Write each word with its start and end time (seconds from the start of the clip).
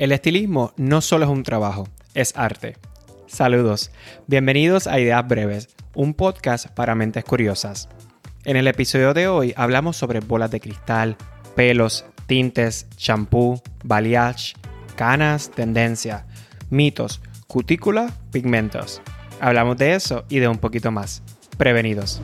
El 0.00 0.12
estilismo 0.12 0.72
no 0.78 1.02
solo 1.02 1.26
es 1.26 1.30
un 1.30 1.42
trabajo, 1.42 1.86
es 2.14 2.32
arte. 2.34 2.78
Saludos, 3.26 3.90
bienvenidos 4.26 4.86
a 4.86 4.98
Ideas 4.98 5.28
Breves, 5.28 5.68
un 5.94 6.14
podcast 6.14 6.68
para 6.68 6.94
mentes 6.94 7.22
curiosas. 7.22 7.90
En 8.46 8.56
el 8.56 8.66
episodio 8.66 9.12
de 9.12 9.28
hoy 9.28 9.52
hablamos 9.58 9.98
sobre 9.98 10.20
bolas 10.20 10.50
de 10.50 10.58
cristal, 10.58 11.18
pelos, 11.54 12.06
tintes, 12.24 12.86
champú, 12.96 13.60
balayage, 13.84 14.54
canas, 14.96 15.50
tendencia, 15.50 16.24
mitos, 16.70 17.20
cutícula, 17.46 18.10
pigmentos. 18.32 19.02
Hablamos 19.38 19.76
de 19.76 19.96
eso 19.96 20.24
y 20.30 20.38
de 20.38 20.48
un 20.48 20.56
poquito 20.56 20.90
más. 20.90 21.22
Prevenidos. 21.58 22.22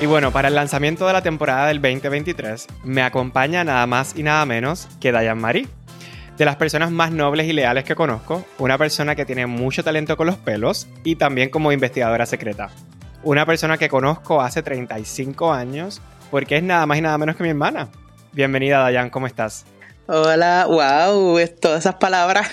Y 0.00 0.06
bueno, 0.06 0.32
para 0.32 0.48
el 0.48 0.54
lanzamiento 0.54 1.06
de 1.06 1.12
la 1.12 1.20
temporada 1.20 1.66
del 1.66 1.82
2023 1.82 2.66
me 2.84 3.02
acompaña 3.02 3.64
nada 3.64 3.86
más 3.86 4.16
y 4.16 4.22
nada 4.22 4.46
menos 4.46 4.88
que 4.98 5.12
Dayan 5.12 5.38
Marie. 5.38 5.68
De 6.38 6.46
las 6.46 6.56
personas 6.56 6.90
más 6.90 7.12
nobles 7.12 7.46
y 7.46 7.52
leales 7.52 7.84
que 7.84 7.94
conozco, 7.94 8.46
una 8.56 8.78
persona 8.78 9.14
que 9.14 9.26
tiene 9.26 9.46
mucho 9.46 9.84
talento 9.84 10.16
con 10.16 10.26
los 10.26 10.36
pelos 10.36 10.88
y 11.04 11.16
también 11.16 11.50
como 11.50 11.70
investigadora 11.70 12.24
secreta. 12.24 12.70
Una 13.24 13.44
persona 13.44 13.76
que 13.76 13.90
conozco 13.90 14.40
hace 14.40 14.62
35 14.62 15.52
años 15.52 16.00
porque 16.30 16.56
es 16.56 16.62
nada 16.62 16.86
más 16.86 16.96
y 16.96 17.02
nada 17.02 17.18
menos 17.18 17.36
que 17.36 17.42
mi 17.42 17.50
hermana. 17.50 17.90
Bienvenida 18.32 18.78
Dayan, 18.78 19.10
¿cómo 19.10 19.26
estás? 19.26 19.66
Hola, 20.06 20.64
wow, 20.66 21.38
todas 21.60 21.80
esas 21.80 21.96
palabras. 21.96 22.48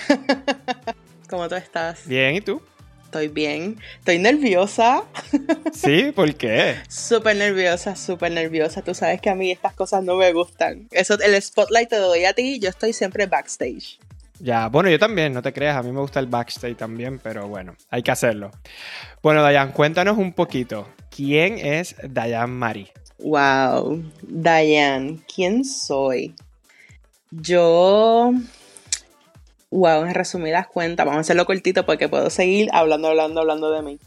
¿Cómo 1.30 1.48
tú 1.48 1.54
estás? 1.54 2.06
Bien, 2.06 2.34
¿y 2.34 2.42
tú? 2.42 2.60
Estoy 3.08 3.28
bien. 3.28 3.78
Estoy 4.00 4.18
nerviosa. 4.18 5.02
¿Sí? 5.72 6.12
¿Por 6.14 6.34
qué? 6.34 6.76
Súper 6.90 7.36
nerviosa, 7.36 7.96
súper 7.96 8.32
nerviosa. 8.32 8.82
Tú 8.82 8.92
sabes 8.92 9.18
que 9.22 9.30
a 9.30 9.34
mí 9.34 9.50
estas 9.50 9.72
cosas 9.72 10.04
no 10.04 10.16
me 10.16 10.30
gustan. 10.34 10.88
Eso, 10.90 11.18
el 11.18 11.40
spotlight 11.40 11.88
te 11.88 11.96
doy 11.96 12.26
a 12.26 12.34
ti, 12.34 12.58
yo 12.58 12.68
estoy 12.68 12.92
siempre 12.92 13.24
backstage. 13.24 13.98
Ya, 14.40 14.68
bueno, 14.68 14.90
yo 14.90 14.98
también, 14.98 15.32
no 15.32 15.40
te 15.40 15.54
creas, 15.54 15.78
a 15.78 15.82
mí 15.82 15.90
me 15.90 16.00
gusta 16.00 16.20
el 16.20 16.26
backstage 16.26 16.76
también, 16.76 17.18
pero 17.18 17.48
bueno, 17.48 17.76
hay 17.88 18.02
que 18.02 18.10
hacerlo. 18.10 18.50
Bueno, 19.22 19.42
Dayan, 19.42 19.72
cuéntanos 19.72 20.18
un 20.18 20.34
poquito. 20.34 20.86
¿Quién 21.08 21.56
es 21.56 21.96
Dayan 22.02 22.50
Mari? 22.50 22.90
Wow, 23.20 24.04
Dayan, 24.20 25.24
¿quién 25.34 25.64
soy? 25.64 26.34
Yo 27.30 28.34
Wow, 29.70 30.04
en 30.04 30.14
resumidas 30.14 30.66
cuentas, 30.66 31.04
vamos 31.04 31.18
a 31.18 31.20
hacerlo 31.20 31.44
cortito 31.44 31.84
porque 31.84 32.08
puedo 32.08 32.30
seguir 32.30 32.70
hablando, 32.72 33.08
hablando, 33.08 33.40
hablando 33.40 33.70
de 33.70 33.82
mí. 33.82 33.98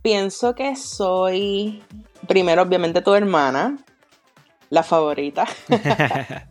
Pienso 0.00 0.54
que 0.54 0.76
soy, 0.76 1.82
primero, 2.28 2.62
obviamente, 2.62 3.02
tu 3.02 3.12
hermana, 3.14 3.78
la 4.70 4.84
favorita. 4.84 5.44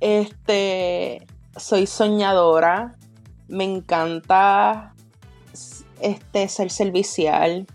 este, 0.00 1.26
soy 1.56 1.86
soñadora, 1.86 2.94
me 3.48 3.64
encanta 3.64 4.94
este, 6.00 6.48
ser 6.48 6.70
servicial, 6.70 7.66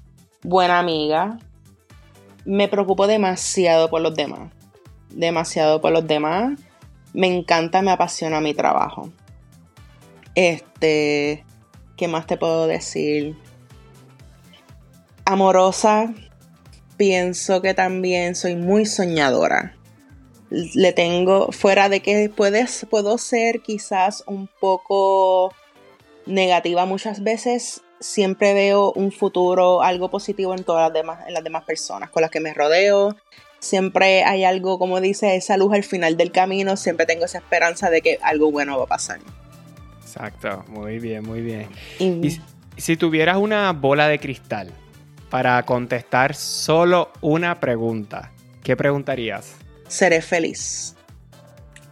buena 0.41 0.79
amiga. 0.79 1.37
Me 2.45 2.67
preocupo 2.67 3.05
demasiado 3.05 3.91
por 3.91 4.01
los 4.01 4.15
demás, 4.15 4.51
demasiado 5.11 5.81
por 5.81 5.91
los 5.91 6.07
demás. 6.07 6.59
Me 7.13 7.27
encanta, 7.27 7.83
me 7.83 7.91
apasiona 7.91 8.41
mi 8.41 8.55
trabajo. 8.55 9.11
Este, 10.35 11.45
¿qué 11.97 12.07
más 12.07 12.27
te 12.27 12.37
puedo 12.37 12.67
decir? 12.67 13.35
Amorosa, 15.25 16.13
pienso 16.97 17.61
que 17.61 17.73
también 17.73 18.35
soy 18.35 18.55
muy 18.55 18.85
soñadora. 18.85 19.75
Le 20.49 20.93
tengo, 20.93 21.51
fuera 21.51 21.89
de 21.89 22.01
que 22.01 22.29
puedes, 22.29 22.85
puedo 22.89 23.17
ser 23.17 23.61
quizás 23.61 24.23
un 24.27 24.49
poco 24.59 25.53
negativa 26.25 26.85
muchas 26.85 27.23
veces, 27.23 27.81
siempre 27.99 28.53
veo 28.53 28.91
un 28.93 29.11
futuro, 29.11 29.81
algo 29.81 30.09
positivo 30.09 30.53
en 30.53 30.63
todas 30.63 30.87
las 30.87 30.93
demás, 30.93 31.27
en 31.27 31.33
las 31.33 31.43
demás 31.43 31.63
personas 31.63 32.09
con 32.09 32.21
las 32.21 32.31
que 32.31 32.39
me 32.39 32.53
rodeo. 32.53 33.15
Siempre 33.59 34.23
hay 34.23 34.43
algo, 34.43 34.79
como 34.79 34.99
dice, 34.99 35.35
esa 35.35 35.55
luz 35.55 35.73
al 35.73 35.83
final 35.83 36.17
del 36.17 36.31
camino, 36.31 36.75
siempre 36.77 37.05
tengo 37.05 37.25
esa 37.25 37.37
esperanza 37.37 37.89
de 37.89 38.01
que 38.01 38.17
algo 38.21 38.51
bueno 38.51 38.77
va 38.77 38.85
a 38.85 38.87
pasar. 38.87 39.19
Exacto, 40.11 40.65
muy 40.67 40.99
bien, 40.99 41.23
muy 41.23 41.41
bien. 41.41 41.69
Y, 41.99 42.37
si 42.75 42.97
tuvieras 42.97 43.37
una 43.37 43.71
bola 43.71 44.09
de 44.09 44.19
cristal 44.19 44.71
para 45.29 45.63
contestar 45.63 46.35
solo 46.35 47.11
una 47.21 47.61
pregunta, 47.61 48.31
¿qué 48.61 48.75
preguntarías? 48.75 49.55
Seré 49.87 50.21
feliz. 50.21 50.95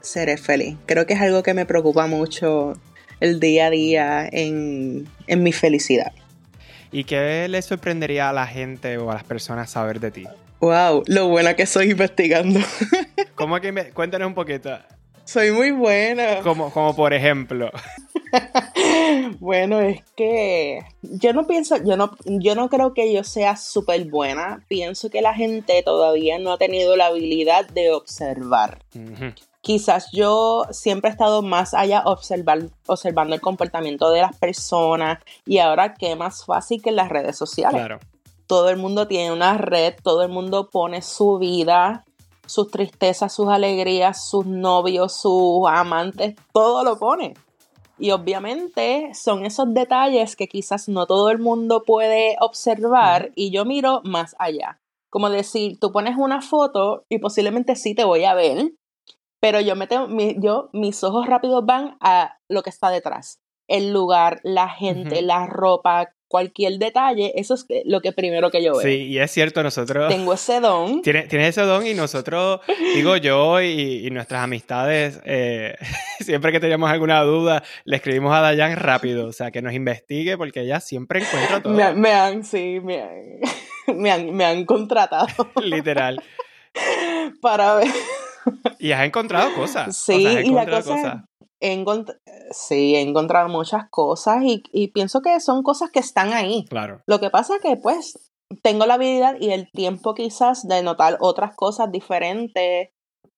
Seré 0.02 0.36
feliz. 0.36 0.76
Creo 0.86 1.06
que 1.06 1.14
es 1.14 1.22
algo 1.22 1.44
que 1.44 1.54
me 1.54 1.66
preocupa 1.66 2.08
mucho 2.08 2.74
el 3.22 3.40
día 3.40 3.68
a 3.68 3.70
día 3.70 4.30
en, 4.30 5.08
en 5.28 5.44
mi 5.44 5.54
felicidad. 5.54 6.12
¿Y 6.92 7.06
qué 7.06 7.48
le 7.48 7.62
sorprendería 7.62 8.30
a 8.30 8.34
la 8.34 8.48
gente 8.48 8.98
o 8.98 9.12
a 9.12 9.14
las 9.14 9.24
personas 9.24 9.70
saber 9.70 10.02
de 10.02 10.12
ti? 10.12 10.28
Wow, 10.60 11.04
lo 11.08 11.30
buena 11.30 11.56
que 11.56 11.66
soy 11.66 11.92
investigando. 11.92 12.60
¿Cómo 13.36 13.62
que 13.62 13.72
me... 13.72 13.92
cuéntanos 13.92 14.28
un 14.28 14.34
poquito? 14.34 14.78
Soy 15.30 15.52
muy 15.52 15.70
buena. 15.70 16.40
Como, 16.42 16.72
como 16.74 16.96
por 16.96 17.14
ejemplo. 17.14 17.70
bueno, 19.40 19.80
es 19.80 20.04
que 20.16 20.80
yo 21.02 21.34
no 21.34 21.48
pienso, 21.48 21.78
yo 21.78 21.98
no, 21.98 22.12
yo 22.26 22.56
no 22.56 22.70
creo 22.70 22.94
que 22.94 23.14
yo 23.14 23.24
sea 23.24 23.56
súper 23.56 24.06
buena. 24.10 24.64
Pienso 24.68 25.10
que 25.10 25.22
la 25.22 25.34
gente 25.34 25.82
todavía 25.84 26.40
no 26.40 26.54
ha 26.54 26.58
tenido 26.58 26.96
la 26.96 27.08
habilidad 27.08 27.68
de 27.68 27.92
observar. 27.92 28.80
Quizás 29.62 30.10
yo 30.12 30.66
siempre 30.72 31.10
he 31.10 31.12
estado 31.12 31.42
más 31.42 31.74
allá 31.74 32.04
observar, 32.06 32.70
observando 32.88 33.36
el 33.36 33.42
comportamiento 33.42 34.10
de 34.12 34.22
las 34.22 34.36
personas 34.38 35.20
y 35.46 35.58
ahora 35.60 35.94
qué 35.94 36.16
más 36.16 36.46
fácil 36.46 36.82
que 36.82 36.90
en 36.90 36.96
las 36.96 37.10
redes 37.10 37.38
sociales. 37.38 37.80
Claro. 37.80 38.00
Todo 38.48 38.70
el 38.70 38.78
mundo 38.78 39.08
tiene 39.08 39.32
una 39.32 39.58
red, 39.58 39.94
todo 40.02 40.24
el 40.24 40.30
mundo 40.30 40.70
pone 40.72 41.02
su 41.02 41.38
vida 41.38 42.04
sus 42.50 42.72
tristezas, 42.72 43.32
sus 43.32 43.48
alegrías, 43.48 44.28
sus 44.28 44.46
novios, 44.46 45.22
sus 45.22 45.70
amantes, 45.70 46.36
todo 46.52 46.84
lo 46.84 46.98
pone. 46.98 47.36
Y 48.00 48.12
obviamente 48.12 49.12
son 49.14 49.46
esos 49.46 49.74
detalles 49.74 50.36
que 50.36 50.48
quizás 50.48 50.88
no 50.88 51.06
todo 51.06 51.30
el 51.30 51.40
mundo 51.40 51.84
puede 51.86 52.38
observar 52.40 53.32
y 53.36 53.52
yo 53.52 53.66
miro 53.66 54.02
más 54.06 54.36
allá. 54.40 54.80
Como 55.12 55.30
decir, 55.30 55.80
tú 55.80 55.92
pones 55.92 56.16
una 56.18 56.42
foto 56.42 57.04
y 57.10 57.20
posiblemente 57.20 57.76
sí 57.76 57.96
te 57.96 58.06
voy 58.06 58.24
a 58.24 58.36
ver, 58.36 58.72
pero 59.42 59.60
yo, 59.60 59.76
me 59.76 59.88
tengo, 59.88 60.08
yo 60.38 60.70
mis 60.72 61.04
ojos 61.04 61.28
rápidos 61.28 61.66
van 61.66 61.98
a 62.00 62.38
lo 62.50 62.62
que 62.62 62.70
está 62.70 62.90
detrás. 62.90 63.40
El 63.68 63.92
lugar, 63.92 64.40
la 64.44 64.70
gente, 64.70 65.22
la 65.22 65.46
ropa, 65.46 66.14
cualquier 66.30 66.78
detalle, 66.78 67.34
eso 67.36 67.56
es 67.56 67.66
lo 67.86 68.02
que 68.02 68.12
primero 68.12 68.52
que 68.52 68.64
yo 68.64 68.74
veo. 68.74 68.82
Sí, 68.82 69.08
y 69.08 69.18
es 69.18 69.32
cierto, 69.32 69.64
nosotros... 69.64 70.08
Tengo 70.10 70.34
ese 70.34 70.60
don. 70.60 71.02
Tienes, 71.04 71.34
ese 71.34 71.64
don 71.64 71.86
y 71.86 71.96
nosotros, 71.96 72.62
digo 72.96 73.18
yo 73.18 73.60
y, 73.62 74.08
nuestras 74.12 74.44
amistades, 74.44 75.20
eh, 75.26 75.76
siempre 76.20 76.52
que 76.52 76.60
tenemos 76.60 76.90
alguna 76.90 77.22
duda, 77.24 77.64
le 77.84 77.98
escribimos 77.98 78.34
a 78.34 78.42
Dayan 78.42 78.76
rápido, 78.78 79.28
o 79.28 79.34
sea, 79.34 79.50
que 79.52 79.62
nos 79.62 79.74
investigue 79.74 80.38
porque 80.38 80.62
ella 80.62 80.80
siempre 80.80 81.22
encuentra 81.22 81.62
todo. 81.62 81.74
Me, 81.74 82.12
han, 82.12 82.46
sí, 82.46 82.80
me 82.84 84.12
han, 84.12 84.34
me 84.34 84.46
han, 84.46 84.66
contratado. 84.66 85.28
Literal. 85.62 86.24
Para 87.42 87.76
ver. 87.76 87.88
Y 88.78 88.92
has 88.92 89.04
encontrado 89.04 89.52
cosas. 89.56 89.98
Sí, 89.98 90.26
y 90.26 90.52
la 90.52 90.68
cosa, 90.68 91.28
sí, 92.52 92.96
he 92.96 93.02
encontrado 93.02 93.50
muchas 93.50 93.90
cosas 93.90 94.44
y, 94.44 94.88
pienso 94.90 95.22
que 95.22 95.40
son 95.40 95.64
cosas 95.64 95.92
que 95.92 96.00
están 96.00 96.34
ahí. 96.34 96.66
Claro. 96.70 97.02
Lo 97.06 97.20
que 97.20 97.30
pasa 97.30 97.56
es 97.56 97.62
que 97.62 97.78
pues 97.78 98.32
tengo 98.64 98.86
la 98.86 98.96
habilidad 98.96 99.36
y 99.40 99.52
el 99.52 99.70
tiempo 99.72 100.14
quizás 100.14 100.68
de 100.68 100.82
notar 100.82 101.18
otras 101.20 101.56
cosas 101.56 101.92
diferentes 101.92 102.90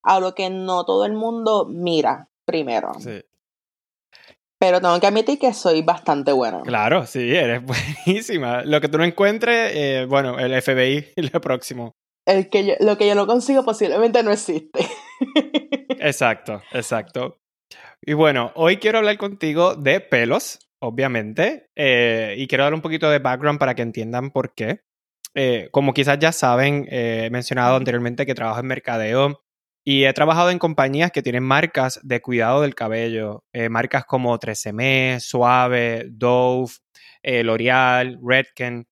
a 0.04 0.20
lo 0.20 0.34
que 0.34 0.50
no 0.50 0.86
todo 0.86 1.06
el 1.06 1.14
mundo 1.14 1.68
mira 1.70 2.30
primero. 2.46 2.94
Sí. 3.00 3.22
Pero 4.60 4.80
tengo 4.80 5.00
que 5.00 5.08
admitir 5.08 5.40
que 5.40 5.54
soy 5.54 5.82
bastante 5.82 6.32
buena. 6.32 6.62
Claro, 6.62 7.08
sí, 7.08 7.36
eres 7.36 7.62
buenísima. 8.06 8.64
Lo 8.64 8.80
que 8.80 8.90
tú 8.90 8.98
no 8.98 9.04
encuentres, 9.04 9.72
eh, 9.76 10.06
bueno, 10.08 10.38
el 10.38 10.60
FBI 10.62 11.14
lo 11.34 11.42
próximo. 11.42 11.94
El 12.28 12.50
que 12.50 12.78
lo 12.80 12.98
que 12.98 13.08
yo 13.08 13.16
no 13.16 13.26
consigo 13.26 13.66
posiblemente 13.66 14.22
no 14.22 14.32
existe. 14.32 14.88
exacto, 16.00 16.62
exacto. 16.72 17.41
Y 18.04 18.14
bueno, 18.14 18.52
hoy 18.56 18.78
quiero 18.78 18.98
hablar 18.98 19.18
contigo 19.18 19.76
de 19.76 20.00
pelos, 20.02 20.60
obviamente, 20.80 21.70
eh, 21.76 22.34
y 22.36 22.48
quiero 22.48 22.64
dar 22.64 22.74
un 22.74 22.82
poquito 22.82 23.12
de 23.12 23.20
background 23.20 23.60
para 23.60 23.76
que 23.76 23.84
entiendan 23.84 24.32
por 24.32 24.56
qué. 24.56 24.82
Eh, 25.36 25.70
como 25.72 25.94
quizás 25.94 26.18
ya 26.20 26.32
saben, 26.32 26.88
eh, 26.90 27.26
he 27.26 27.30
mencionado 27.30 27.76
anteriormente 27.76 28.26
que 28.26 28.36
trabajo 28.36 28.60
en 28.60 28.68
mercadeo 28.68 29.44
Y 29.86 30.06
he 30.06 30.14
trabajado 30.14 30.50
en 30.52 30.60
compañías 30.60 31.12
que 31.12 31.22
tienen 31.24 31.44
marcas 31.44 32.00
de 32.04 32.22
cuidado 32.22 32.62
del 32.62 32.76
cabello, 32.76 33.44
marcas 33.70 34.06
como 34.06 34.38
13M, 34.40 35.20
Suave, 35.20 36.06
Dove, 36.12 36.74
L'Oreal, 37.24 38.20
Redken. 38.24 38.88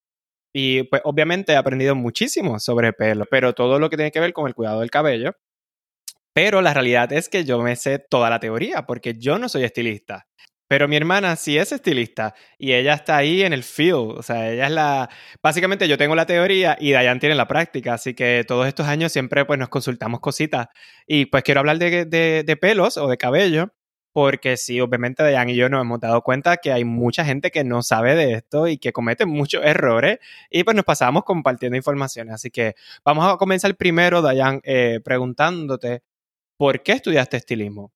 Y 0.53 0.83
pues 0.83 1.01
obviamente 1.05 1.53
he 1.53 1.57
aprendido 1.57 1.95
muchísimo 1.95 2.59
sobre 2.59 2.93
pelo, 2.93 3.25
pero 3.29 3.53
todo 3.53 3.79
lo 3.79 3.89
que 3.89 3.97
tiene 3.97 4.11
que 4.11 4.19
ver 4.19 4.33
con 4.33 4.47
el 4.47 4.55
cuidado 4.55 4.81
del 4.81 4.91
cabello. 4.91 5.33
Pero 6.41 6.61
la 6.61 6.73
realidad 6.73 7.11
es 7.11 7.27
que 7.27 7.43
yo 7.43 7.59
me 7.59 7.75
sé 7.75 7.99
toda 7.99 8.29
la 8.29 8.39
teoría 8.39 8.85
porque 8.85 9.15
yo 9.17 9.37
no 9.37 9.49
soy 9.49 9.65
estilista. 9.65 10.25
Pero 10.69 10.87
mi 10.87 10.95
hermana 10.95 11.35
sí 11.35 11.57
es 11.57 11.73
estilista 11.73 12.33
y 12.57 12.71
ella 12.71 12.93
está 12.93 13.17
ahí 13.17 13.43
en 13.43 13.51
el 13.51 13.61
field. 13.61 14.17
O 14.17 14.23
sea, 14.23 14.49
ella 14.49 14.67
es 14.67 14.71
la. 14.71 15.09
Básicamente 15.43 15.85
yo 15.89 15.97
tengo 15.97 16.15
la 16.15 16.25
teoría 16.25 16.77
y 16.79 16.93
Dayan 16.93 17.19
tiene 17.19 17.35
la 17.35 17.45
práctica. 17.45 17.95
Así 17.95 18.13
que 18.13 18.45
todos 18.47 18.67
estos 18.69 18.87
años 18.87 19.11
siempre 19.11 19.43
pues 19.43 19.59
nos 19.59 19.67
consultamos 19.67 20.21
cositas. 20.21 20.67
Y 21.05 21.25
pues 21.25 21.43
quiero 21.43 21.59
hablar 21.59 21.77
de, 21.77 22.05
de, 22.05 22.55
pelos 22.57 22.95
o 22.95 23.09
de 23.09 23.17
cabello. 23.17 23.73
Porque 24.13 24.55
sí, 24.55 24.79
obviamente 24.79 25.23
Dayan 25.23 25.49
y 25.49 25.57
yo 25.57 25.67
nos 25.67 25.81
hemos 25.81 25.99
dado 25.99 26.21
cuenta 26.21 26.55
que 26.55 26.71
hay 26.71 26.85
mucha 26.85 27.25
gente 27.25 27.51
que 27.51 27.65
no 27.65 27.83
sabe 27.83 28.15
de 28.15 28.35
esto 28.35 28.69
y 28.69 28.77
que 28.77 28.93
comete 28.93 29.25
muchos 29.25 29.61
errores. 29.65 30.19
Y 30.49 30.63
pues 30.63 30.73
nos 30.73 30.85
pasamos 30.85 31.23
compartiendo 31.25 31.75
informaciones. 31.75 32.33
Así 32.33 32.49
que 32.49 32.75
vamos 33.03 33.27
a 33.27 33.35
comenzar 33.35 33.75
primero, 33.75 34.21
Dayan, 34.21 34.61
eh, 34.63 35.01
preguntándote 35.03 36.03
por 36.59 36.83
qué 36.83 36.91
estudiaste 36.91 37.37
estilismo. 37.37 37.91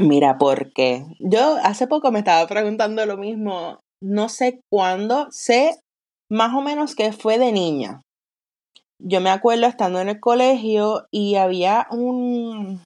Mira, 0.00 0.38
porque 0.38 1.04
yo 1.20 1.58
hace 1.62 1.86
poco 1.86 2.10
me 2.10 2.20
estaba 2.20 2.46
preguntando 2.48 3.04
lo 3.06 3.16
mismo, 3.16 3.80
no 4.02 4.28
sé 4.28 4.60
cuándo, 4.70 5.28
sé 5.30 5.78
más 6.30 6.54
o 6.54 6.62
menos 6.62 6.94
que 6.94 7.12
fue 7.12 7.38
de 7.38 7.52
niña. 7.52 8.02
Yo 9.00 9.20
me 9.20 9.30
acuerdo 9.30 9.66
estando 9.66 10.00
en 10.00 10.08
el 10.08 10.20
colegio 10.20 11.06
y 11.12 11.36
había 11.36 11.86
un 11.90 12.82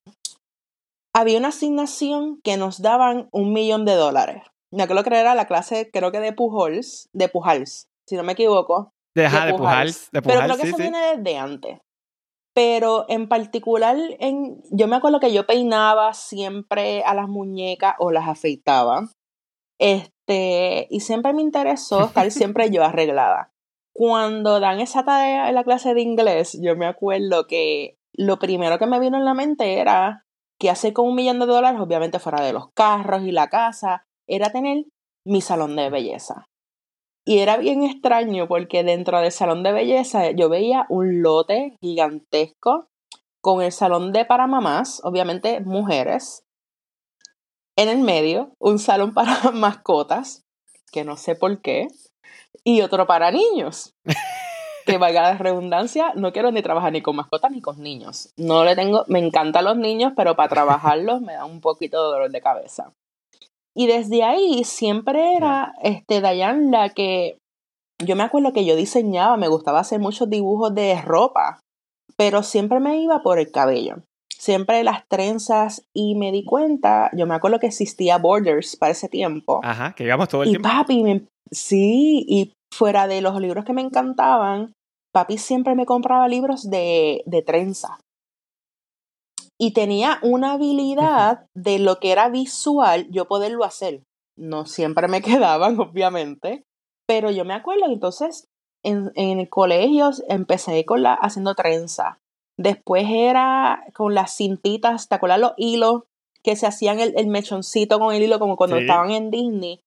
había 1.15 1.39
una 1.39 1.49
asignación 1.49 2.41
que 2.43 2.57
nos 2.57 2.83
daban 2.83 3.29
un 3.33 3.53
millón 3.53 3.85
de 3.85 3.95
dólares. 3.95 4.43
Me 4.73 4.83
acuerdo 4.83 5.05
que 5.05 5.19
era 5.19 5.35
la 5.35 5.47
clase, 5.47 5.91
creo 5.93 6.11
que 6.11 6.21
de 6.21 6.33
Pujols, 6.33 7.09
de 7.13 7.29
Pujals, 7.29 7.87
si 8.09 8.17
no 8.17 8.23
me 8.23 8.33
equivoco. 8.33 8.91
de, 9.15 9.23
de, 9.23 9.55
Pujals, 9.55 10.09
de 10.11 10.23
Pero 10.23 10.41
creo 10.41 10.57
que 10.57 10.69
eso 10.69 10.77
viene 10.77 11.17
desde 11.17 11.39
antes 11.39 11.79
pero 12.55 13.07
en 13.09 13.29
particular, 13.29 13.97
en, 14.19 14.63
yo 14.71 14.89
me 14.89 14.97
acuerdo 14.97 15.21
que 15.21 15.33
yo 15.33 15.47
peinaba 15.47 16.13
siempre 16.13 17.03
a 17.05 17.15
las 17.15 17.29
muñecas 17.29 17.95
o 17.99 18.11
las 18.11 18.29
afeitaba. 18.29 19.09
Este, 19.79 20.87
y 20.91 21.01
siempre 21.01 21.33
me 21.33 21.43
interesó 21.43 22.05
estar 22.05 22.31
siempre 22.31 22.71
yo 22.71 22.85
arreglada. 22.85 23.53
Cuando 23.95 24.61
dan 24.61 24.81
esa 24.81 25.05
tarea 25.05 25.49
en 25.49 25.55
la 25.55 25.65
clase 25.65 25.95
de 25.95 26.03
inglés, 26.03 26.59
yo 26.63 26.77
me 26.77 26.87
acuerdo 26.87 27.47
que 27.47 27.99
lo 28.13 28.39
primero 28.39 28.79
que 28.79 28.87
me 28.87 29.01
vino 29.01 29.17
en 29.17 29.25
la 29.25 29.35
mente 29.35 29.79
era 29.79 30.27
que 30.59 30.71
hacer 30.71 30.93
con 30.93 31.09
un 31.09 31.15
millón 31.15 31.41
de 31.41 31.47
dólares, 31.47 31.81
obviamente 31.81 32.19
fuera 32.19 32.43
de 32.45 32.53
los 32.53 32.71
carros 32.73 33.23
y 33.23 33.33
la 33.33 33.49
casa, 33.49 34.07
era 34.27 34.51
tener 34.51 34.85
mi 35.25 35.41
salón 35.41 35.77
de 35.77 35.91
belleza. 35.91 36.49
Y 37.25 37.39
era 37.39 37.57
bien 37.57 37.85
extraño 37.85 38.49
porque 38.49 38.83
dentro 38.83 39.21
del 39.21 39.31
salón 39.31 39.63
de 39.63 39.73
belleza 39.73 40.33
yo 40.33 40.49
veía 40.49 40.87
un 40.89 41.23
lote 41.23 41.77
gigantesco 41.81 42.89
con 43.41 43.63
el 43.63 43.73
salón 43.73 44.13
de 44.13 44.25
para 44.25 44.47
mamás, 44.47 45.01
obviamente 45.05 45.61
mujeres. 45.61 46.45
En 47.77 47.89
el 47.89 47.99
medio, 47.99 48.55
un 48.59 48.79
salón 48.79 49.15
para 49.15 49.51
mascotas, 49.53 50.45
que 50.91 51.05
no 51.05 51.17
sé 51.17 51.35
por 51.35 51.61
qué, 51.61 51.89
y 52.65 52.81
otro 52.83 53.07
para 53.07 53.31
niños. 53.31 53.95
que 54.87 54.99
valga 54.99 55.23
la 55.23 55.39
redundancia, 55.39 56.13
no 56.17 56.33
quiero 56.33 56.51
ni 56.51 56.63
trabajar 56.63 56.93
ni 56.93 57.03
con 57.03 57.17
mascotas 57.17 57.51
ni 57.53 57.61
con 57.61 57.81
niños. 57.81 58.33
No 58.37 58.65
le 58.65 58.75
tengo, 58.75 59.05
me 59.07 59.21
encantan 59.21 59.65
los 59.65 59.77
niños, 59.77 60.13
pero 60.17 60.35
para 60.35 60.49
trabajarlos 60.51 61.21
me 61.21 61.35
da 61.35 61.45
un 61.45 61.61
poquito 61.61 62.03
de 62.03 62.11
dolor 62.13 62.31
de 62.31 62.41
cabeza. 62.41 62.93
Y 63.75 63.87
desde 63.87 64.23
ahí 64.23 64.65
siempre 64.65 65.35
era 65.35 65.75
este, 65.83 66.21
Dayan 66.21 66.71
la 66.71 66.91
que 66.91 67.39
yo 68.05 68.17
me 68.17 68.23
acuerdo 68.23 68.53
que 68.53 68.65
yo 68.65 68.77
diseñaba, 68.77 69.37
me 69.37 69.49
gustaba 69.49 69.81
hacer 69.81 70.01
muchos 70.01 70.29
dibujos 70.29 70.75
de 70.75 71.01
ropa, 71.03 71.61
pero 72.17 72.43
siempre 72.43 72.81
me 72.81 73.01
iba 73.01 73.23
por 73.23 73.39
el 73.39 73.51
cabello. 73.51 74.03
Siempre 74.37 74.83
las 74.83 75.07
trenzas 75.09 75.85
y 75.95 76.17
me 76.17 76.33
di 76.33 76.45
cuenta, 76.45 77.11
yo 77.17 77.27
me 77.27 77.35
acuerdo 77.35 77.61
que 77.61 77.69
existía 77.69 78.19
Borders 78.19 78.77
para 78.77 78.91
ese 78.91 79.09
tiempo. 79.09 79.61
Ajá, 79.63 79.95
que 79.95 80.05
íbamos 80.05 80.29
todo 80.29 80.43
el 80.43 80.49
y 80.49 80.53
tiempo. 80.53 80.69
Papi, 80.69 81.27
sí, 81.53 82.27
y 82.29 82.53
fuera 82.75 83.07
de 83.07 83.21
los 83.21 83.41
libros 83.41 83.65
que 83.65 83.73
me 83.73 83.83
encantaban, 83.83 84.73
papi 85.13 85.39
siempre 85.39 85.77
me 85.77 85.87
compraba 85.87 86.27
libros 86.27 86.69
de, 86.69 87.23
de 87.27 87.43
trenza 87.43 87.99
y 89.59 89.73
tenía 89.73 90.19
una 90.23 90.53
habilidad 90.53 91.47
de 91.55 91.79
lo 91.79 92.01
que 92.01 92.13
era 92.13 92.29
visual, 92.29 93.07
yo 93.11 93.27
poderlo 93.27 93.65
hacer. 93.65 94.03
No 94.37 94.67
siempre 94.67 95.09
me 95.09 95.23
quedaban, 95.23 95.79
obviamente, 95.79 96.65
pero 97.07 97.31
yo 97.31 97.45
me 97.45 97.55
acuerdo, 97.55 97.87
entonces 97.87 98.47
en, 98.85 99.13
en 99.15 99.39
el 99.39 99.49
colegio 99.49 100.11
empecé 100.29 100.85
con 100.85 101.03
la, 101.03 101.15
haciendo 101.15 101.55
trenza. 101.55 102.19
Después 102.59 103.07
era 103.09 103.85
con 103.95 104.15
las 104.15 104.37
cintitas, 104.37 105.09
¿te 105.09 105.15
acuerdas 105.15 105.41
los 105.41 105.53
hilos? 105.57 106.03
Que 106.43 106.57
se 106.57 106.67
hacían 106.67 107.01
el, 107.01 107.15
el 107.17 107.29
mechoncito 107.29 107.99
con 107.99 108.15
el 108.15 108.23
hilo 108.23 108.39
como 108.39 108.57
cuando 108.57 108.77
estaban 108.77 109.11
en 109.11 109.31
Disney. 109.31 109.81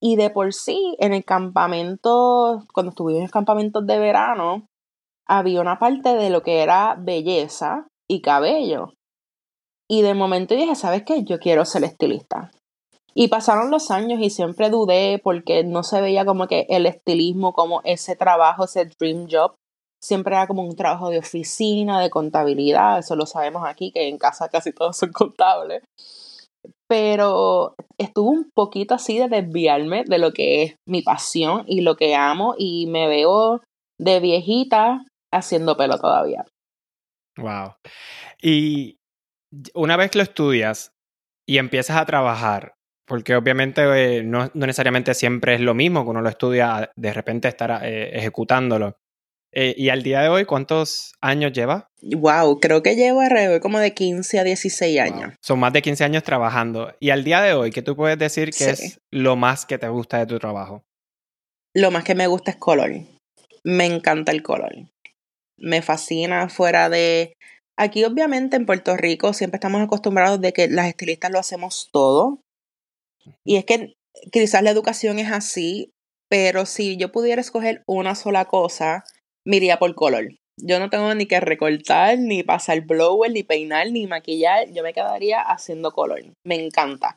Y 0.00 0.16
de 0.16 0.30
por 0.30 0.52
sí, 0.52 0.96
en 0.98 1.14
el 1.14 1.24
campamento, 1.24 2.64
cuando 2.74 2.90
estuvimos 2.90 3.20
en 3.20 3.24
el 3.24 3.30
campamento 3.30 3.80
de 3.80 3.98
verano, 3.98 4.66
había 5.26 5.60
una 5.60 5.78
parte 5.78 6.14
de 6.14 6.30
lo 6.30 6.42
que 6.42 6.62
era 6.62 6.96
belleza 6.98 7.86
y 8.08 8.20
cabello. 8.20 8.94
Y 9.90 10.02
de 10.02 10.14
momento 10.14 10.54
dije, 10.54 10.76
¿sabes 10.76 11.02
qué? 11.02 11.24
Yo 11.24 11.40
quiero 11.40 11.64
ser 11.64 11.82
estilista. 11.82 12.52
Y 13.12 13.26
pasaron 13.26 13.72
los 13.72 13.90
años 13.90 14.20
y 14.22 14.30
siempre 14.30 14.70
dudé 14.70 15.18
porque 15.18 15.64
no 15.64 15.82
se 15.82 16.00
veía 16.00 16.24
como 16.24 16.46
que 16.46 16.64
el 16.68 16.86
estilismo, 16.86 17.52
como 17.52 17.80
ese 17.82 18.14
trabajo, 18.14 18.66
ese 18.66 18.88
dream 19.00 19.26
job. 19.28 19.54
Siempre 20.00 20.36
era 20.36 20.46
como 20.46 20.62
un 20.62 20.76
trabajo 20.76 21.10
de 21.10 21.18
oficina, 21.18 22.00
de 22.00 22.08
contabilidad. 22.08 23.00
Eso 23.00 23.16
lo 23.16 23.26
sabemos 23.26 23.64
aquí, 23.66 23.90
que 23.90 24.06
en 24.06 24.16
casa 24.16 24.48
casi 24.48 24.72
todos 24.72 24.96
son 24.96 25.10
contables. 25.10 25.82
Pero 26.88 27.74
estuve 27.98 28.28
un 28.28 28.50
poquito 28.54 28.94
así 28.94 29.18
de 29.18 29.26
desviarme 29.26 30.04
de 30.04 30.18
lo 30.18 30.32
que 30.32 30.62
es 30.62 30.76
mi 30.86 31.02
pasión 31.02 31.64
y 31.66 31.80
lo 31.80 31.96
que 31.96 32.14
amo. 32.14 32.54
Y 32.56 32.86
me 32.86 33.08
veo 33.08 33.60
de 33.98 34.20
viejita 34.20 35.04
haciendo 35.32 35.76
pelo 35.76 35.98
todavía. 35.98 36.46
Wow. 37.36 37.74
Y 38.40 38.99
una 39.74 39.96
vez 39.96 40.10
que 40.10 40.18
lo 40.18 40.24
estudias 40.24 40.92
y 41.46 41.58
empiezas 41.58 41.96
a 41.96 42.06
trabajar, 42.06 42.74
porque 43.06 43.34
obviamente 43.34 43.82
eh, 43.82 44.22
no, 44.22 44.50
necesariamente 44.54 45.14
siempre 45.14 45.54
es 45.54 45.60
lo 45.60 45.74
mismo 45.74 46.04
que 46.04 46.10
uno 46.10 46.22
lo 46.22 46.28
estudia, 46.28 46.90
de 46.94 47.12
repente 47.12 47.48
estar 47.48 47.84
eh, 47.84 48.16
ejecutándolo. 48.16 48.96
Eh, 49.52 49.74
y 49.76 49.88
al 49.88 50.04
día 50.04 50.20
de 50.20 50.28
hoy, 50.28 50.44
¿cuántos 50.44 51.14
años 51.20 51.52
lleva? 51.52 51.88
Wow, 52.02 52.60
creo 52.60 52.82
que 52.82 52.94
llevo 52.94 53.20
alrededor 53.20 53.60
como 53.60 53.80
de 53.80 53.94
15 53.94 54.38
a 54.38 54.44
16 54.44 55.00
años. 55.00 55.34
Son 55.42 55.58
más 55.58 55.72
de 55.72 55.82
15 55.82 56.04
años 56.04 56.22
trabajando. 56.22 56.94
Y 57.00 57.10
al 57.10 57.24
día 57.24 57.40
de 57.42 57.54
hoy, 57.54 57.70
¿qué 57.72 57.82
tú 57.82 57.96
puedes 57.96 58.16
decir 58.16 58.50
que 58.52 58.70
es 58.70 59.00
lo 59.10 59.34
más 59.34 59.66
que 59.66 59.78
te 59.78 59.88
gusta 59.88 60.18
de 60.18 60.26
tu 60.26 60.38
trabajo? 60.38 60.84
Lo 61.74 61.90
más 61.90 62.04
que 62.04 62.14
me 62.14 62.28
gusta 62.28 62.52
es 62.52 62.56
color. 62.58 62.92
Me 63.64 63.86
encanta 63.86 64.30
el 64.30 64.42
color. 64.42 64.72
Me 65.56 65.82
fascina 65.82 66.48
fuera 66.48 66.88
de 66.88 67.34
Aquí 67.82 68.04
obviamente 68.04 68.56
en 68.56 68.66
Puerto 68.66 68.94
Rico 68.94 69.32
siempre 69.32 69.56
estamos 69.56 69.80
acostumbrados 69.80 70.38
de 70.38 70.52
que 70.52 70.68
las 70.68 70.86
estilistas 70.86 71.30
lo 71.30 71.38
hacemos 71.38 71.88
todo. 71.90 72.42
Y 73.42 73.56
es 73.56 73.64
que 73.64 73.94
quizás 74.30 74.62
la 74.62 74.68
educación 74.68 75.18
es 75.18 75.32
así, 75.32 75.90
pero 76.28 76.66
si 76.66 76.98
yo 76.98 77.10
pudiera 77.10 77.40
escoger 77.40 77.82
una 77.86 78.14
sola 78.14 78.44
cosa, 78.44 79.04
me 79.46 79.56
iría 79.56 79.78
por 79.78 79.94
color. 79.94 80.28
Yo 80.58 80.78
no 80.78 80.90
tengo 80.90 81.14
ni 81.14 81.24
que 81.24 81.40
recortar, 81.40 82.18
ni 82.18 82.42
pasar 82.42 82.82
blower, 82.82 83.32
ni 83.32 83.44
peinar, 83.44 83.90
ni 83.90 84.06
maquillar. 84.06 84.70
Yo 84.70 84.82
me 84.82 84.92
quedaría 84.92 85.40
haciendo 85.40 85.92
color. 85.92 86.20
Me 86.44 86.62
encanta. 86.62 87.16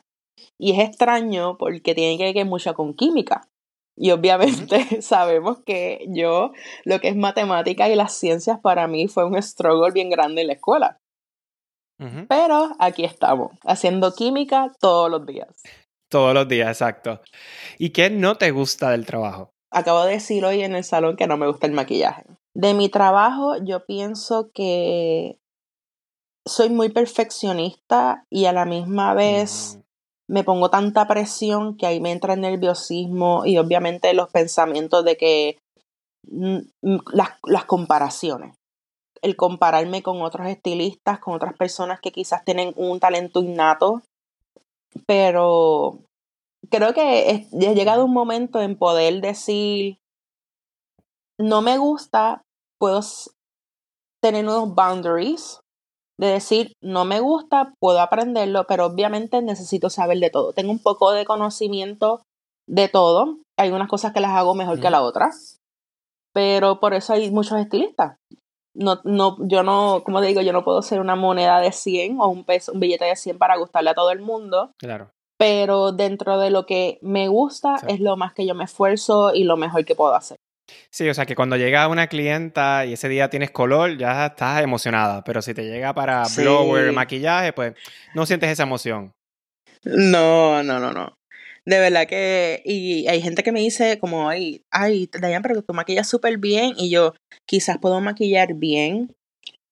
Y 0.58 0.72
es 0.72 0.88
extraño 0.88 1.58
porque 1.58 1.94
tiene 1.94 2.16
que 2.16 2.32
ver 2.32 2.46
mucho 2.46 2.72
con 2.72 2.94
química. 2.94 3.46
Y 3.96 4.10
obviamente 4.10 5.02
sabemos 5.02 5.58
que 5.64 6.04
yo, 6.08 6.52
lo 6.84 7.00
que 7.00 7.08
es 7.08 7.16
matemática 7.16 7.88
y 7.88 7.94
las 7.94 8.14
ciencias 8.14 8.58
para 8.60 8.86
mí 8.86 9.08
fue 9.08 9.24
un 9.24 9.40
struggle 9.40 9.92
bien 9.92 10.10
grande 10.10 10.42
en 10.42 10.48
la 10.48 10.54
escuela. 10.54 11.00
Pero 12.28 12.72
aquí 12.80 13.04
estamos, 13.04 13.52
haciendo 13.62 14.12
química 14.12 14.70
todos 14.80 15.10
los 15.10 15.24
días. 15.24 15.62
Todos 16.10 16.34
los 16.34 16.46
días, 16.46 16.68
exacto. 16.68 17.22
¿Y 17.78 17.90
qué 17.90 18.10
no 18.10 18.36
te 18.36 18.50
gusta 18.50 18.90
del 18.90 19.06
trabajo? 19.06 19.54
Acabo 19.70 20.04
de 20.04 20.12
decir 20.12 20.44
hoy 20.44 20.62
en 20.62 20.74
el 20.74 20.84
salón 20.84 21.16
que 21.16 21.26
no 21.26 21.36
me 21.36 21.46
gusta 21.46 21.66
el 21.66 21.72
maquillaje. 21.72 22.24
De 22.52 22.74
mi 22.74 22.88
trabajo, 22.88 23.56
yo 23.64 23.86
pienso 23.86 24.50
que 24.52 25.38
soy 26.44 26.68
muy 26.68 26.90
perfeccionista 26.90 28.26
y 28.28 28.44
a 28.46 28.52
la 28.52 28.64
misma 28.64 29.14
vez 29.14 29.80
me 30.28 30.44
pongo 30.44 30.70
tanta 30.70 31.06
presión 31.06 31.76
que 31.76 31.86
ahí 31.86 32.00
me 32.00 32.12
entra 32.12 32.34
el 32.34 32.40
nerviosismo 32.40 33.44
y 33.44 33.58
obviamente 33.58 34.14
los 34.14 34.30
pensamientos 34.30 35.04
de 35.04 35.16
que 35.16 35.58
mm, 36.28 36.58
mm, 36.82 36.98
las, 37.12 37.30
las 37.44 37.64
comparaciones. 37.64 38.56
el 39.22 39.36
compararme 39.36 40.02
con 40.02 40.20
otros 40.20 40.46
estilistas, 40.48 41.18
con 41.18 41.34
otras 41.34 41.56
personas 41.56 41.98
que 42.00 42.12
quizás 42.12 42.44
tienen 42.44 42.74
un 42.76 43.00
talento 43.00 43.40
innato, 43.40 44.02
pero 45.06 46.00
creo 46.70 46.92
que 46.92 47.48
he 47.52 47.74
llegado 47.74 48.04
un 48.04 48.12
momento 48.12 48.60
en 48.60 48.76
poder 48.76 49.22
decir, 49.22 49.98
no 51.38 51.62
me 51.62 51.78
gusta, 51.78 52.42
puedo 52.78 53.00
tener 54.20 54.44
unos 54.44 54.74
boundaries 54.74 55.63
de 56.18 56.28
decir, 56.28 56.72
no 56.82 57.04
me 57.04 57.20
gusta, 57.20 57.74
puedo 57.80 58.00
aprenderlo, 58.00 58.66
pero 58.66 58.86
obviamente 58.86 59.42
necesito 59.42 59.90
saber 59.90 60.18
de 60.18 60.30
todo. 60.30 60.52
Tengo 60.52 60.70
un 60.70 60.78
poco 60.78 61.12
de 61.12 61.24
conocimiento 61.24 62.22
de 62.68 62.88
todo. 62.88 63.38
Hay 63.58 63.70
unas 63.70 63.88
cosas 63.88 64.12
que 64.12 64.20
las 64.20 64.32
hago 64.32 64.54
mejor 64.54 64.80
que 64.80 64.90
la 64.90 65.02
otra, 65.02 65.30
pero 66.32 66.80
por 66.80 66.94
eso 66.94 67.12
hay 67.12 67.30
muchos 67.30 67.58
estilistas. 67.58 68.16
No, 68.76 69.00
no, 69.04 69.36
yo 69.40 69.62
no, 69.62 70.02
como 70.04 70.20
digo, 70.20 70.40
yo 70.40 70.52
no 70.52 70.64
puedo 70.64 70.82
ser 70.82 71.00
una 71.00 71.14
moneda 71.14 71.60
de 71.60 71.70
100 71.70 72.20
o 72.20 72.26
un 72.26 72.44
peso, 72.44 72.72
un 72.72 72.80
billete 72.80 73.04
de 73.04 73.14
100 73.14 73.38
para 73.38 73.56
gustarle 73.56 73.90
a 73.90 73.94
todo 73.94 74.10
el 74.10 74.20
mundo. 74.20 74.72
Claro. 74.78 75.10
Pero 75.38 75.92
dentro 75.92 76.38
de 76.38 76.50
lo 76.50 76.66
que 76.66 76.98
me 77.00 77.28
gusta 77.28 77.76
es 77.86 78.00
lo 78.00 78.16
más 78.16 78.34
que 78.34 78.46
yo 78.46 78.54
me 78.54 78.64
esfuerzo 78.64 79.32
y 79.32 79.44
lo 79.44 79.56
mejor 79.56 79.84
que 79.84 79.94
puedo 79.94 80.14
hacer. 80.14 80.38
Sí, 80.90 81.08
o 81.08 81.14
sea 81.14 81.26
que 81.26 81.34
cuando 81.34 81.56
llega 81.56 81.88
una 81.88 82.06
clienta 82.06 82.86
y 82.86 82.92
ese 82.94 83.08
día 83.08 83.30
tienes 83.30 83.50
color, 83.50 83.96
ya 83.98 84.26
estás 84.26 84.62
emocionada. 84.62 85.24
Pero 85.24 85.42
si 85.42 85.54
te 85.54 85.64
llega 85.64 85.94
para 85.94 86.24
blower, 86.36 86.92
maquillaje, 86.92 87.52
pues 87.52 87.74
no 88.14 88.26
sientes 88.26 88.50
esa 88.50 88.62
emoción. 88.64 89.12
No, 89.84 90.62
no, 90.62 90.78
no, 90.78 90.92
no. 90.92 91.16
De 91.66 91.78
verdad 91.78 92.06
que, 92.06 92.62
y 92.64 93.06
hay 93.08 93.22
gente 93.22 93.42
que 93.42 93.52
me 93.52 93.60
dice 93.60 93.98
como, 93.98 94.28
ay, 94.28 94.62
ay, 94.70 95.08
Dayan, 95.18 95.42
pero 95.42 95.62
tú 95.62 95.72
maquillas 95.72 96.08
súper 96.08 96.36
bien 96.38 96.74
y 96.76 96.90
yo 96.90 97.14
quizás 97.46 97.78
puedo 97.78 98.00
maquillar 98.00 98.54
bien, 98.54 99.14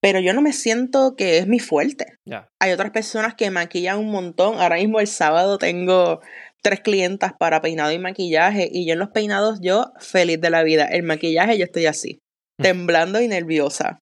pero 0.01 0.19
yo 0.19 0.33
no 0.33 0.41
me 0.41 0.53
siento 0.55 1.15
que 1.17 1.39
es 1.39 1.47
mi 1.47 1.59
fuerte. 1.59 2.19
Hay 2.61 2.73
otras 2.73 2.93
personas 2.93 3.35
que 3.35 3.51
maquillan 3.51 3.99
un 3.99 4.11
montón. 4.11 4.59
Ahora 4.61 4.77
mismo 4.77 5.01
el 5.01 5.07
sábado 5.07 5.59
tengo 5.59 6.21
tres 6.63 6.81
clientas 6.81 7.33
para 7.39 7.61
peinado 7.61 7.93
y 7.93 7.99
maquillaje 7.99 8.69
y 8.73 8.87
yo 8.87 8.95
en 8.95 9.01
los 9.01 9.11
peinados 9.11 9.59
yo 9.61 9.93
feliz 9.99 10.41
de 10.41 10.51
la 10.51 10.63
vida. 10.63 10.85
El 10.87 11.03
maquillaje 11.03 11.59
yo 11.59 11.65
estoy 11.65 11.87
así, 11.87 12.21
temblando 12.57 13.21
y 13.21 13.29
nerviosa. 13.29 13.99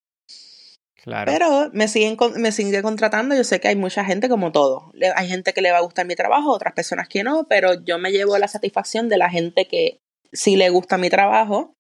Claro. 1.02 1.33
Pero 1.33 1.71
me 1.73 1.88
siguen 1.88 2.19
me 2.37 2.52
sigue 2.52 2.83
contratando, 2.83 3.35
yo 3.35 3.43
sé 3.43 3.59
que 3.59 3.69
hay 3.69 3.76
mucha 3.76 4.05
gente 4.05 4.29
como 4.29 4.52
todo. 4.52 4.93
Hay 5.17 5.29
gente 5.29 5.55
que 5.55 5.62
le 5.62 5.73
va 5.73 5.79
a 5.79 5.83
gustar 5.83 6.07
mi 6.07 6.14
trabajo, 6.14 6.52
otras 6.52 6.75
personas 6.75 7.09
que 7.09 7.25
no, 7.25 7.47
pero 7.49 7.83
yo 7.83 7.99
me 7.99 8.12
llevo 8.12 8.37
la 8.37 8.49
satisfacción 8.49 9.09
de 9.09 9.17
la 9.17 9.31
gente 9.31 9.67
que 9.67 9.99
sí 10.33 10.57
le 10.57 10.69
gusta 10.69 10.99
mi 10.99 11.09
trabajo. 11.09 11.73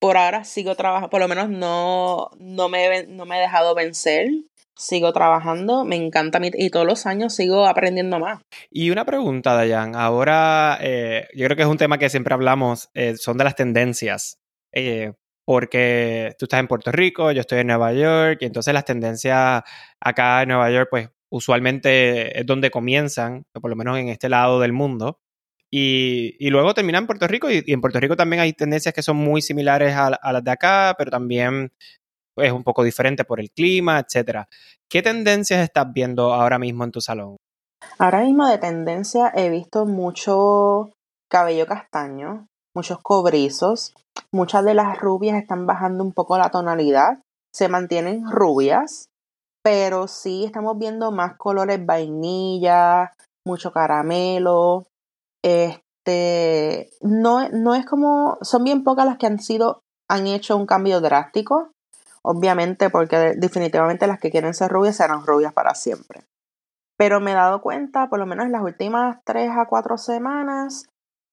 Por 0.00 0.16
ahora 0.16 0.44
sigo 0.44 0.74
trabajando, 0.74 1.10
por 1.10 1.20
lo 1.20 1.28
menos 1.28 1.50
no, 1.50 2.30
no, 2.38 2.68
me, 2.68 3.06
no 3.06 3.26
me 3.26 3.38
he 3.38 3.40
dejado 3.40 3.74
vencer 3.74 4.28
sigo 4.76 5.12
trabajando, 5.12 5.84
me 5.84 5.96
encanta 5.96 6.38
y 6.42 6.70
todos 6.70 6.86
los 6.86 7.06
años 7.06 7.34
sigo 7.34 7.66
aprendiendo 7.66 8.18
más. 8.18 8.42
Y 8.70 8.90
una 8.90 9.04
pregunta, 9.04 9.54
Dayan, 9.54 9.96
ahora 9.96 10.78
eh, 10.80 11.26
yo 11.34 11.46
creo 11.46 11.56
que 11.56 11.62
es 11.62 11.68
un 11.68 11.78
tema 11.78 11.98
que 11.98 12.10
siempre 12.10 12.34
hablamos, 12.34 12.90
eh, 12.94 13.16
son 13.16 13.38
de 13.38 13.44
las 13.44 13.56
tendencias. 13.56 14.38
Eh, 14.72 15.12
porque 15.46 16.34
tú 16.38 16.46
estás 16.46 16.60
en 16.60 16.66
Puerto 16.66 16.90
Rico, 16.90 17.30
yo 17.30 17.40
estoy 17.40 17.60
en 17.60 17.68
Nueva 17.68 17.92
York, 17.92 18.38
y 18.40 18.46
entonces 18.46 18.74
las 18.74 18.84
tendencias 18.84 19.62
acá 20.00 20.42
en 20.42 20.48
Nueva 20.48 20.70
York, 20.70 20.88
pues 20.90 21.08
usualmente 21.30 22.38
es 22.38 22.44
donde 22.44 22.70
comienzan, 22.70 23.44
por 23.52 23.70
lo 23.70 23.76
menos 23.76 23.96
en 23.98 24.08
este 24.08 24.28
lado 24.28 24.60
del 24.60 24.72
mundo. 24.72 25.20
Y, 25.70 26.34
y 26.38 26.50
luego 26.50 26.74
terminan 26.74 27.04
en 27.04 27.06
Puerto 27.06 27.28
Rico, 27.28 27.50
y, 27.50 27.62
en 27.66 27.80
Puerto 27.80 28.00
Rico 28.00 28.16
también 28.16 28.40
hay 28.40 28.52
tendencias 28.54 28.92
que 28.92 29.02
son 29.02 29.16
muy 29.16 29.40
similares 29.40 29.94
a 29.94 30.32
las 30.32 30.44
de 30.44 30.50
acá, 30.50 30.94
pero 30.98 31.12
también 31.12 31.72
es 32.36 32.52
un 32.52 32.64
poco 32.64 32.82
diferente 32.82 33.24
por 33.24 33.40
el 33.40 33.50
clima, 33.50 33.98
etcétera. 33.98 34.48
¿Qué 34.88 35.02
tendencias 35.02 35.60
estás 35.60 35.92
viendo 35.92 36.32
ahora 36.32 36.58
mismo 36.58 36.84
en 36.84 36.92
tu 36.92 37.00
salón? 37.00 37.36
Ahora 37.98 38.20
mismo 38.20 38.46
de 38.46 38.58
tendencia 38.58 39.32
he 39.34 39.50
visto 39.50 39.86
mucho 39.86 40.90
cabello 41.30 41.66
castaño, 41.66 42.46
muchos 42.74 42.98
cobrizos, 43.02 43.94
muchas 44.32 44.64
de 44.64 44.74
las 44.74 44.98
rubias 44.98 45.40
están 45.40 45.66
bajando 45.66 46.04
un 46.04 46.12
poco 46.12 46.38
la 46.38 46.50
tonalidad, 46.50 47.20
se 47.52 47.68
mantienen 47.68 48.30
rubias, 48.30 49.08
pero 49.62 50.08
sí 50.08 50.44
estamos 50.44 50.78
viendo 50.78 51.10
más 51.10 51.36
colores 51.36 51.84
vainilla, 51.84 53.14
mucho 53.46 53.72
caramelo, 53.72 54.86
este, 55.42 56.90
no, 57.00 57.48
no 57.48 57.74
es 57.74 57.86
como, 57.86 58.38
son 58.42 58.64
bien 58.64 58.84
pocas 58.84 59.06
las 59.06 59.18
que 59.18 59.26
han 59.26 59.40
sido, 59.40 59.80
han 60.08 60.26
hecho 60.26 60.56
un 60.56 60.66
cambio 60.66 61.00
drástico, 61.00 61.70
obviamente 62.26 62.90
porque 62.90 63.34
definitivamente 63.36 64.08
las 64.08 64.18
que 64.18 64.32
quieren 64.32 64.52
ser 64.52 64.70
rubias 64.70 64.96
serán 64.96 65.24
rubias 65.24 65.52
para 65.52 65.76
siempre. 65.76 66.24
Pero 66.98 67.20
me 67.20 67.30
he 67.30 67.34
dado 67.34 67.62
cuenta, 67.62 68.08
por 68.08 68.18
lo 68.18 68.26
menos 68.26 68.46
en 68.46 68.52
las 68.52 68.62
últimas 68.62 69.18
tres 69.24 69.50
a 69.56 69.66
cuatro 69.66 69.96
semanas, 69.96 70.86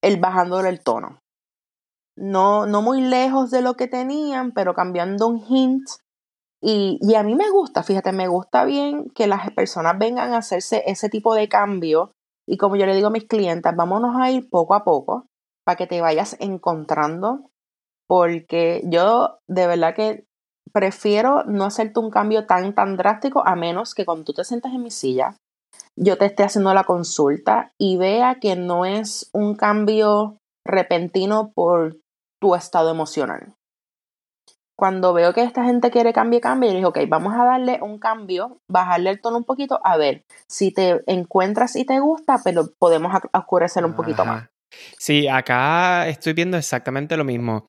el 0.03 0.19
bajándole 0.19 0.69
el 0.69 0.83
tono. 0.83 1.19
No, 2.15 2.67
no 2.67 2.83
muy 2.83 3.01
lejos 3.01 3.49
de 3.49 3.63
lo 3.63 3.73
que 3.73 3.87
tenían, 3.87 4.51
pero 4.51 4.75
cambiando 4.75 5.27
un 5.27 5.39
hint. 5.39 5.87
Y, 6.61 6.99
y 7.01 7.15
a 7.15 7.23
mí 7.23 7.33
me 7.33 7.49
gusta, 7.49 7.81
fíjate, 7.81 8.11
me 8.11 8.27
gusta 8.27 8.63
bien 8.63 9.09
que 9.15 9.25
las 9.25 9.49
personas 9.51 9.97
vengan 9.97 10.33
a 10.33 10.37
hacerse 10.37 10.83
ese 10.85 11.09
tipo 11.09 11.33
de 11.33 11.49
cambio. 11.49 12.11
Y 12.47 12.57
como 12.57 12.75
yo 12.75 12.85
le 12.85 12.95
digo 12.95 13.07
a 13.07 13.11
mis 13.11 13.27
clientes, 13.27 13.75
vámonos 13.75 14.15
a 14.15 14.29
ir 14.29 14.47
poco 14.47 14.75
a 14.75 14.83
poco 14.83 15.25
para 15.65 15.75
que 15.75 15.87
te 15.87 16.01
vayas 16.01 16.37
encontrando. 16.39 17.49
Porque 18.07 18.83
yo 18.85 19.39
de 19.47 19.65
verdad 19.65 19.95
que 19.95 20.27
prefiero 20.73 21.43
no 21.43 21.65
hacerte 21.65 21.99
un 21.99 22.09
cambio 22.09 22.45
tan, 22.45 22.73
tan 22.73 22.97
drástico 22.97 23.45
a 23.45 23.55
menos 23.55 23.93
que 23.93 24.05
cuando 24.05 24.25
tú 24.25 24.33
te 24.33 24.43
sientas 24.43 24.73
en 24.73 24.83
mi 24.83 24.91
silla, 24.91 25.37
yo 25.95 26.17
te 26.17 26.25
esté 26.25 26.43
haciendo 26.43 26.73
la 26.73 26.83
consulta 26.83 27.71
y 27.79 27.97
vea 27.97 28.39
que 28.41 28.55
no 28.55 28.85
es 28.85 29.29
un 29.33 29.55
cambio 29.55 30.37
repentino 30.65 31.51
por 31.53 31.97
tu 32.41 32.55
estado 32.55 32.89
emocional. 32.89 33.53
Cuando 34.75 35.13
veo 35.13 35.33
que 35.33 35.43
esta 35.43 35.63
gente 35.63 35.91
quiere 35.91 36.13
cambio, 36.13 36.41
cambio, 36.41 36.71
yo 36.71 36.77
digo, 36.77 36.89
ok, 36.89 36.99
vamos 37.07 37.33
a 37.35 37.45
darle 37.45 37.79
un 37.81 37.99
cambio, 37.99 38.57
bajarle 38.69 39.11
el 39.11 39.21
tono 39.21 39.37
un 39.37 39.43
poquito, 39.43 39.79
a 39.83 39.97
ver 39.97 40.23
si 40.49 40.71
te 40.71 40.99
encuentras 41.05 41.75
y 41.75 41.85
te 41.85 41.99
gusta, 41.99 42.39
pero 42.43 42.65
podemos 42.79 43.13
oscurecer 43.31 43.85
un 43.85 43.93
poquito 43.93 44.25
más. 44.25 44.49
Sí, 44.97 45.27
acá 45.27 46.07
estoy 46.07 46.33
viendo 46.33 46.57
exactamente 46.57 47.15
lo 47.15 47.23
mismo. 47.23 47.67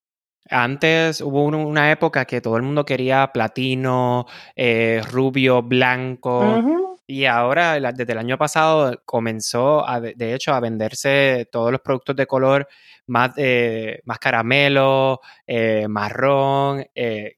Antes 0.50 1.20
hubo 1.20 1.44
una 1.44 1.90
época 1.90 2.26
que 2.26 2.40
todo 2.40 2.56
el 2.56 2.62
mundo 2.62 2.84
quería 2.84 3.30
platino, 3.32 4.26
eh, 4.54 5.00
rubio, 5.10 5.62
blanco. 5.62 6.62
Y 7.06 7.24
ahora, 7.24 7.80
desde 7.92 8.12
el 8.12 8.18
año 8.18 8.38
pasado, 8.38 9.00
comenzó, 9.04 9.84
de 10.16 10.34
hecho, 10.34 10.52
a 10.52 10.60
venderse 10.60 11.48
todos 11.50 11.72
los 11.72 11.80
productos 11.80 12.16
de 12.16 12.26
color 12.26 12.68
más, 13.06 13.32
eh, 13.36 14.00
más 14.04 14.18
caramelo, 14.18 15.20
eh, 15.46 15.86
marrón. 15.88 16.86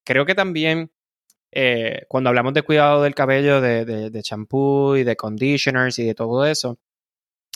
creo 0.05 0.27
que 0.27 0.35
también 0.35 0.91
cuando 2.09 2.29
hablamos 2.29 2.53
de 2.55 2.63
cuidado 2.63 3.03
del 3.03 3.15
cabello, 3.15 3.61
de 3.61 4.23
champú 4.23 4.97
y 4.97 5.05
de 5.05 5.17
conditioners 5.17 5.99
y 5.99 6.05
de 6.05 6.15
todo 6.15 6.45
eso, 6.45 6.79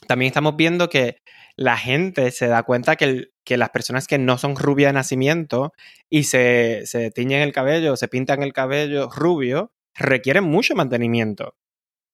también 0.07 0.29
estamos 0.29 0.57
viendo 0.57 0.89
que 0.89 1.23
la 1.57 1.77
gente 1.77 2.31
se 2.31 2.47
da 2.47 2.63
cuenta 2.63 2.97
que, 2.97 3.29
que 3.51 3.57
las 3.57 3.71
personas 3.71 4.07
que 4.07 4.17
no 4.17 4.39
son 4.39 4.55
rubias 4.55 4.91
de 4.91 4.93
nacimiento 4.93 5.73
y 6.09 6.23
se, 6.23 6.83
se 6.85 7.11
tiñen 7.11 7.43
el 7.43 7.53
cabello, 7.53 7.97
se 7.97 8.07
pintan 8.07 8.45
el 8.45 8.53
cabello 8.53 9.11
rubio, 9.11 9.73
requieren 9.93 10.45
mucho 10.45 10.77
mantenimiento. 10.77 11.57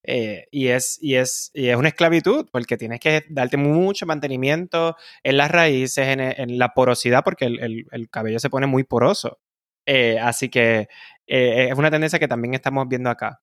Eh, 0.02 0.46
y, 0.50 0.68
es, 0.68 0.96
y, 0.98 1.16
es, 1.16 1.50
y 1.52 1.68
es 1.68 1.76
una 1.76 1.88
esclavitud 1.88 2.48
porque 2.50 2.78
tienes 2.78 3.00
que 3.00 3.26
darte 3.28 3.58
mucho 3.58 4.06
mantenimiento 4.06 4.96
en 5.22 5.36
las 5.36 5.50
raíces, 5.50 6.08
en, 6.08 6.58
la 6.58 6.72
porosidad, 6.72 7.22
porque 7.22 7.44
el, 7.44 8.08
cabello 8.10 8.38
se 8.38 8.48
pone 8.48 8.66
muy 8.66 8.84
poroso. 8.84 9.38
Eh, 9.84 10.18
así 10.18 10.48
que 10.48 10.88
eh, 11.26 11.68
es 11.70 11.76
una 11.76 11.90
tendencia 11.90 12.18
que 12.18 12.28
también 12.28 12.54
estamos 12.54 12.88
viendo 12.88 13.10
acá. 13.10 13.42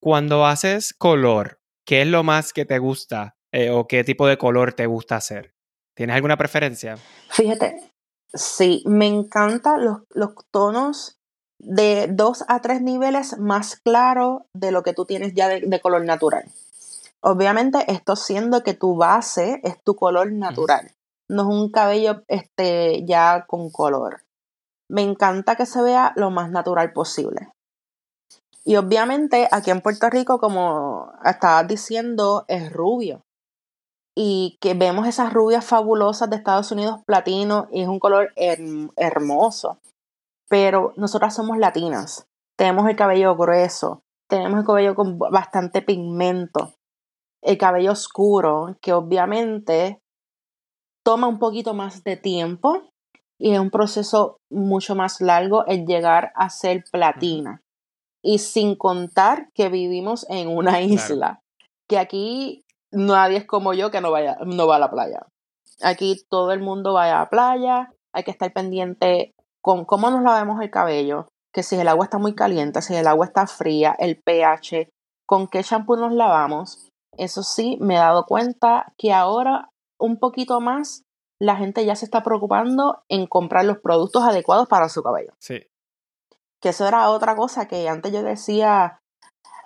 Cuando 0.00 0.46
haces 0.46 0.94
color, 0.94 1.58
¿qué 1.84 2.02
es 2.02 2.06
lo 2.06 2.22
más 2.22 2.52
que 2.52 2.64
te 2.64 2.78
gusta 2.78 3.34
o 3.72 3.88
qué 3.88 4.04
tipo 4.04 4.28
de 4.28 4.38
color 4.38 4.72
te 4.74 4.86
gusta 4.86 5.16
hacer? 5.16 5.55
¿Tienes 5.96 6.14
alguna 6.14 6.36
preferencia? 6.36 6.98
Fíjate, 7.30 7.90
sí, 8.32 8.82
me 8.84 9.06
encantan 9.06 9.82
los, 9.82 10.02
los 10.10 10.34
tonos 10.50 11.18
de 11.58 12.06
dos 12.10 12.44
a 12.48 12.60
tres 12.60 12.82
niveles 12.82 13.38
más 13.38 13.76
claros 13.76 14.42
de 14.52 14.72
lo 14.72 14.82
que 14.82 14.92
tú 14.92 15.06
tienes 15.06 15.32
ya 15.32 15.48
de, 15.48 15.80
color 15.80 16.04
natural. 16.04 16.44
Obviamente, 17.20 17.90
esto 17.90 18.14
siendo 18.14 18.62
que 18.62 18.74
tu 18.74 18.96
base 18.96 19.58
es 19.64 19.82
tu 19.82 19.96
color 19.96 20.32
natural, 20.32 20.92
no 21.30 21.42
es 21.42 21.48
un 21.48 21.70
cabello 21.70 22.24
este, 22.28 23.06
ya 23.06 23.46
con 23.48 23.70
color. 23.70 24.22
Me 24.88 25.00
encanta 25.00 25.56
que 25.56 25.64
se 25.64 25.80
vea 25.80 26.12
lo 26.14 26.30
más 26.30 26.50
natural 26.50 26.92
posible. 26.92 27.48
Y 28.64 28.76
obviamente 28.76 29.48
aquí 29.50 29.70
en 29.70 29.80
Puerto 29.80 30.10
Rico, 30.10 30.38
como 30.38 31.10
estabas 31.24 31.66
diciendo, 31.66 32.44
es 32.48 32.70
rubio 32.70 33.25
y 34.16 34.58
que 34.60 34.74
vemos 34.74 35.06
esas 35.06 35.32
rubias 35.32 35.64
fabulosas 35.64 36.28
de 36.30 36.36
Estados 36.36 36.72
Unidos 36.72 37.00
platino 37.06 37.68
y 37.70 37.82
es 37.82 37.88
un 37.88 38.00
color 38.00 38.32
hermoso. 38.36 39.78
Pero 40.48 40.94
nosotras 40.96 41.34
somos 41.34 41.58
latinas 41.58 42.26
tenemos 42.56 42.88
el 42.88 42.96
cabello 42.96 43.36
grueso, 43.36 44.02
tenemos 44.28 44.60
el 44.60 44.66
cabello 44.66 44.94
con 44.94 45.18
bastante 45.18 45.82
pigmento, 45.82 46.74
el 47.42 47.58
cabello 47.58 47.92
oscuro, 47.92 48.76
que 48.80 48.92
obviamente 48.92 50.02
toma 51.04 51.28
un 51.28 51.38
poquito 51.38 51.74
más 51.74 52.02
de 52.02 52.16
tiempo 52.16 52.82
y 53.38 53.52
es 53.52 53.60
un 53.60 53.70
proceso 53.70 54.40
mucho 54.50 54.96
más 54.96 55.20
largo 55.20 55.66
el 55.66 55.86
llegar 55.86 56.32
a 56.34 56.48
ser 56.48 56.84
platina. 56.90 57.62
Y 58.22 58.38
sin 58.38 58.74
contar 58.74 59.52
que 59.52 59.68
vivimos 59.68 60.26
en 60.28 60.48
una 60.48 60.80
isla, 60.80 61.42
que 61.86 61.98
aquí 61.98 62.64
nadie 62.90 63.38
es 63.38 63.46
como 63.46 63.74
yo 63.74 63.90
que 63.90 64.00
no, 64.00 64.10
vaya, 64.10 64.38
no 64.44 64.66
va 64.66 64.76
a 64.76 64.80
la 64.80 64.90
playa. 64.90 65.26
Aquí 65.82 66.16
todo 66.28 66.52
el 66.52 66.60
mundo 66.60 66.94
va 66.94 67.04
a 67.04 67.18
la 67.18 67.28
playa, 67.28 67.92
hay 68.12 68.24
que 68.24 68.30
estar 68.30 68.52
pendiente 68.52 69.34
con 69.60 69.84
cómo 69.84 70.10
nos 70.10 70.22
lavamos 70.22 70.60
el 70.62 70.70
cabello, 70.70 71.28
que 71.52 71.62
si 71.62 71.76
el 71.76 71.88
agua 71.88 72.04
está 72.04 72.18
muy 72.18 72.34
caliente, 72.34 72.82
si 72.82 72.94
el 72.94 73.06
agua 73.06 73.26
está 73.26 73.46
fría, 73.46 73.94
el 73.98 74.20
pH, 74.22 74.88
con 75.26 75.48
qué 75.48 75.62
shampoo 75.62 75.96
nos 75.96 76.12
lavamos. 76.12 76.88
Eso 77.18 77.42
sí, 77.42 77.78
me 77.80 77.94
he 77.94 77.98
dado 77.98 78.24
cuenta 78.26 78.92
que 78.96 79.12
ahora 79.12 79.70
un 79.98 80.18
poquito 80.18 80.60
más 80.60 81.02
la 81.40 81.56
gente 81.56 81.84
ya 81.84 81.96
se 81.96 82.04
está 82.04 82.22
preocupando 82.22 83.02
en 83.08 83.26
comprar 83.26 83.64
los 83.64 83.78
productos 83.78 84.22
adecuados 84.22 84.68
para 84.68 84.88
su 84.88 85.02
cabello. 85.02 85.32
Sí. 85.38 85.66
Que 86.60 86.70
eso 86.70 86.86
era 86.86 87.10
otra 87.10 87.36
cosa 87.36 87.68
que 87.68 87.88
antes 87.88 88.12
yo 88.12 88.22
decía, 88.22 89.00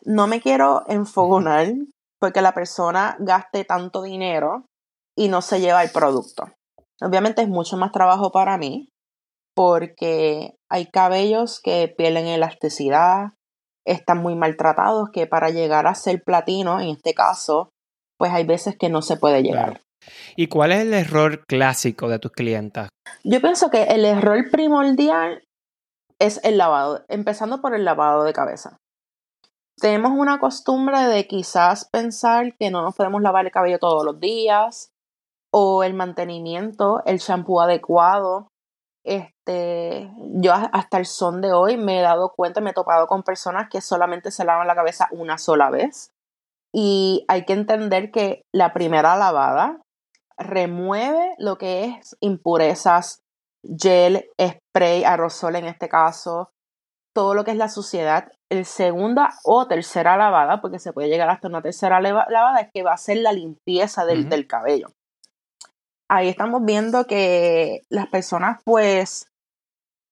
no 0.02 0.26
me 0.26 0.40
quiero 0.40 0.82
enfogonar 0.88 1.74
porque 2.20 2.42
la 2.42 2.52
persona 2.52 3.16
gaste 3.18 3.64
tanto 3.64 4.02
dinero 4.02 4.66
y 5.16 5.28
no 5.28 5.42
se 5.42 5.60
lleva 5.60 5.82
el 5.82 5.90
producto. 5.90 6.52
Obviamente 7.00 7.42
es 7.42 7.48
mucho 7.48 7.76
más 7.76 7.92
trabajo 7.92 8.30
para 8.30 8.58
mí 8.58 8.88
porque 9.56 10.54
hay 10.70 10.86
cabellos 10.86 11.60
que 11.62 11.92
pierden 11.96 12.26
elasticidad, 12.26 13.32
están 13.86 14.18
muy 14.18 14.34
maltratados, 14.34 15.08
que 15.12 15.26
para 15.26 15.50
llegar 15.50 15.86
a 15.86 15.94
ser 15.94 16.22
platino, 16.22 16.80
en 16.80 16.90
este 16.90 17.14
caso, 17.14 17.70
pues 18.18 18.32
hay 18.32 18.44
veces 18.44 18.76
que 18.78 18.88
no 18.88 19.02
se 19.02 19.16
puede 19.16 19.42
llegar. 19.42 19.80
¿Y 20.36 20.46
cuál 20.48 20.72
es 20.72 20.80
el 20.80 20.94
error 20.94 21.44
clásico 21.46 22.08
de 22.08 22.18
tus 22.18 22.32
clientas? 22.32 22.88
Yo 23.24 23.40
pienso 23.40 23.70
que 23.70 23.84
el 23.84 24.04
error 24.04 24.50
primordial 24.50 25.42
es 26.18 26.42
el 26.44 26.58
lavado, 26.58 27.04
empezando 27.08 27.60
por 27.60 27.74
el 27.74 27.84
lavado 27.84 28.24
de 28.24 28.32
cabeza. 28.32 28.76
Tenemos 29.80 30.12
una 30.12 30.38
costumbre 30.38 31.06
de 31.06 31.26
quizás 31.26 31.86
pensar 31.86 32.54
que 32.58 32.70
no 32.70 32.82
nos 32.82 32.94
podemos 32.94 33.22
lavar 33.22 33.46
el 33.46 33.50
cabello 33.50 33.78
todos 33.78 34.04
los 34.04 34.20
días 34.20 34.92
o 35.50 35.82
el 35.82 35.94
mantenimiento, 35.94 37.02
el 37.06 37.16
shampoo 37.16 37.62
adecuado. 37.62 38.48
Este, 39.04 40.12
yo 40.34 40.52
hasta 40.52 40.98
el 40.98 41.06
son 41.06 41.40
de 41.40 41.54
hoy 41.54 41.78
me 41.78 41.98
he 41.98 42.02
dado 42.02 42.34
cuenta, 42.36 42.60
me 42.60 42.70
he 42.70 42.74
topado 42.74 43.06
con 43.06 43.22
personas 43.22 43.70
que 43.70 43.80
solamente 43.80 44.30
se 44.30 44.44
lavan 44.44 44.66
la 44.66 44.74
cabeza 44.74 45.08
una 45.12 45.38
sola 45.38 45.70
vez. 45.70 46.10
Y 46.74 47.24
hay 47.28 47.46
que 47.46 47.54
entender 47.54 48.10
que 48.10 48.42
la 48.52 48.74
primera 48.74 49.16
lavada 49.16 49.80
remueve 50.36 51.34
lo 51.38 51.56
que 51.56 51.84
es 51.84 52.16
impurezas, 52.20 53.22
gel, 53.64 54.28
spray, 54.38 55.04
aerosol 55.04 55.56
en 55.56 55.64
este 55.64 55.88
caso, 55.88 56.50
todo 57.14 57.34
lo 57.34 57.44
que 57.44 57.52
es 57.52 57.56
la 57.56 57.68
suciedad. 57.68 58.32
El 58.50 58.64
segunda 58.64 59.30
o 59.44 59.66
tercera 59.66 60.16
lavada, 60.16 60.60
porque 60.60 60.78
se 60.78 60.92
puede 60.92 61.08
llegar 61.08 61.30
hasta 61.30 61.48
una 61.48 61.62
tercera 61.62 62.00
lavada, 62.00 62.60
es 62.60 62.68
que 62.72 62.82
va 62.82 62.92
a 62.92 62.98
ser 62.98 63.18
la 63.18 63.32
limpieza 63.32 64.04
del, 64.04 64.28
del 64.28 64.46
cabello. 64.46 64.88
Ahí 66.08 66.28
estamos 66.28 66.64
viendo 66.64 67.06
que 67.06 67.82
las 67.88 68.08
personas, 68.08 68.60
pues, 68.64 69.30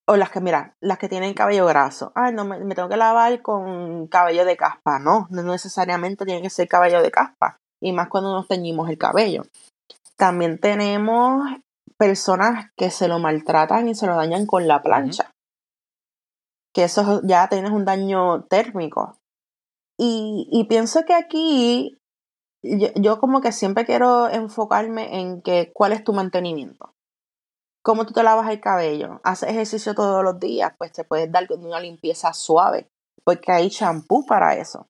o 0.06 0.16
las 0.16 0.30
que, 0.30 0.40
mira, 0.40 0.76
las 0.80 0.98
que 0.98 1.08
tienen 1.08 1.34
cabello 1.34 1.66
graso, 1.66 2.12
ay, 2.14 2.32
no, 2.32 2.44
me, 2.44 2.58
me, 2.60 2.74
tengo 2.74 2.88
que 2.88 2.96
lavar 2.96 3.42
con 3.42 4.06
cabello 4.06 4.44
de 4.44 4.56
caspa, 4.56 4.98
no, 5.00 5.26
no 5.30 5.42
necesariamente 5.42 6.24
tiene 6.24 6.40
que 6.40 6.50
ser 6.50 6.68
cabello 6.68 7.02
de 7.02 7.10
caspa, 7.10 7.58
y 7.82 7.92
más 7.92 8.08
cuando 8.08 8.32
nos 8.32 8.46
teñimos 8.46 8.88
el 8.88 8.96
cabello. 8.96 9.42
También 10.16 10.58
tenemos 10.58 11.42
personas 11.98 12.70
que 12.76 12.90
se 12.90 13.08
lo 13.08 13.18
maltratan 13.18 13.88
y 13.88 13.94
se 13.94 14.06
lo 14.06 14.16
dañan 14.16 14.46
con 14.46 14.66
la 14.66 14.82
plancha. 14.82 15.32
Que 16.78 16.84
eso 16.84 17.20
ya 17.24 17.48
tienes 17.48 17.72
un 17.72 17.84
daño 17.84 18.44
térmico. 18.44 19.18
Y, 19.98 20.48
y 20.52 20.68
pienso 20.68 21.04
que 21.04 21.12
aquí 21.12 21.98
yo, 22.62 22.86
yo, 22.94 23.18
como 23.18 23.40
que 23.40 23.50
siempre 23.50 23.84
quiero 23.84 24.28
enfocarme 24.28 25.18
en 25.18 25.42
que 25.42 25.72
cuál 25.74 25.90
es 25.90 26.04
tu 26.04 26.12
mantenimiento. 26.12 26.94
¿Cómo 27.82 28.06
tú 28.06 28.12
te 28.12 28.22
lavas 28.22 28.48
el 28.48 28.60
cabello? 28.60 29.20
¿Haces 29.24 29.48
ejercicio 29.48 29.96
todos 29.96 30.22
los 30.22 30.38
días? 30.38 30.72
Pues 30.78 30.92
te 30.92 31.02
puedes 31.02 31.32
dar 31.32 31.48
una 31.50 31.80
limpieza 31.80 32.32
suave, 32.32 32.88
porque 33.24 33.50
hay 33.50 33.70
champú 33.70 34.24
para 34.24 34.54
eso. 34.54 34.86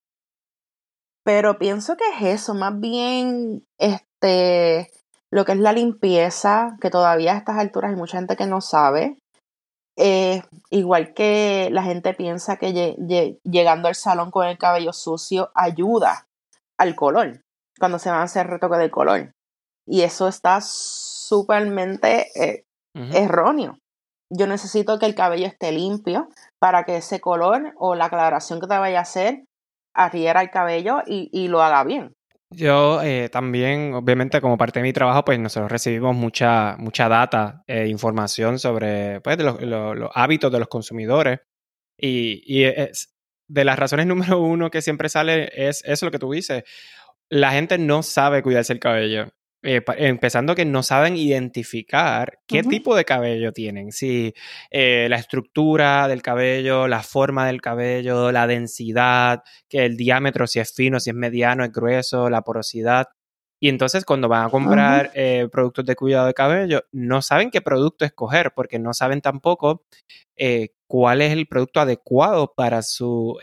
Pero 1.24 1.58
pienso 1.58 1.96
que 1.96 2.04
es 2.18 2.42
eso, 2.42 2.52
más 2.52 2.78
bien 2.78 3.66
este 3.78 4.92
lo 5.30 5.46
que 5.46 5.52
es 5.52 5.58
la 5.58 5.72
limpieza, 5.72 6.76
que 6.82 6.90
todavía 6.90 7.32
a 7.32 7.38
estas 7.38 7.56
alturas 7.56 7.92
hay 7.92 7.96
mucha 7.96 8.18
gente 8.18 8.36
que 8.36 8.44
no 8.44 8.60
sabe. 8.60 9.16
Eh, 10.00 10.44
igual 10.70 11.12
que 11.12 11.70
la 11.72 11.82
gente 11.82 12.14
piensa 12.14 12.56
que 12.56 12.96
llegando 13.42 13.88
al 13.88 13.96
salón 13.96 14.30
con 14.30 14.46
el 14.46 14.56
cabello 14.56 14.92
sucio 14.92 15.50
ayuda 15.56 16.28
al 16.78 16.94
color, 16.94 17.42
cuando 17.80 17.98
se 17.98 18.08
van 18.08 18.20
a 18.20 18.24
hacer 18.24 18.46
retoque 18.46 18.76
de 18.76 18.92
color. 18.92 19.34
Y 19.86 20.02
eso 20.02 20.28
está 20.28 20.60
súpermente 20.60 22.28
eh, 22.40 22.64
erróneo. 22.94 23.78
Yo 24.30 24.46
necesito 24.46 25.00
que 25.00 25.06
el 25.06 25.16
cabello 25.16 25.46
esté 25.46 25.72
limpio 25.72 26.28
para 26.60 26.84
que 26.84 26.98
ese 26.98 27.20
color 27.20 27.74
o 27.76 27.96
la 27.96 28.04
aclaración 28.04 28.60
que 28.60 28.68
te 28.68 28.78
vaya 28.78 29.00
a 29.00 29.02
hacer 29.02 29.46
adhiera 29.94 30.38
al 30.38 30.52
cabello 30.52 31.02
y, 31.06 31.28
y 31.32 31.48
lo 31.48 31.60
haga 31.60 31.82
bien. 31.82 32.14
Yo 32.50 33.02
eh, 33.02 33.28
también, 33.28 33.92
obviamente, 33.94 34.40
como 34.40 34.56
parte 34.56 34.78
de 34.80 34.84
mi 34.84 34.92
trabajo, 34.92 35.24
pues 35.24 35.38
nosotros 35.38 35.70
recibimos 35.70 36.16
mucha, 36.16 36.76
mucha 36.78 37.08
data 37.08 37.62
e 37.66 37.88
información 37.88 38.58
sobre 38.58 39.20
pues, 39.20 39.38
los, 39.38 40.10
hábitos 40.14 40.50
de 40.50 40.58
los 40.58 40.68
consumidores. 40.68 41.40
Y, 41.98 42.42
y 42.46 42.64
es, 42.64 43.14
de 43.48 43.64
las 43.64 43.78
razones 43.78 44.06
número 44.06 44.40
uno 44.40 44.70
que 44.70 44.82
siempre 44.82 45.08
sale 45.08 45.50
es 45.54 45.82
eso 45.84 46.06
lo 46.06 46.12
que 46.12 46.18
tú 46.18 46.32
dices. 46.32 46.64
La 47.30 47.52
gente 47.52 47.76
no 47.78 48.02
sabe 48.02 48.42
cuidarse 48.42 48.72
el 48.72 48.80
cabello. 48.80 49.28
Eh, 49.60 49.82
empezando 49.96 50.54
que 50.54 50.64
no 50.64 50.84
saben 50.84 51.16
identificar 51.16 52.38
qué 52.46 52.62
tipo 52.62 52.94
de 52.94 53.04
cabello 53.04 53.52
tienen, 53.52 53.90
si 53.90 54.32
eh, 54.70 55.08
la 55.10 55.16
estructura 55.16 56.06
del 56.06 56.22
cabello, 56.22 56.86
la 56.86 57.02
forma 57.02 57.44
del 57.48 57.60
cabello, 57.60 58.30
la 58.30 58.46
densidad, 58.46 59.42
que 59.68 59.84
el 59.84 59.96
diámetro, 59.96 60.46
si 60.46 60.60
es 60.60 60.72
fino, 60.72 61.00
si 61.00 61.10
es 61.10 61.16
mediano, 61.16 61.64
es 61.64 61.72
grueso, 61.72 62.30
la 62.30 62.42
porosidad. 62.42 63.08
Y 63.60 63.68
entonces 63.68 64.04
cuando 64.04 64.28
van 64.28 64.46
a 64.46 64.50
comprar 64.50 65.10
eh, 65.14 65.48
productos 65.50 65.84
de 65.86 65.96
cuidado 65.96 66.28
de 66.28 66.34
cabello, 66.34 66.84
no 66.92 67.20
saben 67.20 67.50
qué 67.50 67.60
producto 67.60 68.04
escoger 68.04 68.52
porque 68.54 68.78
no 68.78 68.94
saben 68.94 69.20
tampoco 69.20 69.82
cuál 70.86 71.20
es 71.20 71.32
el 71.32 71.48
producto 71.48 71.80
adecuado 71.80 72.54
para 72.56 72.82
su 72.82 73.36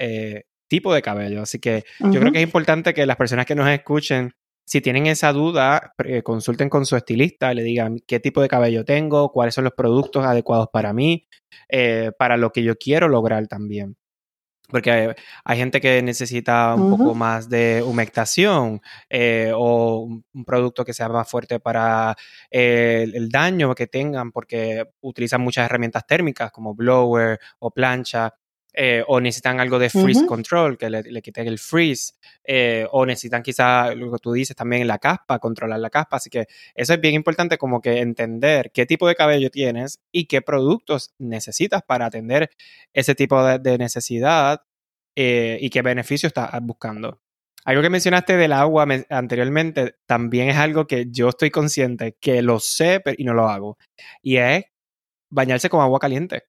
tipo 0.69 0.93
de 0.93 1.01
cabello. 1.01 1.41
Así 1.41 1.59
que 1.59 1.83
yo 1.99 2.21
creo 2.21 2.31
que 2.31 2.37
es 2.37 2.45
importante 2.45 2.93
que 2.93 3.05
las 3.05 3.17
personas 3.17 3.45
que 3.45 3.55
nos 3.55 3.67
escuchen 3.67 4.31
si 4.65 4.81
tienen 4.81 5.05
esa 5.05 5.31
duda, 5.31 5.93
consulten 6.23 6.69
con 6.69 6.85
su 6.85 6.95
estilista, 6.95 7.53
le 7.53 7.63
digan 7.63 7.99
qué 8.07 8.19
tipo 8.19 8.41
de 8.41 8.47
cabello 8.47 8.83
tengo, 8.83 9.31
cuáles 9.31 9.53
son 9.53 9.63
los 9.63 9.73
productos 9.73 10.25
adecuados 10.25 10.69
para 10.73 10.91
mí, 10.91 11.27
eh, 11.69 12.11
para 12.17 12.35
lo 12.37 12.51
que 12.51 12.63
yo 12.63 12.75
quiero 12.75 13.07
lograr 13.07 13.47
también. 13.47 13.95
Porque 14.67 15.15
hay, 15.43 15.57
gente 15.57 15.79
que 15.79 16.01
necesita 16.01 16.73
un 16.73 16.97
poco 16.97 17.13
más 17.13 17.49
de 17.49 17.83
humectación 17.85 18.81
eh, 19.09 19.51
o 19.55 20.07
un 20.33 20.45
producto 20.45 20.83
que 20.83 20.93
sea 20.93 21.07
más 21.07 21.29
fuerte 21.29 21.59
para 21.59 22.15
eh, 22.49 23.05
el 23.13 23.29
daño 23.29 23.75
que 23.75 23.85
tengan 23.85 24.31
porque 24.31 24.83
utilizan 25.01 25.41
muchas 25.41 25.65
herramientas 25.65 26.07
térmicas 26.07 26.51
como 26.51 26.73
blower 26.73 27.39
o 27.59 27.69
plancha. 27.69 28.33
Eh, 28.77 29.03
o 29.07 29.21
necesitan 29.21 29.61
algo 29.61 29.79
de 29.79 29.89
freeze 29.89 30.25
control, 30.25 30.77
que 30.77 30.89
le, 30.89 31.01
le 31.03 31.21
quiten 31.21 31.47
el 31.47 31.59
freeze, 31.59 32.13
eh, 32.43 32.85
o 32.91 33.05
necesitan 33.05 33.41
quizá, 33.41 33.95
lo 33.95 34.11
que 34.11 34.17
tú 34.19 34.33
dices 34.33 34.53
también, 34.53 34.85
la 34.85 34.97
caspa, 34.99 35.39
controlar 35.39 35.79
la 35.79 35.89
caspa. 35.89 36.17
Así 36.17 36.29
que 36.29 36.47
eso 36.73 36.93
es 36.93 36.99
bien 36.99 37.13
importante 37.13 37.57
como 37.57 37.79
que 37.79 38.01
entender 38.01 38.71
qué 38.73 38.85
tipo 38.85 39.07
de 39.07 39.15
cabello 39.15 39.49
tienes 39.49 40.01
y 40.11 40.25
qué 40.25 40.41
productos 40.41 41.13
necesitas 41.19 41.83
para 41.83 42.07
atender 42.07 42.49
ese 42.91 43.15
tipo 43.15 43.41
de, 43.45 43.77
necesidad 43.77 44.63
eh, 45.15 45.57
y 45.61 45.69
qué 45.69 45.81
beneficio 45.81 46.27
estás 46.27 46.51
buscando. 46.61 47.21
Algo 47.63 47.81
que 47.81 47.89
mencionaste 47.89 48.35
del 48.35 48.51
agua 48.51 48.85
anteriormente 49.09 49.95
también 50.05 50.49
es 50.49 50.57
algo 50.57 50.85
que 50.85 51.07
yo 51.09 51.29
estoy 51.29 51.49
consciente 51.49 52.17
que 52.19 52.41
lo 52.41 52.59
sé 52.59 53.01
y 53.17 53.23
no 53.23 53.33
lo 53.33 53.47
hago. 53.47 53.77
Y 54.21 54.37
es 54.37 54.65
bañarse 55.29 55.69
con 55.69 55.81
agua 55.81 55.99
caliente 55.99 56.43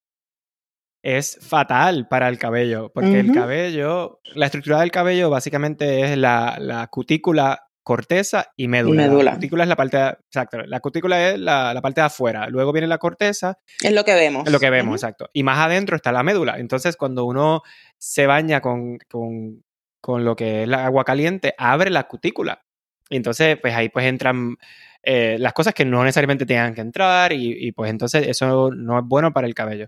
es 1.06 1.38
fatal 1.40 2.08
para 2.08 2.28
el 2.28 2.36
cabello, 2.36 2.90
porque 2.92 3.20
el 3.20 3.32
cabello, 3.32 4.18
la 4.34 4.46
estructura 4.46 4.80
del 4.80 4.90
cabello 4.90 5.30
básicamente 5.30 6.00
es 6.00 6.18
la, 6.18 6.88
cutícula 6.90 7.62
corteza 7.84 8.52
y 8.56 8.66
médula. 8.66 9.06
La 9.06 9.34
cutícula 9.34 9.62
es 9.62 9.68
la 9.68 9.76
parte, 9.76 9.98
exacto, 9.98 10.58
la 10.66 10.80
cutícula 10.80 11.30
es 11.30 11.38
la, 11.38 11.78
parte 11.80 12.00
de 12.00 12.06
afuera, 12.06 12.48
luego 12.48 12.72
viene 12.72 12.88
la 12.88 12.98
corteza. 12.98 13.60
Es 13.80 13.92
lo 13.92 14.04
que 14.04 14.14
vemos. 14.14 14.46
Es 14.46 14.52
lo 14.52 14.58
que 14.58 14.68
vemos, 14.68 14.96
exacto. 14.96 15.30
Y 15.32 15.44
más 15.44 15.58
adentro 15.58 15.94
está 15.94 16.10
la 16.10 16.24
médula. 16.24 16.58
Entonces, 16.58 16.96
cuando 16.96 17.24
uno 17.24 17.62
se 17.96 18.26
baña 18.26 18.60
con, 18.60 18.98
con, 19.08 20.24
lo 20.24 20.34
que 20.34 20.62
es 20.62 20.64
el 20.64 20.74
agua 20.74 21.04
caliente, 21.04 21.54
abre 21.56 21.90
la 21.90 22.08
cutícula. 22.08 22.65
Y 23.08 23.16
entonces, 23.16 23.58
pues 23.60 23.74
ahí 23.74 23.88
pues 23.88 24.06
entran 24.06 24.56
eh, 25.02 25.36
las 25.38 25.52
cosas 25.52 25.72
que 25.72 25.84
no 25.84 26.02
necesariamente 26.02 26.46
tengan 26.46 26.74
que 26.74 26.80
entrar 26.80 27.32
y, 27.32 27.70
pues 27.72 27.90
entonces 27.90 28.26
eso 28.26 28.70
no 28.72 28.98
es 28.98 29.04
bueno 29.06 29.32
para 29.32 29.46
el 29.46 29.54
cabello. 29.54 29.86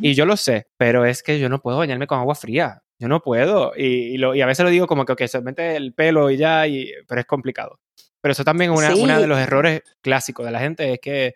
Y 0.00 0.14
yo 0.14 0.24
lo 0.24 0.36
sé, 0.36 0.68
pero 0.76 1.04
es 1.04 1.22
que 1.22 1.40
yo 1.40 1.48
no 1.48 1.60
puedo 1.60 1.78
bañarme 1.78 2.06
con 2.06 2.18
agua 2.18 2.36
fría. 2.36 2.82
Yo 3.00 3.08
no 3.08 3.20
puedo. 3.20 3.72
Y, 3.76 4.16
y, 4.16 4.40
a 4.40 4.46
veces 4.46 4.64
lo 4.64 4.70
digo 4.70 4.86
como 4.86 5.04
que 5.04 5.12
okay, 5.12 5.26
solamente 5.26 5.74
el 5.74 5.92
pelo 5.92 6.30
y 6.30 6.36
ya, 6.36 6.68
y, 6.68 6.92
pero 7.08 7.20
es 7.20 7.26
complicado. 7.26 7.80
Pero 8.20 8.32
eso 8.32 8.44
también 8.44 8.72
es 8.72 8.78
una, 8.78 8.94
uno 8.94 9.20
de 9.20 9.26
los 9.26 9.38
errores 9.40 9.82
clásicos 10.00 10.46
de 10.46 10.52
la 10.52 10.60
gente, 10.60 10.92
es 10.92 11.00
que 11.00 11.34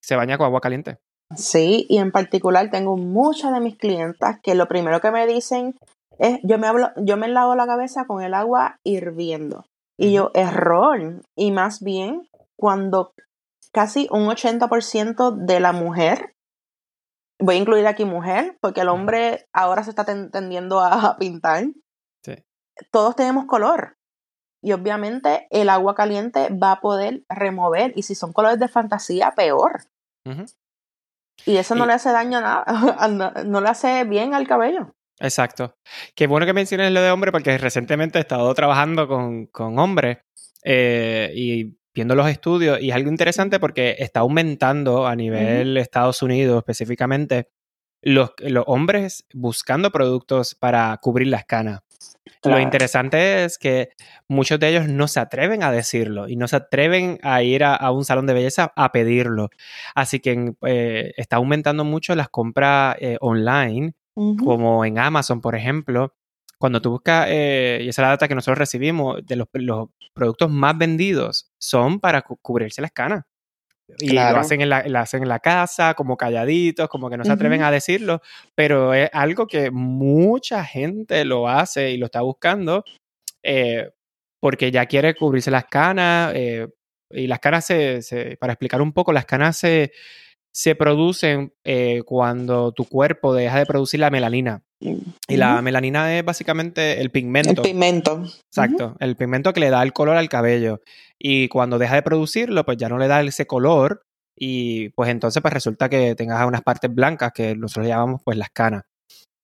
se 0.00 0.16
baña 0.16 0.38
con 0.38 0.46
agua 0.46 0.62
caliente. 0.62 0.96
Sí, 1.36 1.86
y 1.90 1.98
en 1.98 2.10
particular 2.10 2.70
tengo 2.70 2.96
muchas 2.96 3.52
de 3.52 3.60
mis 3.60 3.76
clientas 3.76 4.38
que 4.42 4.54
lo 4.54 4.66
primero 4.66 5.00
que 5.00 5.10
me 5.10 5.26
dicen 5.26 5.74
es, 6.18 6.38
yo 6.42 6.58
me, 6.58 6.66
hablo, 6.66 6.90
yo 6.96 7.18
me 7.18 7.28
lavo 7.28 7.54
la 7.54 7.66
cabeza 7.66 8.06
con 8.06 8.22
el 8.22 8.32
agua 8.32 8.80
hirviendo. 8.82 9.66
Y 9.98 10.12
yo, 10.12 10.30
error. 10.34 11.22
Y 11.36 11.52
más 11.52 11.80
bien, 11.80 12.28
cuando 12.56 13.14
casi 13.72 14.08
un 14.10 14.28
80% 14.28 15.36
de 15.36 15.60
la 15.60 15.72
mujer 15.72 16.34
voy 17.42 17.56
a 17.56 17.58
incluir 17.58 17.86
aquí 17.86 18.04
mujer, 18.04 18.56
porque 18.60 18.82
el 18.82 18.88
hombre 18.88 19.48
ahora 19.52 19.82
se 19.82 19.90
está 19.90 20.04
tendiendo 20.04 20.80
a 20.80 21.16
pintar. 21.18 21.64
Sí. 22.24 22.34
Todos 22.90 23.16
tenemos 23.16 23.46
color. 23.46 23.98
Y 24.62 24.72
obviamente 24.72 25.48
el 25.50 25.68
agua 25.68 25.94
caliente 25.94 26.48
va 26.50 26.72
a 26.72 26.80
poder 26.80 27.24
remover. 27.28 27.92
Y 27.96 28.04
si 28.04 28.14
son 28.14 28.32
colores 28.32 28.60
de 28.60 28.68
fantasía, 28.68 29.32
peor. 29.32 29.82
Y 31.44 31.56
eso 31.56 31.74
no 31.74 31.84
le 31.84 31.94
hace 31.94 32.12
daño 32.12 32.38
a 32.38 32.40
nada, 32.40 33.42
no, 33.44 33.60
le 33.60 33.68
hace 33.68 34.04
bien 34.04 34.34
al 34.34 34.46
cabello. 34.46 34.94
Exacto. 35.22 35.76
Qué 36.16 36.26
bueno 36.26 36.46
que 36.46 36.52
menciones 36.52 36.92
lo 36.92 37.00
de 37.00 37.10
hombre, 37.10 37.30
porque 37.30 37.56
recientemente 37.56 38.18
he 38.18 38.22
estado 38.22 38.52
trabajando 38.54 39.06
con, 39.06 39.46
con 39.46 39.78
hombres 39.78 40.18
eh, 40.64 41.30
y 41.34 41.76
viendo 41.94 42.14
los 42.16 42.28
estudios 42.28 42.80
y 42.80 42.90
es 42.90 42.96
algo 42.96 43.10
interesante 43.10 43.60
porque 43.60 43.96
está 43.98 44.20
aumentando 44.20 45.06
a 45.06 45.14
nivel 45.14 45.76
Estados 45.76 46.22
Unidos 46.22 46.58
específicamente 46.58 47.50
los, 48.00 48.30
los, 48.38 48.64
hombres 48.66 49.26
buscando 49.32 49.92
productos 49.92 50.54
para 50.54 50.96
cubrir 51.00 51.28
las 51.28 51.44
canas. 51.44 51.82
Lo 52.42 52.58
interesante 52.58 53.44
es 53.44 53.58
que 53.58 53.90
muchos 54.26 54.58
de 54.58 54.70
ellos 54.70 54.88
no 54.88 55.06
se 55.06 55.20
atreven 55.20 55.62
a 55.62 55.70
decirlo 55.70 56.28
y 56.28 56.34
no 56.34 56.48
se 56.48 56.56
atreven 56.56 57.20
a 57.22 57.44
ir 57.44 57.62
a, 57.62 57.90
un 57.92 58.04
salón 58.04 58.26
de 58.26 58.34
belleza 58.34 58.72
a 58.74 58.90
pedirlo. 58.90 59.50
Así 59.94 60.18
que 60.18 60.52
eh, 60.66 61.12
está 61.16 61.36
aumentando 61.36 61.84
mucho 61.84 62.16
las 62.16 62.28
compras 62.28 62.96
eh, 62.98 63.18
online, 63.20 63.94
como 64.14 64.84
en 64.84 64.98
Amazon, 64.98 65.40
por 65.40 65.54
ejemplo, 65.54 66.14
cuando 66.58 66.80
tú 66.80 66.90
buscas, 66.90 67.26
eh, 67.30 67.80
y 67.82 67.88
esa 67.88 68.02
es 68.02 68.04
la 68.04 68.10
data 68.10 68.28
que 68.28 68.34
nosotros 68.34 68.58
recibimos, 68.58 69.24
de 69.24 69.36
los, 69.36 69.48
productos 70.14 70.50
más 70.50 70.76
vendidos 70.78 71.50
son 71.58 71.98
para 71.98 72.22
cubrirse 72.22 72.82
las 72.82 72.92
canas. 72.92 73.24
Y 73.98 74.10
lo 74.10 74.20
hacen 74.22 74.60
en 74.60 74.68
la, 74.70 74.78
hacen 75.00 75.22
en 75.22 75.28
la 75.28 75.40
casa, 75.40 75.94
como 75.94 76.16
calladitos, 76.16 76.88
como 76.88 77.10
que 77.10 77.16
no 77.16 77.24
se 77.24 77.32
atreven 77.32 77.62
a 77.62 77.70
decirlo, 77.70 78.22
pero 78.54 78.94
es 78.94 79.10
algo 79.12 79.46
que 79.46 79.70
mucha 79.70 80.64
gente 80.64 81.24
lo 81.24 81.48
hace 81.48 81.90
y 81.90 81.98
lo 81.98 82.06
está 82.06 82.22
buscando 82.22 82.84
eh, 83.42 83.90
porque 84.40 84.70
ya 84.70 84.86
quiere 84.86 85.14
cubrirse 85.14 85.50
las 85.50 85.66
canas. 85.66 86.32
Eh, 86.34 86.68
y 87.10 87.26
las 87.26 87.40
canas, 87.40 87.66
se, 87.66 88.36
para 88.40 88.54
explicar 88.54 88.80
un 88.80 88.92
poco, 88.92 89.12
las 89.12 89.26
canas 89.26 89.56
se, 89.58 89.92
se 90.52 90.74
producen 90.74 91.52
cuando 92.04 92.72
tu 92.72 92.84
cuerpo 92.84 93.34
deja 93.34 93.58
de 93.58 93.66
producir 93.66 94.00
la 94.00 94.10
melanina. 94.10 94.62
Y 94.80 95.36
la 95.36 95.62
melanina 95.62 96.16
es 96.18 96.24
básicamente 96.24 97.00
el 97.00 97.10
pigmento. 97.10 97.50
El 97.50 97.56
pigmento. 97.56 98.24
Exacto, 98.48 98.96
el 99.00 99.16
pigmento 99.16 99.52
que 99.52 99.60
le 99.60 99.70
da 99.70 99.82
el 99.82 99.92
color 99.92 100.16
al 100.16 100.28
cabello. 100.28 100.80
Y 101.18 101.48
cuando 101.48 101.78
deja 101.78 101.94
de 101.94 102.02
producirlo, 102.02 102.64
pues 102.64 102.78
ya 102.78 102.88
no 102.88 102.98
le 102.98 103.08
da 103.08 103.22
ese 103.22 103.46
color 103.46 104.04
y 104.36 104.88
pues 104.90 105.10
entonces 105.10 105.40
pues 105.40 105.54
resulta 105.54 105.88
que 105.88 106.14
tengas 106.14 106.44
unas 106.46 106.62
partes 106.62 106.92
blancas 106.92 107.32
que 107.32 107.54
nosotros 107.54 107.86
llamamos 107.86 108.20
pues 108.24 108.36
las 108.36 108.50
canas. 108.50 108.82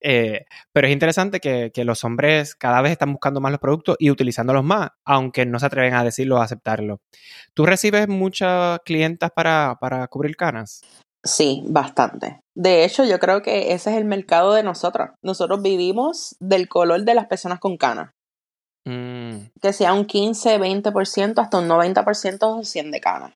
Eh, 0.01 0.45
pero 0.73 0.87
es 0.87 0.93
interesante 0.93 1.41
que, 1.41 1.73
los 1.85 2.05
hombres 2.05 2.55
cada 2.55 2.83
vez 2.83 2.93
están 2.93 3.13
buscando 3.13 3.41
más 3.41 3.53
los 3.53 3.61
productos 3.61 3.97
y 3.99 4.11
utilizándolos 4.11 4.65
más, 4.65 4.91
aunque 5.05 5.47
no 5.47 5.59
se 5.59 5.67
atreven 5.67 5.95
a 5.95 6.05
decirlo 6.05 6.37
o 6.37 6.39
a 6.41 6.45
aceptarlo. 6.45 7.01
¿Tú 7.55 7.67
recibes 7.67 8.09
muchas 8.09 8.81
clientas 8.85 9.31
para, 9.31 9.77
para 9.81 10.07
cubrir 10.09 10.37
canas? 10.37 10.83
Sí, 11.25 11.63
bastante. 11.67 12.41
De 12.55 12.85
hecho, 12.85 13.05
yo 13.05 13.19
creo 13.19 13.43
que 13.43 13.73
ese 13.73 13.91
es 13.91 13.97
el 13.97 14.05
mercado 14.05 14.55
de 14.55 14.63
nosotros. 14.63 15.11
Nosotros 15.23 15.63
vivimos 15.63 16.37
del 16.41 16.69
color 16.69 17.05
de 17.05 17.15
las 17.15 17.27
personas 17.27 17.59
con 17.59 17.77
canas. 17.77 18.13
Mm. 18.87 19.51
Que 19.61 19.73
sea 19.73 19.93
un 19.93 20.07
15, 20.07 20.59
20%, 20.59 21.39
hasta 21.39 21.59
un 21.59 21.69
90% 21.69 22.39
o 22.43 22.65
100 22.65 22.91
de 22.91 23.01
canas. 23.01 23.35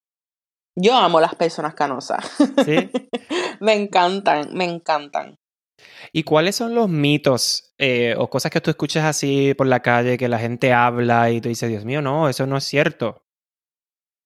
Yo 0.77 0.97
amo 0.97 1.21
las 1.21 1.35
personas 1.35 1.75
canosas. 1.75 2.25
¿Sí? 2.65 2.91
me 3.61 3.75
encantan, 3.75 4.55
me 4.55 4.65
encantan. 4.65 5.37
¿Y 6.13 6.25
cuáles 6.25 6.57
son 6.57 6.75
los 6.75 6.89
mitos 6.89 7.73
eh, 7.79 8.15
o 8.17 8.29
cosas 8.29 8.51
que 8.51 8.61
tú 8.61 8.71
escuchas 8.71 9.05
así 9.05 9.55
por 9.55 9.67
la 9.67 9.81
calle 9.81 10.19
que 10.19 10.29
la 10.29 10.39
gente 10.39 10.73
habla 10.73 11.31
y 11.31 11.41
tú 11.41 11.49
dices, 11.49 11.69
Dios 11.69 11.85
mío, 11.85 12.03
no, 12.03 12.29
eso 12.29 12.47
no 12.47 12.57
es 12.57 12.65
cierto? 12.65 13.23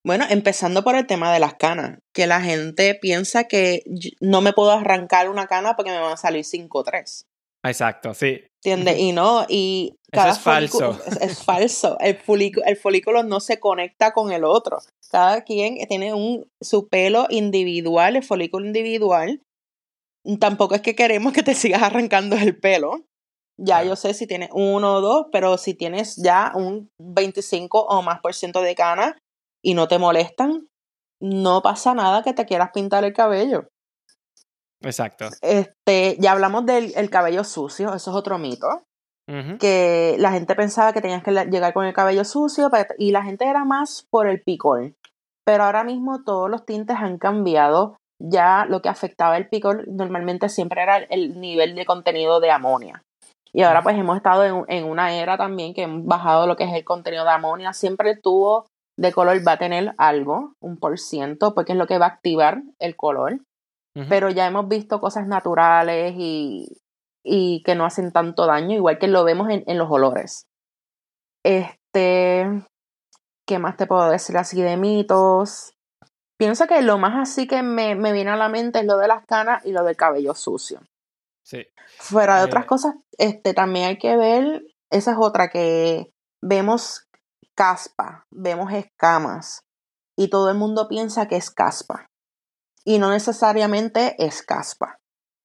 Bueno, 0.04 0.24
empezando 0.30 0.84
por 0.84 0.94
el 0.94 1.06
tema 1.06 1.32
de 1.32 1.40
las 1.40 1.54
canas, 1.54 1.98
que 2.14 2.28
la 2.28 2.40
gente 2.40 2.94
piensa 2.94 3.44
que 3.44 3.82
no 4.20 4.40
me 4.40 4.52
puedo 4.52 4.70
arrancar 4.70 5.28
una 5.28 5.48
cana 5.48 5.74
porque 5.74 5.90
me 5.90 5.98
van 5.98 6.12
a 6.12 6.16
salir 6.16 6.44
5 6.44 6.78
o 6.78 6.84
3. 6.84 7.26
Exacto, 7.64 8.14
sí. 8.14 8.40
¿Entiendes? 8.64 8.98
Y 9.00 9.12
no, 9.12 9.46
y 9.48 9.96
cada 10.12 10.30
Eso 10.30 10.38
es 10.38 10.44
falso. 10.44 11.00
Es, 11.20 11.42
falso. 11.42 11.98
El 12.00 12.16
folículo, 12.16 12.64
el 12.66 12.76
folículo 12.76 13.22
no 13.22 13.40
se 13.40 13.58
conecta 13.58 14.12
con 14.12 14.32
el 14.32 14.44
otro. 14.44 14.78
Cada 15.10 15.42
quien 15.42 15.78
tiene 15.88 16.14
un, 16.14 16.48
su 16.60 16.88
pelo 16.88 17.26
individual, 17.30 18.16
el 18.16 18.22
folículo 18.22 18.64
individual. 18.64 19.40
Tampoco 20.40 20.74
es 20.74 20.80
que 20.80 20.94
queremos 20.94 21.32
que 21.32 21.42
te 21.42 21.54
sigas 21.54 21.82
arrancando 21.82 22.36
el 22.36 22.58
pelo. 22.58 23.04
Ya 23.58 23.82
yo 23.82 23.96
sé 23.96 24.12
si 24.12 24.26
tienes 24.26 24.50
uno 24.52 24.94
o 24.94 25.00
dos, 25.00 25.26
pero 25.32 25.56
si 25.56 25.74
tienes 25.74 26.16
ya 26.16 26.52
un 26.54 26.90
25 26.98 27.80
o 27.80 28.02
más 28.02 28.20
por 28.20 28.34
ciento 28.34 28.60
de 28.60 28.74
cana, 28.74 29.16
y 29.66 29.74
no 29.74 29.88
te 29.88 29.98
molestan, 29.98 30.68
no 31.20 31.60
pasa 31.60 31.92
nada 31.92 32.22
que 32.22 32.32
te 32.32 32.46
quieras 32.46 32.70
pintar 32.72 33.04
el 33.04 33.12
cabello. 33.12 33.68
Exacto. 34.80 35.28
Este, 35.40 36.16
ya 36.20 36.32
hablamos 36.32 36.66
del 36.66 37.10
cabello 37.10 37.42
sucio, 37.42 37.94
eso 37.94 38.10
es 38.10 38.16
otro 38.16 38.38
mito. 38.38 38.68
Que 39.58 40.14
la 40.20 40.30
gente 40.30 40.54
pensaba 40.54 40.92
que 40.92 41.00
tenías 41.00 41.24
que 41.24 41.32
llegar 41.32 41.72
con 41.72 41.84
el 41.84 41.92
cabello 41.92 42.24
sucio 42.24 42.70
y 42.96 43.10
la 43.10 43.24
gente 43.24 43.44
era 43.46 43.64
más 43.64 44.06
por 44.08 44.28
el 44.28 44.40
picor. 44.40 44.94
Pero 45.44 45.64
ahora 45.64 45.82
mismo 45.82 46.22
todos 46.22 46.48
los 46.48 46.64
tintes 46.64 46.96
han 46.96 47.18
cambiado. 47.18 47.96
Ya 48.18 48.66
lo 48.68 48.80
que 48.82 48.88
afectaba 48.88 49.36
el 49.36 49.48
picor 49.48 49.86
normalmente 49.88 50.48
siempre 50.48 50.82
era 50.82 50.96
el 50.98 51.40
nivel 51.40 51.74
de 51.74 51.84
contenido 51.84 52.40
de 52.40 52.50
amonia. 52.50 53.02
Y 53.52 53.62
ahora 53.62 53.82
pues 53.82 53.96
hemos 53.96 54.16
estado 54.16 54.44
en, 54.44 54.64
en, 54.68 54.84
una 54.84 55.14
era 55.14 55.36
también 55.36 55.74
que 55.74 55.82
hemos 55.82 56.04
bajado 56.04 56.46
lo 56.46 56.56
que 56.56 56.64
es 56.64 56.72
el 56.72 56.84
contenido 56.84 57.24
de 57.24 57.30
amonia. 57.30 57.72
Siempre 57.72 58.16
tuvo 58.16 58.66
de 58.96 59.12
color 59.12 59.46
va 59.46 59.52
a 59.52 59.58
tener 59.58 59.94
algo, 59.98 60.54
un 60.60 60.78
por 60.78 60.98
ciento, 60.98 61.54
porque 61.54 61.72
es 61.72 61.78
lo 61.78 61.86
que 61.86 61.98
va 61.98 62.06
a 62.06 62.10
activar 62.10 62.62
el 62.78 62.96
color. 62.96 63.40
Pero 64.10 64.28
ya 64.28 64.46
hemos 64.46 64.68
visto 64.68 65.00
cosas 65.00 65.26
naturales 65.26 66.14
y, 66.18 66.68
y, 67.24 67.62
que 67.62 67.74
no 67.74 67.86
hacen 67.86 68.12
tanto 68.12 68.44
daño, 68.44 68.74
igual 68.74 68.98
que 68.98 69.08
lo 69.08 69.24
vemos 69.24 69.48
en, 69.48 69.64
en 69.66 69.78
los 69.78 69.90
olores. 69.90 70.44
Este, 71.42 72.44
¿qué 73.46 73.58
más 73.58 73.78
te 73.78 73.86
puedo 73.86 74.10
decir 74.10 74.36
así 74.36 74.60
de 74.60 74.76
mitos? 74.76 75.72
Pienso 76.38 76.66
que 76.66 76.82
lo 76.82 76.98
más 76.98 77.14
así 77.16 77.46
que 77.46 77.62
me, 77.62 77.94
me 77.94 78.12
viene 78.12 78.30
a 78.30 78.36
la 78.36 78.48
mente 78.48 78.80
es 78.80 78.84
lo 78.84 78.98
de 78.98 79.08
las 79.08 79.24
canas 79.26 79.64
y 79.64 79.72
lo 79.72 79.84
del 79.84 79.96
cabello 79.96 80.34
sucio. 80.34 80.80
Sí. 81.42 81.66
Fuera 81.98 82.38
de 82.38 82.44
otras 82.44 82.64
eh, 82.64 82.66
cosas, 82.66 82.94
este, 83.18 83.54
también 83.54 83.86
hay 83.86 83.98
que 83.98 84.16
ver, 84.16 84.62
esa 84.90 85.12
es 85.12 85.16
otra 85.18 85.48
que 85.48 86.10
vemos 86.42 87.06
caspa, 87.54 88.26
vemos 88.30 88.72
escamas 88.72 89.60
y 90.18 90.28
todo 90.28 90.50
el 90.50 90.58
mundo 90.58 90.88
piensa 90.88 91.26
que 91.28 91.36
es 91.36 91.50
caspa 91.50 92.06
y 92.84 92.98
no 92.98 93.10
necesariamente 93.10 94.14
es 94.24 94.42
caspa. 94.42 94.98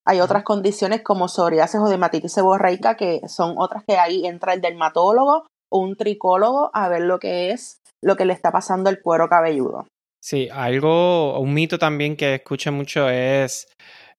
Hay 0.05 0.19
otras 0.19 0.43
condiciones 0.43 1.03
como 1.03 1.27
psoriasis 1.27 1.79
o 1.79 1.87
dermatitis 1.87 2.33
seborreica 2.33 2.95
que 2.95 3.21
son 3.27 3.55
otras 3.57 3.83
que 3.85 3.97
ahí 3.97 4.25
entra 4.25 4.53
el 4.53 4.61
dermatólogo 4.61 5.45
o 5.69 5.79
un 5.79 5.95
tricólogo 5.95 6.71
a 6.73 6.89
ver 6.89 7.01
lo 7.01 7.19
que 7.19 7.51
es 7.51 7.81
lo 8.03 8.15
que 8.15 8.25
le 8.25 8.33
está 8.33 8.51
pasando 8.51 8.89
al 8.89 9.01
cuero 9.01 9.29
cabelludo. 9.29 9.85
Sí, 10.23 10.49
algo, 10.51 11.39
un 11.39 11.51
mito 11.53 11.79
también 11.79 12.15
que 12.15 12.35
escucho 12.35 12.71
mucho 12.71 13.09
es 13.09 13.67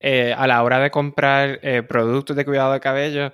eh, 0.00 0.34
a 0.36 0.48
la 0.48 0.62
hora 0.64 0.80
de 0.80 0.90
comprar 0.90 1.60
eh, 1.62 1.84
productos 1.84 2.34
de 2.34 2.44
cuidado 2.44 2.72
de 2.72 2.80
cabello, 2.80 3.32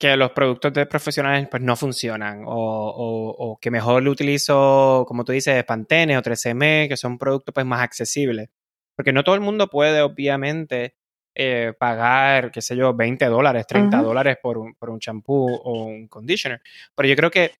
que 0.00 0.16
los 0.16 0.32
productos 0.32 0.72
de 0.72 0.86
profesionales 0.86 1.46
pues 1.48 1.62
no 1.62 1.76
funcionan 1.76 2.42
o, 2.44 3.56
que 3.60 3.70
mejor 3.70 4.02
lo 4.02 4.10
utilizo, 4.10 5.04
como 5.06 5.24
tú 5.24 5.30
dices, 5.30 5.62
Pantene 5.64 6.18
o 6.18 6.22
3M, 6.22 6.88
que 6.88 6.96
son 6.96 7.18
productos 7.18 7.54
pues 7.54 7.66
más 7.66 7.82
accesibles. 7.82 8.50
Porque 8.96 9.12
no 9.12 9.22
todo 9.22 9.36
el 9.36 9.40
mundo 9.40 9.68
puede, 9.68 10.02
obviamente, 10.02 10.96
eh, 11.36 11.72
pagar, 11.78 12.50
qué 12.50 12.62
sé 12.62 12.76
yo, 12.76 12.94
20 12.94 13.26
dólares, 13.26 13.66
30 13.68 14.02
dólares 14.02 14.38
por 14.42 14.58
un, 14.58 14.74
por 14.74 14.90
un 14.90 14.98
champú 14.98 15.48
o 15.48 15.84
un 15.84 16.08
conditioner. 16.08 16.60
Pero 16.96 17.08
yo 17.08 17.16
creo 17.16 17.30
que 17.30 17.52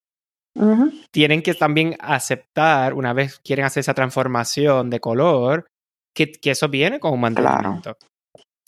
tienen 1.11 1.43
que 1.43 1.55
también 1.55 1.97
aceptar, 2.01 2.95
una 2.95 3.13
vez 3.13 3.41
quieren 3.41 3.65
hacer 3.65 3.81
esa 3.81 3.95
transformación 3.95 4.91
de 4.91 5.01
color, 5.01 5.67
que, 6.15 6.33
eso 6.45 6.69
viene 6.69 7.01
con 7.01 7.15
un 7.15 7.21
mantenimiento. 7.21 7.97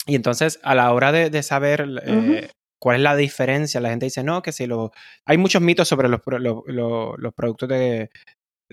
Y 0.07 0.15
entonces, 0.15 0.59
a 0.63 0.75
la 0.75 0.91
hora 0.93 1.11
de, 1.11 1.43
saber 1.43 1.87
eh, 2.05 2.49
cuál 2.79 2.97
es 2.97 3.01
la 3.01 3.15
diferencia, 3.15 3.81
la 3.81 3.89
gente 3.89 4.05
dice, 4.05 4.23
no, 4.23 4.41
que 4.41 4.51
si 4.51 4.67
lo... 4.67 4.91
Hay 5.25 5.37
muchos 5.37 5.61
mitos 5.61 5.87
sobre 5.87 6.09
los, 6.09 6.21
los 6.27 7.33
productos 7.33 7.69
de, 7.69 8.09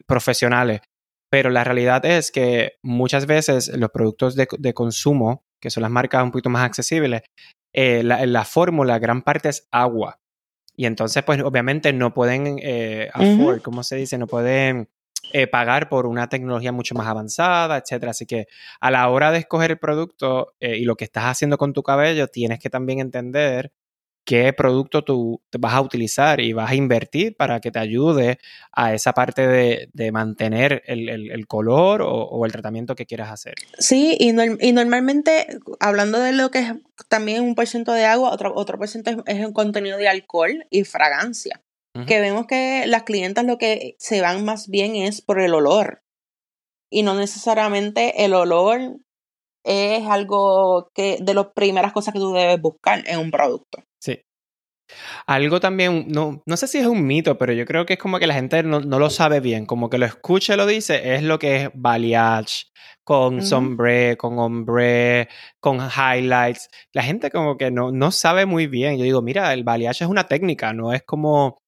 profesionales, 0.06 0.80
pero 1.30 1.50
la 1.50 1.64
realidad 1.64 2.04
es 2.04 2.30
que 2.30 2.74
muchas 2.82 3.26
veces 3.26 3.68
los 3.76 3.90
productos 3.90 4.36
de, 4.36 4.74
consumo, 4.74 5.44
que 5.60 5.70
son 5.70 5.82
las 5.82 5.90
marcas 5.90 6.22
un 6.22 6.30
poquito 6.30 6.50
más 6.50 6.64
accesibles, 6.64 7.22
eh, 7.74 8.02
la, 8.02 8.24
la, 8.26 8.44
fórmula, 8.44 8.98
gran 8.98 9.22
parte 9.22 9.48
es 9.48 9.66
agua. 9.70 10.18
Y 10.74 10.86
entonces, 10.86 11.22
pues 11.22 11.40
obviamente 11.42 11.92
no 11.92 12.14
pueden 12.14 12.58
eh, 12.62 13.10
afford, 13.12 13.60
¿cómo 13.62 13.82
se 13.82 13.96
dice? 13.96 14.18
No 14.18 14.26
pueden 14.26 14.88
eh, 15.32 15.46
pagar 15.46 15.88
por 15.88 16.06
una 16.06 16.28
tecnología 16.28 16.72
mucho 16.72 16.94
más 16.94 17.06
avanzada, 17.06 17.78
etcétera. 17.78 18.10
Así 18.10 18.26
que 18.26 18.46
a 18.80 18.90
la 18.90 19.08
hora 19.08 19.30
de 19.30 19.38
escoger 19.38 19.70
el 19.70 19.78
producto 19.78 20.54
eh, 20.60 20.76
y 20.78 20.84
lo 20.84 20.96
que 20.96 21.04
estás 21.04 21.24
haciendo 21.24 21.58
con 21.58 21.72
tu 21.72 21.82
cabello, 21.82 22.26
tienes 22.28 22.58
que 22.58 22.70
también 22.70 23.00
entender 23.00 23.72
qué 24.24 24.52
producto 24.52 25.02
tú 25.02 25.40
vas 25.58 25.74
a 25.74 25.80
utilizar 25.80 26.40
y 26.40 26.52
vas 26.52 26.70
a 26.70 26.74
invertir 26.74 27.36
para 27.36 27.60
que 27.60 27.70
te 27.70 27.78
ayude 27.78 28.38
a 28.72 28.94
esa 28.94 29.12
parte 29.12 29.46
de, 29.46 30.12
mantener 30.12 30.82
el, 30.86 31.46
color 31.46 32.02
o, 32.02 32.44
el 32.46 32.52
tratamiento 32.52 32.94
que 32.94 33.06
quieras 33.06 33.30
hacer. 33.30 33.54
Sí, 33.78 34.16
y, 34.18 34.32
normalmente, 34.32 35.58
hablando 35.80 36.20
de 36.20 36.32
lo 36.32 36.50
que 36.50 36.60
es 36.60 36.72
también 37.08 37.42
un 37.42 37.54
por 37.54 37.66
ciento 37.66 37.92
de 37.92 38.04
agua, 38.04 38.30
otro, 38.30 38.52
otro 38.54 38.78
por 38.78 38.88
ciento 38.88 39.10
es, 39.26 39.44
un 39.44 39.52
contenido 39.52 39.98
de 39.98 40.08
alcohol 40.08 40.66
y 40.70 40.84
fragancia. 40.84 41.62
Que 42.06 42.20
vemos 42.20 42.46
que 42.46 42.84
las 42.86 43.02
clientas 43.02 43.44
lo 43.44 43.58
que 43.58 43.96
se 43.98 44.22
van 44.22 44.46
más 44.46 44.68
bien 44.68 44.96
es 44.96 45.20
por 45.20 45.42
el 45.42 45.52
olor. 45.52 46.02
Y 46.90 47.02
no 47.02 47.14
necesariamente 47.14 48.24
el 48.24 48.32
olor 48.32 48.96
es 49.62 50.06
algo 50.06 50.90
que 50.94 51.18
de 51.20 51.34
las 51.34 51.48
primeras 51.48 51.92
cosas 51.92 52.14
que 52.14 52.20
tú 52.20 52.32
debes 52.32 52.58
buscar 52.62 53.06
en 53.06 53.18
un 53.18 53.30
producto. 53.30 53.84
Algo 55.26 55.60
también, 55.60 56.06
no, 56.08 56.42
no 56.46 56.56
sé 56.56 56.66
si 56.66 56.78
es 56.78 56.86
un 56.86 57.06
mito, 57.06 57.38
pero 57.38 57.52
yo 57.52 57.64
creo 57.64 57.86
que 57.86 57.94
es 57.94 57.98
como 57.98 58.18
que 58.18 58.26
la 58.26 58.34
gente 58.34 58.62
no, 58.62 58.80
lo 58.80 59.10
sabe 59.10 59.40
bien, 59.40 59.66
como 59.66 59.90
que 59.90 59.98
lo 59.98 60.06
escucha 60.06 60.54
y 60.54 60.56
lo 60.56 60.66
dice, 60.66 61.14
es 61.14 61.22
lo 61.22 61.38
que 61.38 61.56
es 61.56 61.70
balayage, 61.74 62.66
con 63.04 63.42
sombre, 63.42 64.16
con 64.16 64.38
ombre, 64.38 65.28
con 65.60 65.78
highlights. 65.78 66.68
La 66.92 67.02
gente 67.02 67.30
como 67.30 67.56
que 67.56 67.70
no, 67.70 67.90
no 67.92 68.10
sabe 68.12 68.46
muy 68.46 68.66
bien. 68.66 68.96
Yo 68.98 69.04
digo, 69.04 69.22
mira, 69.22 69.52
el 69.52 69.64
balayage 69.64 70.04
es 70.04 70.10
una 70.10 70.26
técnica, 70.28 70.72
no 70.72 70.92
es 70.92 71.02
como, 71.02 71.58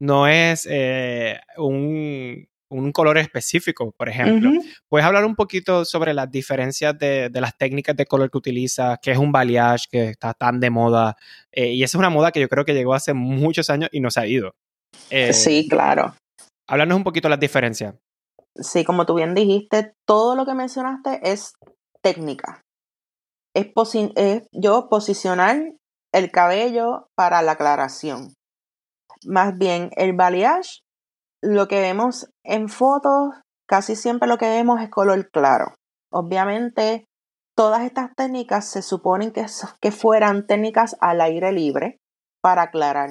no 0.00 0.26
es 0.28 0.66
eh, 0.70 1.40
un, 1.56 2.48
un 2.70 2.92
color 2.92 3.18
específico, 3.18 3.92
por 3.92 4.08
ejemplo. 4.08 4.50
¿Puedes 4.88 5.06
hablar 5.06 5.24
un 5.24 5.34
poquito 5.34 5.84
sobre 5.84 6.14
las 6.14 6.30
diferencias 6.30 6.98
de, 6.98 7.30
las 7.32 7.56
técnicas 7.56 7.96
de 7.96 8.06
color 8.06 8.30
que 8.30 8.38
utilizas, 8.38 8.98
qué 9.00 9.12
es 9.12 9.18
un 9.18 9.32
balayage 9.32 9.86
que 9.90 10.08
está 10.10 10.34
tan 10.34 10.60
de 10.60 10.70
moda? 10.70 11.16
Eh, 11.52 11.72
y 11.72 11.82
esa 11.82 11.96
es 11.96 12.00
una 12.00 12.10
moda 12.10 12.32
que 12.32 12.40
yo 12.40 12.48
creo 12.48 12.64
que 12.64 12.74
llegó 12.74 12.94
hace 12.94 13.14
muchos 13.14 13.70
años 13.70 13.88
y 13.92 14.00
no 14.00 14.10
se 14.10 14.20
ha 14.20 14.26
ido. 14.26 14.54
Eh, 15.10 15.32
sí, 15.32 15.66
claro. 15.68 16.14
Háblanos 16.66 16.98
un 16.98 17.04
poquito 17.04 17.28
de 17.28 17.30
las 17.30 17.40
diferencias. 17.40 17.94
Sí, 18.54 18.84
como 18.84 19.06
tú 19.06 19.14
bien 19.14 19.34
dijiste, 19.34 19.92
todo 20.06 20.34
lo 20.34 20.44
que 20.44 20.54
mencionaste 20.54 21.20
es 21.22 21.54
técnica. 22.02 22.62
Es, 23.54 23.68
es 24.16 24.42
yo 24.52 24.88
posicionar 24.88 25.74
el 26.12 26.30
cabello 26.30 27.08
para 27.14 27.42
la 27.42 27.52
aclaración. 27.52 28.34
Más 29.24 29.56
bien, 29.58 29.90
el 29.96 30.12
balayage 30.12 30.82
lo 31.42 31.68
que 31.68 31.80
vemos 31.80 32.28
en 32.44 32.68
fotos, 32.68 33.34
casi 33.68 33.96
siempre 33.96 34.28
lo 34.28 34.38
que 34.38 34.48
vemos 34.48 34.80
es 34.80 34.90
color 34.90 35.30
claro. 35.30 35.74
Obviamente, 36.12 37.04
todas 37.56 37.82
estas 37.82 38.14
técnicas 38.14 38.68
se 38.68 38.82
suponen 38.82 39.32
que, 39.32 39.46
que 39.80 39.92
fueran 39.92 40.46
técnicas 40.46 40.96
al 41.00 41.20
aire 41.20 41.52
libre 41.52 41.98
para 42.42 42.62
aclarar. 42.62 43.10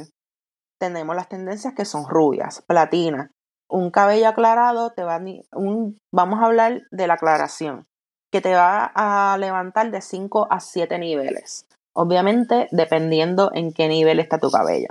Tenemos 0.80 1.16
las 1.16 1.30
tendencias 1.30 1.74
que 1.74 1.86
son 1.86 2.08
rubias, 2.08 2.64
platinas. 2.68 3.30
Un 3.70 3.92
cabello 3.92 4.30
aclarado 4.30 4.92
te 4.92 5.04
va 5.04 5.20
un, 5.54 5.98
vamos 6.14 6.40
a 6.40 6.46
hablar 6.46 6.84
de 6.92 7.08
la 7.08 7.16
aclaración, 7.16 7.86
que 8.32 8.42
te 8.42 8.54
va 8.54 8.92
a 8.96 9.38
levantar 9.38 9.92
de 9.92 10.02
5 10.02 10.48
a 10.50 10.60
7 10.60 10.98
niveles. 11.00 11.66
Obviamente, 11.94 12.68
dependiendo 12.72 13.52
en 13.54 13.74
qué 13.74 13.88
nivel 13.88 14.20
está 14.20 14.38
tu 14.38 14.50
cabello. 14.52 14.90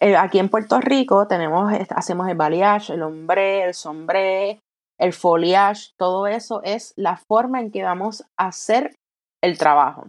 Eh, 0.00 0.16
aquí 0.16 0.38
en 0.38 0.48
Puerto 0.48 0.80
Rico 0.80 1.26
tenemos, 1.26 1.72
hacemos 1.90 2.28
el 2.28 2.36
balayage, 2.36 2.94
el 2.94 3.02
ombre, 3.02 3.64
el 3.64 3.74
sombré, 3.74 4.60
el 4.98 5.12
foliage, 5.12 5.92
todo 5.98 6.26
eso 6.26 6.62
es 6.62 6.94
la 6.96 7.16
forma 7.16 7.60
en 7.60 7.70
que 7.70 7.82
vamos 7.82 8.24
a 8.36 8.48
hacer 8.48 8.94
el 9.42 9.58
trabajo. 9.58 10.08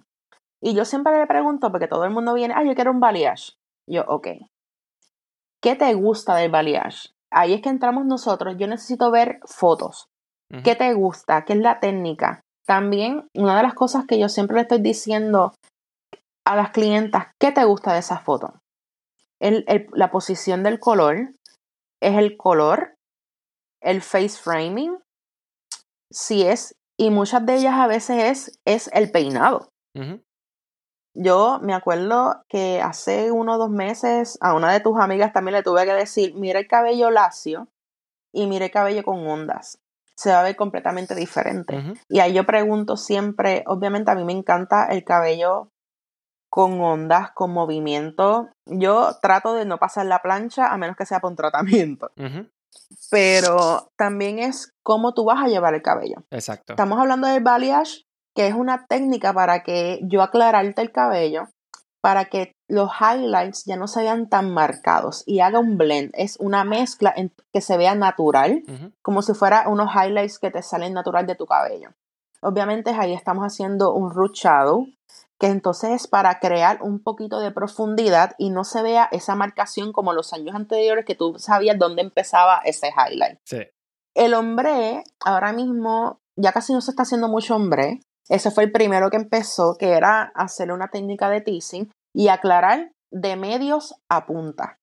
Y 0.62 0.74
yo 0.76 0.86
siempre 0.86 1.18
le 1.18 1.28
pregunto, 1.28 1.72
porque 1.72 1.88
todo 1.88 2.06
el 2.06 2.12
mundo 2.12 2.34
viene, 2.34 2.54
ah, 2.56 2.64
yo 2.64 2.76
quiero 2.76 2.92
un 2.92 3.00
balayage. 3.00 3.54
Yo, 3.90 4.04
ok. 4.08 4.28
¿Qué 5.62 5.76
te 5.76 5.94
gusta 5.94 6.36
del 6.36 6.52
balayage? 6.52 7.10
Ahí 7.32 7.54
es 7.54 7.62
que 7.62 7.70
entramos 7.70 8.06
nosotros. 8.06 8.56
Yo 8.58 8.68
necesito 8.68 9.12
ver 9.12 9.40
fotos. 9.46 10.08
¿Qué 10.64 10.76
te 10.76 10.94
gusta? 10.94 11.46
¿Qué 11.46 11.54
es 11.54 11.60
la 11.60 11.80
técnica? 11.80 12.42
También, 12.68 13.30
una 13.34 13.56
de 13.56 13.64
las 13.64 13.74
cosas 13.74 14.06
que 14.06 14.20
yo 14.20 14.28
siempre 14.28 14.56
le 14.56 14.64
estoy 14.64 14.82
diciendo 14.82 15.54
a 16.46 16.56
las 16.58 16.72
clientas, 16.72 17.28
¿qué 17.40 17.54
te 17.54 17.64
gusta 17.64 17.94
de 17.94 18.00
esa 18.00 18.20
foto? 18.20 18.61
La 19.42 20.12
posición 20.12 20.64
del 20.64 20.80
color, 20.80 21.34
es 22.02 22.18
el 22.18 22.38
color, 22.38 22.98
el 23.82 24.02
face 24.02 24.38
framing, 24.38 24.98
si 26.12 26.44
es, 26.44 26.76
y 26.98 27.10
muchas 27.10 27.46
de 27.46 27.56
ellas 27.56 27.76
a 27.76 27.88
veces 27.88 28.24
es, 28.24 28.60
es 28.66 28.90
el 28.94 29.12
peinado. 29.12 29.72
Yo 31.14 31.60
me 31.62 31.74
acuerdo 31.74 32.44
que 32.48 32.82
hace 32.82 33.32
uno 33.32 33.56
o 33.56 33.58
dos 33.58 33.70
meses 33.70 34.38
a 34.40 34.54
una 34.54 34.72
de 34.72 34.80
tus 34.80 34.98
amigas 35.00 35.34
también 35.34 35.56
le 35.56 35.64
tuve 35.64 35.86
que 35.86 35.94
decir, 35.94 36.36
mira 36.36 36.60
el 36.60 36.68
cabello 36.68 37.10
lacio 37.10 37.68
y 38.34 38.48
mira 38.48 38.66
el 38.66 38.72
cabello 38.72 39.04
con 39.04 39.28
ondas. 39.28 39.80
Se 40.16 40.32
va 40.32 40.42
a 40.42 40.44
ver 40.44 40.56
completamente 40.56 41.16
diferente. 41.16 41.96
Y 42.08 42.20
ahí 42.20 42.34
yo 42.34 42.46
pregunto 42.46 42.96
siempre, 42.96 43.64
obviamente 43.66 44.12
a 44.12 44.16
mí 44.16 44.24
me 44.24 44.34
encanta 44.34 44.86
el 44.86 45.04
cabello 45.04 45.70
con 46.52 46.82
ondas, 46.82 47.32
con 47.32 47.52
movimiento. 47.52 48.50
Yo 48.66 49.16
trato 49.22 49.54
de 49.54 49.64
no 49.64 49.78
pasar 49.78 50.06
la 50.06 50.20
plancha 50.20 50.68
a 50.68 50.78
menos 50.78 50.98
que 50.98 51.06
sea 51.06 51.22
por 51.22 51.32
un 51.32 51.38
tratamiento. 51.38 52.12
Pero 53.10 53.90
también 53.98 54.38
es 54.38 54.74
cómo 54.84 55.14
tú 55.14 55.24
vas 55.24 55.42
a 55.42 55.48
llevar 55.48 55.74
el 55.74 55.82
cabello. 55.82 56.18
Exacto. 56.30 56.74
Estamos 56.74 57.00
hablando 57.00 57.30
del 57.30 57.42
balayage, 57.42 58.04
que 58.36 58.48
es 58.48 58.54
una 58.54 58.86
técnica 58.86 59.34
para 59.34 59.64
que 59.64 60.02
yo 60.04 60.22
aclararte 60.22 60.82
el 60.82 60.92
cabello, 60.92 61.44
para 62.02 62.26
que 62.26 62.52
los 62.68 62.92
highlights 63.00 63.64
ya 63.66 63.78
no 63.78 63.88
se 63.88 64.02
vean 64.02 64.28
tan 64.28 64.54
marcados 64.54 65.24
y 65.26 65.40
haga 65.40 65.60
un 65.60 65.78
blend. 65.78 66.12
Es 66.14 66.36
una 66.38 66.66
mezcla 66.66 67.14
en 67.16 67.32
que 67.54 67.62
se 67.62 67.78
vea 67.78 67.96
natural, 67.96 68.64
como 69.02 69.22
si 69.22 69.34
fuera 69.34 69.70
unos 69.70 69.90
highlights 69.96 70.38
que 70.38 70.52
te 70.52 70.62
salen 70.62 70.94
natural 70.94 71.26
de 71.28 71.36
tu 71.36 71.46
cabello. 71.46 71.92
Obviamente 72.42 72.90
ahí 72.90 73.14
estamos 73.14 73.46
haciendo 73.46 73.94
un 73.94 74.12
root 74.12 74.34
shadow, 74.34 74.88
que 75.42 75.48
entonces 75.48 75.90
es 75.90 76.08
para 76.08 76.40
crear 76.40 76.84
un 76.84 77.02
poquito 77.02 77.40
de 77.40 77.50
profundidad 77.50 78.36
y 78.38 78.52
no 78.52 78.64
se 78.64 78.84
vea 78.84 79.10
esa 79.12 79.34
marcación 79.34 79.92
como 79.92 80.14
los 80.14 80.34
años 80.34 80.56
anteriores 80.56 81.04
que 81.04 81.16
tú 81.16 81.34
sabías 81.40 81.80
dónde 81.80 82.04
empezaba 82.04 82.62
ese 82.64 82.90
highlight. 82.90 83.40
Sí. 83.44 83.64
El 84.14 84.36
hombre, 84.36 85.04
ahora 85.20 85.52
mismo, 85.52 86.20
ya 86.36 86.52
casi 86.52 86.74
no 86.74 86.82
se 86.82 86.92
está 86.92 87.02
haciendo 87.02 87.28
mucho 87.28 87.56
hombre. 87.56 88.02
Ese 88.30 88.52
fue 88.52 88.66
el 88.66 88.72
primero 88.72 89.10
que 89.10 89.18
empezó, 89.18 89.78
que 89.80 89.94
era 89.94 90.32
hacer 90.36 90.72
una 90.72 90.90
técnica 90.90 91.28
de 91.32 91.42
teasing 91.42 91.92
y 92.14 92.28
aclarar 92.28 92.92
de 93.10 93.36
medios 93.36 93.96
a 94.10 94.28
punta. 94.28 94.78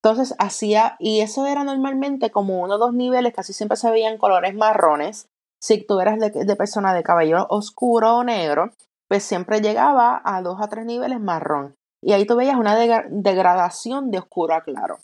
Entonces 0.00 0.36
hacía, 0.38 0.94
y 1.00 1.22
eso 1.22 1.44
era 1.46 1.64
normalmente 1.64 2.30
como 2.30 2.60
uno 2.62 2.76
o 2.76 2.78
dos 2.78 2.94
niveles, 2.94 3.34
casi 3.34 3.52
siempre 3.52 3.76
se 3.76 3.90
veían 3.90 4.18
colores 4.18 4.54
marrones. 4.54 5.26
Si 5.60 5.84
tú 5.84 5.98
eras 5.98 6.20
de, 6.20 6.30
de 6.30 6.56
persona 6.56 6.94
de 6.94 7.02
cabello 7.02 7.48
oscuro 7.48 8.18
o 8.18 8.22
negro, 8.22 8.70
pues 9.08 9.22
siempre 9.22 9.60
llegaba 9.60 10.20
a 10.24 10.42
dos 10.42 10.60
a 10.60 10.68
tres 10.68 10.84
niveles 10.84 11.20
marrón. 11.20 11.74
Y 12.02 12.12
ahí 12.12 12.26
tú 12.26 12.36
veías 12.36 12.56
una 12.56 12.76
degradación 12.76 14.10
de 14.10 14.18
oscuro 14.18 14.54
a 14.54 14.62
claro. 14.62 14.98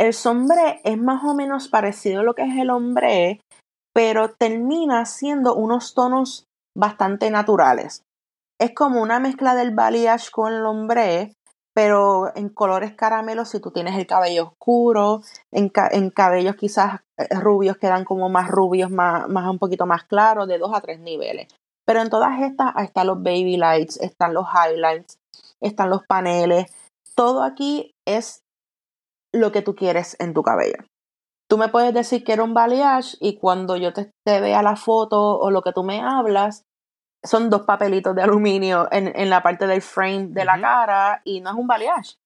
El 0.00 0.12
sombré 0.12 0.80
es 0.84 0.98
más 0.98 1.22
o 1.24 1.34
menos 1.34 1.68
parecido 1.68 2.20
a 2.20 2.24
lo 2.24 2.34
que 2.34 2.42
es 2.42 2.56
el 2.56 2.70
hombre, 2.70 3.40
pero 3.94 4.30
termina 4.30 5.04
siendo 5.04 5.54
unos 5.54 5.94
tonos 5.94 6.46
bastante 6.76 7.30
naturales. 7.30 8.02
Es 8.60 8.74
como 8.74 9.02
una 9.02 9.20
mezcla 9.20 9.54
del 9.54 9.74
balayage 9.74 10.30
con 10.30 10.52
el 10.52 10.64
hombre, 10.64 11.34
pero 11.74 12.34
en 12.36 12.48
colores 12.48 12.94
caramelos 12.94 13.50
si 13.50 13.60
tú 13.60 13.70
tienes 13.70 13.96
el 13.96 14.06
cabello 14.06 14.48
oscuro, 14.48 15.22
en, 15.52 15.70
en 15.90 16.10
cabellos 16.10 16.56
quizás 16.56 17.00
eh, 17.18 17.28
rubios 17.30 17.76
quedan 17.76 18.04
como 18.04 18.28
más 18.28 18.48
rubios, 18.48 18.90
más, 18.90 19.28
más 19.28 19.50
un 19.50 19.58
poquito 19.58 19.86
más 19.86 20.04
claros, 20.04 20.48
de 20.48 20.58
dos 20.58 20.72
a 20.74 20.80
tres 20.80 21.00
niveles. 21.00 21.48
Pero 21.84 22.00
en 22.00 22.10
todas 22.10 22.40
estas 22.40 22.74
están 22.76 23.08
los 23.08 23.22
baby 23.22 23.56
lights, 23.56 23.98
están 24.00 24.34
los 24.34 24.46
highlights, 24.46 25.18
están 25.60 25.90
los 25.90 26.06
paneles. 26.06 26.66
Todo 27.14 27.42
aquí 27.42 27.94
es 28.06 28.42
lo 29.32 29.52
que 29.52 29.62
tú 29.62 29.74
quieres 29.74 30.16
en 30.18 30.32
tu 30.32 30.42
cabello. 30.42 30.78
Tú 31.48 31.58
me 31.58 31.68
puedes 31.68 31.92
decir 31.92 32.24
que 32.24 32.32
era 32.32 32.42
un 32.42 32.54
balayage 32.54 33.16
y 33.20 33.36
cuando 33.36 33.76
yo 33.76 33.92
te, 33.92 34.10
te 34.24 34.40
vea 34.40 34.62
la 34.62 34.76
foto 34.76 35.38
o 35.38 35.50
lo 35.50 35.62
que 35.62 35.72
tú 35.72 35.84
me 35.84 36.00
hablas, 36.00 36.64
son 37.22 37.50
dos 37.50 37.62
papelitos 37.62 38.14
de 38.14 38.22
aluminio 38.22 38.88
en, 38.90 39.12
en 39.14 39.30
la 39.30 39.42
parte 39.42 39.66
del 39.66 39.82
frame 39.82 40.28
de 40.28 40.44
la 40.44 40.60
cara 40.60 41.22
y 41.24 41.40
no 41.40 41.50
es 41.50 41.56
un 41.56 41.66
balayage. 41.66 42.16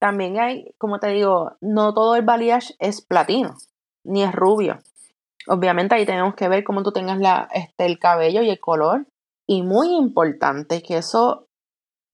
También 0.00 0.38
hay, 0.38 0.72
como 0.78 0.98
te 0.98 1.08
digo, 1.08 1.56
no 1.60 1.92
todo 1.94 2.16
el 2.16 2.22
balayage 2.22 2.74
es 2.78 3.00
platino, 3.02 3.56
ni 4.04 4.22
es 4.22 4.32
rubio. 4.32 4.78
Obviamente 5.46 5.94
ahí 5.94 6.06
tenemos 6.06 6.34
que 6.34 6.48
ver 6.48 6.64
cómo 6.64 6.82
tú 6.82 6.92
tengas 6.92 7.18
la, 7.18 7.48
este, 7.52 7.86
el 7.86 7.98
cabello 7.98 8.42
y 8.42 8.50
el 8.50 8.60
color. 8.60 9.06
Y 9.48 9.62
muy 9.62 9.96
importante 9.96 10.82
que 10.82 10.98
eso, 10.98 11.46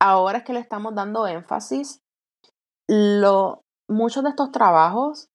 ahora 0.00 0.38
es 0.38 0.44
que 0.44 0.52
le 0.52 0.60
estamos 0.60 0.94
dando 0.94 1.26
énfasis, 1.26 2.00
lo, 2.88 3.62
muchos 3.88 4.22
de 4.22 4.30
estos 4.30 4.52
trabajos 4.52 5.28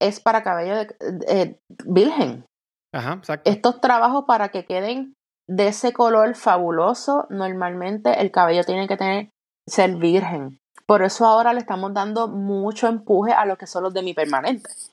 es 0.00 0.20
para 0.20 0.42
cabello 0.42 0.76
de, 0.76 0.96
eh, 1.28 1.60
virgen. 1.84 2.44
Ajá, 2.92 3.14
exacto. 3.14 3.50
Estos 3.50 3.80
trabajos 3.80 4.24
para 4.26 4.50
que 4.50 4.64
queden 4.64 5.14
de 5.48 5.68
ese 5.68 5.92
color 5.92 6.34
fabuloso, 6.36 7.26
normalmente 7.28 8.20
el 8.20 8.30
cabello 8.30 8.62
tiene 8.64 8.86
que 8.86 8.96
tener, 8.96 9.30
ser 9.66 9.96
virgen. 9.96 10.60
Por 10.86 11.02
eso 11.02 11.26
ahora 11.26 11.52
le 11.52 11.60
estamos 11.60 11.92
dando 11.92 12.28
mucho 12.28 12.88
empuje 12.88 13.32
a 13.32 13.46
lo 13.46 13.56
que 13.56 13.66
son 13.66 13.82
los 13.84 13.94
demipermanentes, 13.94 14.92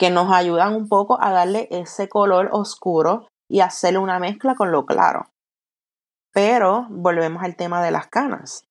que 0.00 0.10
nos 0.10 0.32
ayudan 0.32 0.74
un 0.74 0.88
poco 0.88 1.22
a 1.22 1.30
darle 1.30 1.68
ese 1.70 2.08
color 2.08 2.48
oscuro 2.50 3.28
y 3.48 3.60
hacerle 3.60 4.00
una 4.00 4.18
mezcla 4.18 4.56
con 4.56 4.72
lo 4.72 4.84
claro. 4.84 5.30
Pero 6.32 6.86
volvemos 6.90 7.44
al 7.44 7.54
tema 7.54 7.82
de 7.84 7.92
las 7.92 8.08
canas. 8.08 8.64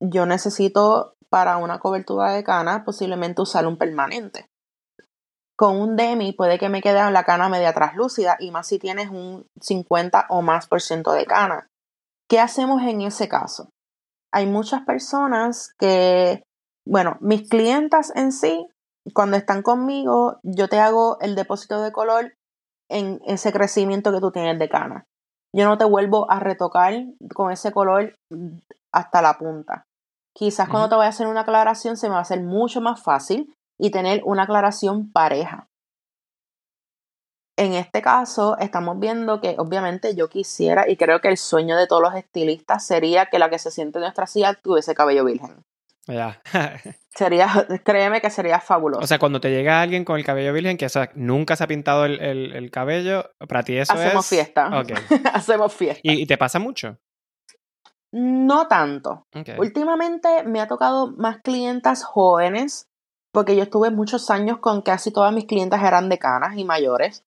Yo 0.00 0.24
necesito 0.24 1.14
para 1.28 1.58
una 1.58 1.80
cobertura 1.80 2.32
de 2.32 2.44
canas 2.44 2.82
posiblemente 2.84 3.42
usar 3.42 3.66
un 3.66 3.76
permanente 3.76 4.48
con 5.56 5.80
un 5.80 5.96
demi 5.96 6.32
puede 6.32 6.58
que 6.58 6.68
me 6.68 6.82
quede 6.82 7.10
la 7.10 7.24
cana 7.24 7.48
media 7.48 7.72
traslúcida 7.72 8.36
y 8.38 8.50
más 8.50 8.68
si 8.68 8.78
tienes 8.78 9.08
un 9.08 9.46
50 9.60 10.26
o 10.28 10.42
más 10.42 10.68
por 10.68 10.82
ciento 10.82 11.12
de 11.12 11.24
cana. 11.24 11.66
¿Qué 12.28 12.38
hacemos 12.38 12.82
en 12.82 13.00
ese 13.00 13.28
caso? 13.28 13.70
Hay 14.32 14.46
muchas 14.46 14.82
personas 14.82 15.74
que, 15.78 16.42
bueno, 16.86 17.16
mis 17.20 17.48
clientas 17.48 18.12
en 18.14 18.32
sí, 18.32 18.68
cuando 19.12 19.36
están 19.36 19.62
conmigo, 19.62 20.38
yo 20.42 20.68
te 20.68 20.80
hago 20.80 21.18
el 21.20 21.34
depósito 21.34 21.80
de 21.82 21.92
color 21.92 22.34
en 22.88 23.20
ese 23.26 23.52
crecimiento 23.52 24.12
que 24.12 24.20
tú 24.20 24.30
tienes 24.30 24.58
de 24.58 24.68
cana. 24.68 25.06
Yo 25.54 25.64
no 25.64 25.78
te 25.78 25.84
vuelvo 25.84 26.30
a 26.30 26.40
retocar 26.40 26.94
con 27.34 27.50
ese 27.50 27.72
color 27.72 28.16
hasta 28.92 29.22
la 29.22 29.38
punta. 29.38 29.86
Quizás 30.34 30.68
cuando 30.68 30.88
te 30.88 30.96
voy 30.96 31.06
a 31.06 31.08
hacer 31.08 31.26
una 31.26 31.40
aclaración 31.40 31.96
se 31.96 32.08
me 32.08 32.12
va 32.12 32.18
a 32.18 32.22
hacer 32.22 32.42
mucho 32.42 32.80
más 32.80 33.02
fácil 33.02 33.54
y 33.78 33.90
tener 33.90 34.20
una 34.24 34.42
aclaración 34.42 35.10
pareja. 35.10 35.68
En 37.58 37.72
este 37.72 38.02
caso, 38.02 38.58
estamos 38.58 38.98
viendo 38.98 39.40
que 39.40 39.56
obviamente 39.58 40.14
yo 40.14 40.28
quisiera, 40.28 40.90
y 40.90 40.98
creo 40.98 41.22
que 41.22 41.28
el 41.28 41.38
sueño 41.38 41.78
de 41.78 41.86
todos 41.86 42.02
los 42.02 42.14
estilistas 42.14 42.86
sería 42.86 43.26
que 43.26 43.38
la 43.38 43.48
que 43.48 43.58
se 43.58 43.70
siente 43.70 43.98
en 43.98 44.02
nuestra 44.02 44.26
silla 44.26 44.52
tuviese 44.52 44.94
cabello 44.94 45.24
virgen. 45.24 45.64
Ya. 46.06 46.40
sería, 47.14 47.48
créeme 47.82 48.20
que 48.20 48.30
sería 48.30 48.60
fabuloso. 48.60 49.02
O 49.02 49.06
sea, 49.06 49.18
cuando 49.18 49.40
te 49.40 49.50
llega 49.50 49.80
alguien 49.80 50.04
con 50.04 50.18
el 50.18 50.24
cabello 50.24 50.52
virgen 50.52 50.76
que 50.76 50.86
nunca 51.14 51.56
se 51.56 51.64
ha 51.64 51.66
pintado 51.66 52.04
el, 52.04 52.70
cabello, 52.70 53.30
para 53.48 53.62
ti 53.62 53.76
eso 53.76 53.92
Hacemos 53.92 54.26
fiesta. 54.26 54.70
Hacemos 55.32 55.74
fiesta. 55.74 56.00
¿Y, 56.02 56.26
te 56.26 56.38
pasa 56.38 56.58
mucho? 56.58 56.98
No 58.12 58.68
tanto. 58.68 59.26
Últimamente 59.58 60.44
me 60.44 60.60
ha 60.60 60.68
tocado 60.68 61.12
más 61.16 61.38
clientas 61.42 62.04
jóvenes 62.04 62.88
porque 63.32 63.56
yo 63.56 63.64
estuve 63.64 63.90
muchos 63.90 64.30
años 64.30 64.58
con 64.60 64.80
casi 64.80 65.12
todas 65.12 65.32
mis 65.32 65.44
clientes 65.44 65.82
eran 65.82 66.08
decanas 66.08 66.56
y 66.56 66.64
mayores. 66.64 67.24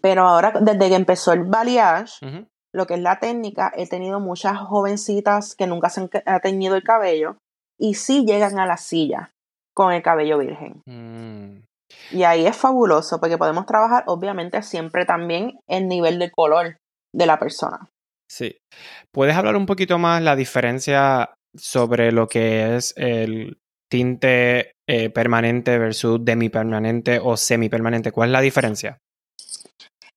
Pero 0.00 0.26
ahora, 0.26 0.52
desde 0.60 0.88
que 0.88 0.94
empezó 0.94 1.32
el 1.32 1.44
balayage, 1.44 2.48
lo 2.72 2.86
que 2.86 2.94
es 2.94 3.00
la 3.00 3.18
técnica, 3.18 3.72
he 3.76 3.88
tenido 3.88 4.20
muchas 4.20 4.58
jovencitas 4.58 5.54
que 5.54 5.66
nunca 5.66 5.90
se 5.90 6.00
han 6.00 6.40
teñido 6.40 6.76
el 6.76 6.82
cabello 6.82 7.36
y 7.80 7.94
sí 7.94 8.24
llegan 8.26 8.60
a 8.60 8.66
la 8.66 8.76
silla 8.76 9.32
con 9.74 9.92
el 9.92 10.02
cabello 10.02 10.38
virgen. 10.38 10.82
Mm. 10.86 11.64
Y 12.12 12.22
ahí 12.22 12.46
es 12.46 12.56
fabuloso 12.56 13.18
porque 13.18 13.38
podemos 13.38 13.66
trabajar, 13.66 14.04
obviamente, 14.06 14.62
siempre 14.62 15.06
también 15.06 15.58
el 15.68 15.88
nivel 15.88 16.18
de 16.18 16.30
color 16.30 16.76
de 17.12 17.26
la 17.26 17.38
persona. 17.38 17.88
Sí. 18.30 18.58
¿Puedes 19.12 19.34
hablar 19.34 19.56
un 19.56 19.66
poquito 19.66 19.98
más 19.98 20.22
la 20.22 20.36
diferencia 20.36 21.34
sobre 21.56 22.12
lo 22.12 22.28
que 22.28 22.76
es 22.76 22.94
el 22.96 23.58
tinte 23.90 24.72
eh, 24.88 25.10
permanente 25.10 25.78
versus 25.78 26.24
demipermanente 26.24 27.18
o 27.20 27.36
semipermanente? 27.36 28.12
¿Cuál 28.12 28.28
es 28.28 28.32
la 28.32 28.40
diferencia? 28.40 28.98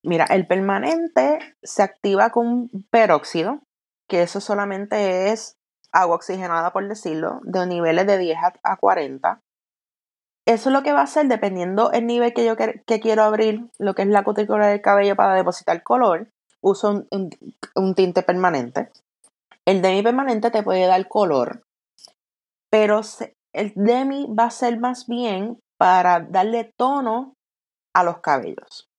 Mira, 0.04 0.26
el 0.26 0.46
permanente 0.46 1.38
se 1.62 1.82
activa 1.82 2.30
con 2.30 2.68
peróxido, 2.90 3.62
que 4.08 4.22
eso 4.22 4.40
solamente 4.40 5.32
es 5.32 5.56
agua 5.94 6.16
oxigenada, 6.16 6.72
por 6.72 6.86
decirlo, 6.86 7.40
de 7.44 7.66
niveles 7.66 8.06
de 8.06 8.18
10 8.18 8.38
a 8.62 8.76
40. 8.76 9.40
Eso 10.46 10.68
es 10.68 10.72
lo 10.72 10.82
que 10.82 10.92
va 10.92 11.00
a 11.00 11.04
hacer 11.04 11.26
dependiendo 11.26 11.90
el 11.92 12.06
nivel 12.06 12.34
que 12.34 12.44
yo 12.44 12.56
que 12.56 13.00
quiero 13.00 13.22
abrir, 13.22 13.70
lo 13.78 13.94
que 13.94 14.02
es 14.02 14.08
la 14.08 14.24
cutícula 14.24 14.66
del 14.66 14.82
cabello 14.82 15.16
para 15.16 15.34
depositar 15.34 15.82
color, 15.82 16.28
uso 16.60 17.06
un, 17.10 17.30
un 17.74 17.94
tinte 17.94 18.22
permanente. 18.22 18.90
El 19.64 19.80
demi-permanente 19.80 20.50
te 20.50 20.62
puede 20.62 20.86
dar 20.86 21.08
color, 21.08 21.64
pero 22.70 23.00
el 23.54 23.72
demi 23.74 24.26
va 24.38 24.44
a 24.44 24.50
ser 24.50 24.78
más 24.78 25.06
bien 25.06 25.58
para 25.78 26.20
darle 26.20 26.74
tono 26.76 27.36
a 27.94 28.04
los 28.04 28.18
cabellos. 28.18 28.90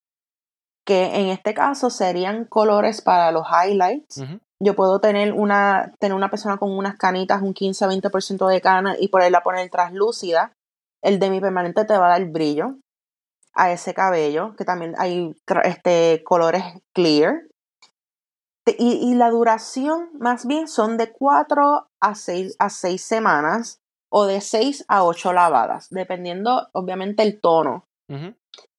Que 0.83 1.15
en 1.15 1.27
este 1.27 1.53
caso 1.53 1.89
serían 1.89 2.45
colores 2.45 3.01
para 3.01 3.31
los 3.31 3.45
highlights. 3.47 4.23
Yo 4.61 4.75
puedo 4.75 4.99
tener 4.99 5.33
una, 5.33 5.93
tener 5.99 6.15
una 6.15 6.29
persona 6.29 6.57
con 6.57 6.71
unas 6.71 6.97
canitas, 6.97 7.41
un 7.41 7.53
15-20% 7.53 8.47
de 8.47 8.61
cana 8.61 8.95
y 8.99 9.09
ponerla 9.09 9.43
poner 9.43 9.69
translúcida. 9.69 10.53
El 11.03 11.19
demi 11.19 11.41
permanente 11.41 11.85
te 11.85 11.97
va 11.97 12.07
a 12.07 12.19
dar 12.19 12.25
brillo 12.25 12.77
a 13.53 13.71
ese 13.71 13.93
cabello, 13.93 14.55
que 14.55 14.65
también 14.65 14.95
hay 14.97 15.35
este, 15.63 16.23
colores 16.23 16.63
clear. 16.93 17.43
Y, 18.65 19.11
y, 19.11 19.13
la 19.13 19.29
duración 19.29 20.09
más 20.17 20.47
bien 20.47 20.67
son 20.67 20.97
de 20.97 21.11
4 21.11 21.87
a 22.01 22.15
6, 22.15 22.55
a 22.57 22.69
6 22.69 23.01
semanas 23.01 23.79
o 24.09 24.25
de 24.25 24.41
6 24.41 24.85
a 24.87 25.03
8 25.03 25.33
lavadas, 25.33 25.89
dependiendo 25.91 26.67
obviamente 26.73 27.21
el 27.21 27.39
tono. 27.39 27.85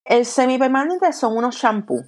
El 0.04 0.24
semipermanente 0.24 1.12
son 1.12 1.36
unos 1.36 1.56
shampoos 1.56 2.06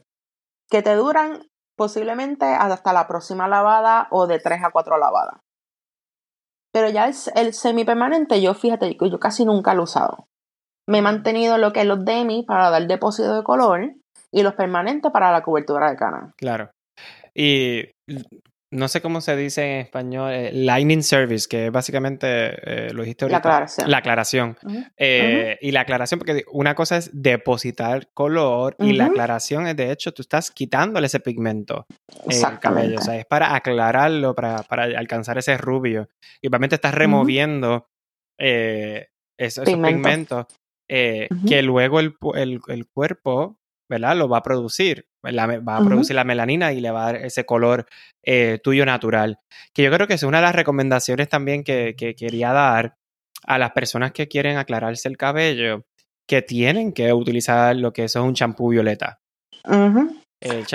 que 0.71 0.83
te 0.83 0.95
duran 0.95 1.49
posiblemente 1.79 2.45
hasta 2.45 2.93
la 2.93 3.07
próxima 3.07 3.49
lavada 3.49 4.09
o 4.11 4.27
de 4.27 4.41
3 4.41 4.65
a 4.65 4.71
4 4.71 4.99
lavadas. 4.99 5.41
Pero 6.73 6.91
ya 6.91 7.07
el, 7.07 7.15
el 7.37 7.55
semipermanente, 7.55 8.43
yo 8.43 8.53
fíjate, 8.53 8.99
yo 9.01 9.19
casi 9.19 9.47
nunca 9.47 9.73
lo 9.73 9.83
he 9.83 9.85
usado. 9.85 10.29
Me 10.87 10.99
he 10.99 11.03
mantenido 11.03 11.57
lo 11.57 11.73
que 11.73 11.81
es 11.81 11.87
los 11.87 12.05
demi 12.05 12.43
para 12.43 12.69
dar 12.71 12.87
depósito 12.87 13.35
de 13.35 13.43
color 13.43 13.95
y 14.31 14.43
los 14.43 14.55
permanentes 14.55 15.11
para 15.13 15.31
la 15.33 15.43
cobertura 15.43 15.91
de 15.91 15.97
cana. 15.97 16.35
Claro. 16.37 16.71
Y 17.33 17.93
no 18.71 18.89
sé 18.89 19.01
cómo 19.01 19.21
se 19.21 19.35
dice 19.35 19.63
en 19.63 19.81
español, 19.81 20.31
eh, 20.33 20.51
Lightning 20.53 21.03
Service, 21.03 21.49
que 21.49 21.67
es 21.67 21.73
básicamente, 21.73 22.27
eh, 22.29 22.93
lo 22.93 23.03
dijiste 23.03 23.25
ahorita. 23.25 23.39
La 23.39 23.39
aclaración. 23.39 23.91
La 23.91 23.99
aclaración. 23.99 24.57
Eh, 24.97 25.59
y 25.63 25.71
la 25.71 25.81
aclaración, 25.81 26.19
porque 26.19 26.45
una 26.53 26.75
cosa 26.75 26.99
es 26.99 27.11
depositar 27.13 28.09
color 28.13 28.77
y 28.79 28.93
la 28.93 29.07
aclaración 29.07 29.67
es, 29.67 29.77
de 29.77 29.91
hecho, 29.91 30.13
tú 30.13 30.23
estás 30.23 30.51
quitándole 30.51 31.07
ese 31.07 31.21
pigmento 31.21 31.87
al 32.45 32.61
cabello. 32.61 32.99
O 32.99 33.03
sea, 33.03 33.17
es 33.17 33.25
para 33.25 33.55
aclararlo, 33.55 34.35
para, 34.35 34.59
alcanzar 34.59 35.39
ese 35.39 35.57
rubio. 35.57 36.09
Y 36.43 36.49
obviamente 36.49 36.75
estás 36.75 36.95
removiendo 36.95 37.89
esos, 38.37 39.65
pigmentos 39.65 40.47
que 40.87 41.63
luego 41.63 42.01
el, 42.01 42.17
el 42.35 42.87
cuerpo 42.87 43.59
¿verdad? 43.89 44.17
Lo 44.17 44.29
va 44.29 44.39
a 44.39 44.43
producir, 44.43 45.07
va 45.25 45.77
a 45.77 45.85
producir 45.85 46.15
la 46.15 46.25
melanina 46.25 46.73
y 46.73 46.81
le 46.81 46.91
va 46.91 47.03
a 47.03 47.13
dar 47.13 47.17
ese 47.25 47.45
color 47.45 47.87
eh, 48.23 48.59
tuyo 48.63 48.85
natural. 48.85 49.39
Que 49.73 49.83
yo 49.83 49.91
creo 49.91 50.07
que 50.07 50.15
es 50.15 50.23
una 50.23 50.39
de 50.39 50.43
las 50.43 50.55
recomendaciones 50.55 51.29
también 51.29 51.65
que, 51.65 51.95
quería 52.17 52.53
dar 52.53 52.97
a 53.47 53.59
las 53.59 53.73
personas 53.73 54.13
que 54.13 54.29
quieren 54.29 54.57
aclararse 54.57 55.09
el 55.09 55.17
cabello, 55.17 55.85
que 56.27 56.43
tienen 56.43 56.93
que 56.93 57.13
utilizar 57.13 57.75
lo 57.77 57.93
que 57.93 58.05
eso 58.05 58.21
es 58.21 58.25
un 58.27 58.35
champú 58.35 58.71
violeta. 58.71 59.21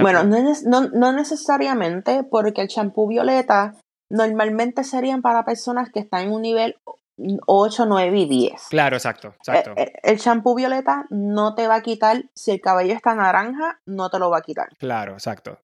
Bueno, 0.02 0.24
no, 0.24 0.90
no, 0.90 1.14
necesariamente 1.14 2.24
porque 2.24 2.62
el 2.62 2.68
champú 2.68 3.08
violeta 3.08 3.76
normalmente 4.10 4.84
serían 4.84 5.22
para 5.22 5.46
personas 5.46 5.90
que 5.92 6.00
están 6.00 6.24
en 6.24 6.32
un 6.32 6.42
nivel 6.42 6.76
8, 7.18 7.86
9 7.86 8.20
y 8.20 8.26
10. 8.26 8.62
Claro, 8.70 8.96
exacto, 8.96 9.36
exacto. 9.38 9.72
Eh, 9.72 9.84
eh, 9.84 9.94
el 10.04 10.20
champú 10.20 10.56
violeta 10.56 11.06
no 11.10 11.56
te 11.56 11.68
va 11.68 11.76
a 11.76 11.82
quitar, 11.82 12.26
si 12.34 12.52
el 12.52 12.62
cabello 12.62 12.94
está 12.94 13.16
naranja, 13.16 13.80
no 13.86 14.10
te 14.10 14.20
lo 14.20 14.30
va 14.30 14.40
a 14.40 14.42
quitar. 14.42 14.70
Claro, 14.78 15.14
exacto. 15.14 15.60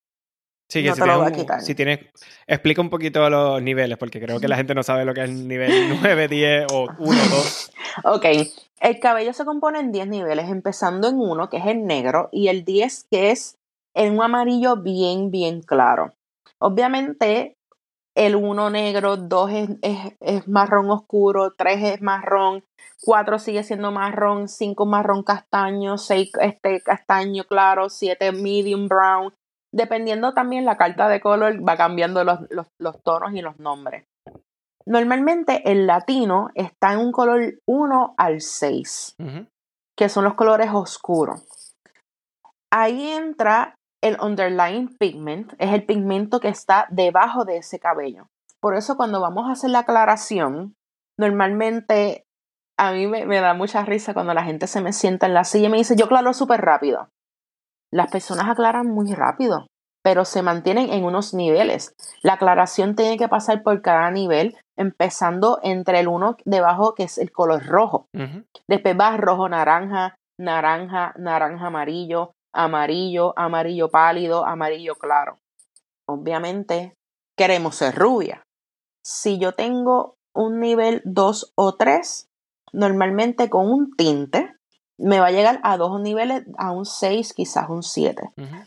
Sí, 0.69 0.83
que 0.83 0.89
no 0.89 0.95
si, 0.95 1.01
te 1.01 1.07
lo 1.07 1.19
va 1.19 1.27
a 1.27 1.31
quitar. 1.31 1.61
si 1.61 1.73
tienes, 1.73 1.99
explica 2.45 2.81
un 2.81 2.91
poquito 2.91 3.27
los 3.27 3.61
niveles, 3.61 3.97
porque 3.97 4.21
creo 4.21 4.39
que 4.39 4.47
la 4.47 4.55
gente 4.55 4.75
no 4.75 4.83
sabe 4.83 5.03
lo 5.03 5.15
que 5.15 5.23
es 5.23 5.29
el 5.29 5.47
nivel 5.47 5.71
9, 6.01 6.27
10 6.27 6.65
o 6.71 6.87
1, 6.99 7.21
2. 7.31 7.71
ok, 8.03 8.25
el 8.81 8.99
cabello 8.99 9.33
se 9.33 9.45
compone 9.45 9.79
en 9.79 9.91
10 9.91 10.07
niveles, 10.07 10.49
empezando 10.49 11.07
en 11.07 11.19
1, 11.19 11.49
que 11.49 11.57
es 11.57 11.65
el 11.65 11.85
negro, 11.85 12.29
y 12.31 12.49
el 12.49 12.65
10, 12.65 13.07
que 13.09 13.31
es 13.31 13.57
en 13.95 14.13
un 14.13 14.23
amarillo 14.23 14.77
bien, 14.77 15.31
bien 15.31 15.61
claro. 15.61 16.13
Obviamente, 16.59 17.55
el 18.15 18.35
1 18.35 18.69
negro, 18.69 19.17
2 19.17 19.51
es, 19.81 20.47
marrón 20.47 20.89
oscuro, 20.89 21.53
3 21.57 21.83
es 21.83 22.01
marrón, 22.01 22.63
4 23.03 23.39
sigue 23.39 23.63
siendo 23.63 23.91
marrón, 23.91 24.47
5 24.47 24.85
marrón 24.85 25.23
castaño, 25.23 25.97
6 25.97 26.31
este, 26.41 26.81
castaño 26.81 27.43
claro, 27.45 27.89
7 27.89 28.31
medium 28.31 28.87
brown. 28.87 29.33
Dependiendo 29.71 30.33
también 30.33 30.65
la 30.65 30.77
carta 30.77 31.07
de 31.07 31.21
color, 31.21 31.67
va 31.67 31.77
cambiando 31.77 32.23
los, 32.23 32.39
tonos 33.03 33.33
y 33.33 33.41
los 33.41 33.59
nombres. 33.59 34.05
Normalmente 34.85 35.71
el 35.71 35.85
latino 35.85 36.49
está 36.55 36.93
en 36.93 36.99
un 36.99 37.11
color 37.11 37.61
1 37.67 38.15
al 38.17 38.41
6, 38.41 39.15
que 39.95 40.09
son 40.09 40.23
los 40.23 40.33
colores 40.33 40.71
oscuros. 40.73 41.75
Ahí 42.71 43.11
entra 43.11 43.78
el 44.01 44.17
underlying 44.21 44.95
pigment 44.97 45.53
es 45.57 45.73
el 45.73 45.85
pigmento 45.85 46.39
que 46.39 46.47
está 46.47 46.87
debajo 46.89 47.45
de 47.45 47.57
ese 47.57 47.79
cabello. 47.79 48.29
Por 48.61 48.75
eso 48.75 48.97
cuando 48.97 49.21
vamos 49.21 49.47
a 49.47 49.53
hacer 49.53 49.69
la 49.69 49.79
aclaración, 49.79 50.75
normalmente 51.17 52.25
a 52.77 52.93
mí 52.93 53.07
me, 53.07 53.25
da 53.25 53.53
mucha 53.53 53.83
risa 53.83 54.13
cuando 54.13 54.33
la 54.33 54.43
gente 54.43 54.67
se 54.67 54.81
me 54.81 54.93
sienta 54.93 55.25
en 55.27 55.33
la 55.33 55.43
silla 55.43 55.67
y 55.67 55.71
me 55.71 55.77
dice, 55.77 55.95
yo 55.97 56.05
aclaro 56.05 56.33
súper 56.33 56.61
rápido. 56.61 57.09
Las 57.91 58.09
personas 58.09 58.47
aclaran 58.47 58.87
muy 58.87 59.13
rápido, 59.13 59.67
pero 60.01 60.23
se 60.23 60.43
mantienen 60.43 60.91
en 60.91 61.03
unos 61.03 61.33
niveles. 61.33 61.93
La 62.21 62.33
aclaración 62.33 62.95
tiene 62.95 63.17
que 63.17 63.27
pasar 63.27 63.63
por 63.63 63.81
cada 63.81 64.09
nivel, 64.11 64.57
empezando 64.77 65.59
entre 65.61 65.99
el 65.99 66.07
uno 66.07 66.37
debajo, 66.45 66.95
que 66.95 67.03
es 67.03 67.17
el 67.17 67.31
color 67.31 67.65
rojo. 67.65 68.07
Después 68.67 68.95
va 68.97 69.17
rojo 69.17 69.49
naranja, 69.49 70.15
naranja, 70.37 71.13
naranja 71.17 71.67
amarillo, 71.67 72.31
amarillo, 72.53 73.33
amarillo 73.37 73.89
pálido, 73.89 74.45
amarillo 74.45 74.95
claro. 74.95 75.39
Obviamente 76.05 76.95
queremos 77.37 77.75
ser 77.75 77.95
rubia. 77.95 78.43
Si 79.03 79.39
yo 79.39 79.53
tengo 79.53 80.17
un 80.33 80.59
nivel 80.59 81.01
2 81.05 81.53
o 81.55 81.75
3, 81.75 82.29
normalmente 82.73 83.49
con 83.49 83.71
un 83.71 83.91
tinte 83.95 84.55
me 84.97 85.19
va 85.19 85.27
a 85.27 85.31
llegar 85.31 85.61
a 85.63 85.77
dos 85.77 86.01
niveles, 86.01 86.43
a 86.57 86.71
un 86.71 86.85
6, 86.85 87.33
quizás 87.33 87.69
un 87.69 87.83
7. 87.83 88.21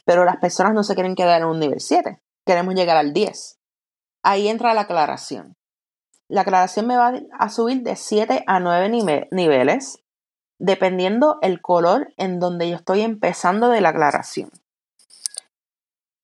Pero 0.06 0.24
las 0.24 0.38
personas 0.38 0.72
no 0.72 0.82
se 0.82 0.94
quieren 0.94 1.14
quedar 1.14 1.42
en 1.42 1.48
un 1.48 1.60
nivel 1.60 1.80
7, 1.80 2.20
queremos 2.46 2.74
llegar 2.74 2.96
al 2.96 3.12
10. 3.12 3.58
Ahí 4.22 4.48
entra 4.48 4.72
la 4.72 4.82
aclaración. 4.82 5.56
La 6.28 6.42
aclaración 6.42 6.86
me 6.86 6.96
va 6.96 7.12
a 7.38 7.48
subir 7.50 7.82
de 7.82 7.96
7 7.96 8.44
a 8.46 8.60
9 8.60 9.28
niveles 9.30 10.02
dependiendo 10.62 11.38
el 11.42 11.60
color 11.60 12.14
en 12.16 12.38
donde 12.38 12.70
yo 12.70 12.76
estoy 12.76 13.00
empezando 13.00 13.68
de 13.68 13.80
la 13.80 13.88
aclaración. 13.88 14.48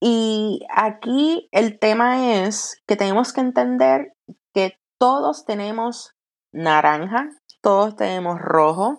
Y 0.00 0.64
aquí 0.72 1.48
el 1.50 1.80
tema 1.80 2.44
es 2.44 2.80
que 2.86 2.94
tenemos 2.94 3.32
que 3.32 3.40
entender 3.40 4.12
que 4.54 4.78
todos 5.00 5.44
tenemos 5.44 6.14
naranja, 6.52 7.30
todos 7.60 7.96
tenemos 7.96 8.38
rojo. 8.38 8.96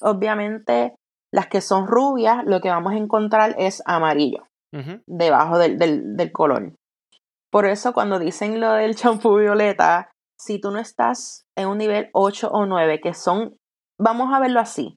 Obviamente 0.00 0.96
las 1.32 1.46
que 1.46 1.60
son 1.60 1.86
rubias 1.86 2.42
lo 2.44 2.60
que 2.60 2.70
vamos 2.70 2.92
a 2.92 2.96
encontrar 2.96 3.54
es 3.58 3.84
amarillo 3.86 4.48
debajo 5.06 5.58
del, 5.58 5.78
del 6.16 6.32
color. 6.32 6.72
Por 7.52 7.66
eso 7.66 7.92
cuando 7.92 8.18
dicen 8.18 8.60
lo 8.60 8.72
del 8.72 8.94
champú 8.96 9.36
violeta, 9.36 10.10
si 10.36 10.60
tú 10.60 10.72
no 10.72 10.80
estás 10.80 11.44
en 11.56 11.68
un 11.68 11.78
nivel 11.78 12.10
8 12.12 12.50
o 12.50 12.66
9, 12.66 13.00
que 13.00 13.14
son 13.14 13.59
vamos 14.00 14.32
a 14.32 14.40
verlo 14.40 14.60
así. 14.60 14.96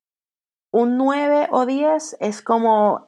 Un 0.73 0.97
9 0.97 1.49
o 1.51 1.65
10 1.65 2.17
es 2.19 2.41
como 2.41 3.07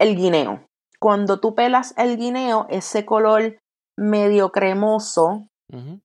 el 0.00 0.16
guineo. 0.16 0.64
Cuando 0.98 1.40
tú 1.40 1.54
pelas 1.54 1.92
el 1.98 2.16
guineo, 2.16 2.66
ese 2.70 3.04
color 3.04 3.58
medio 3.98 4.50
cremoso, 4.50 5.46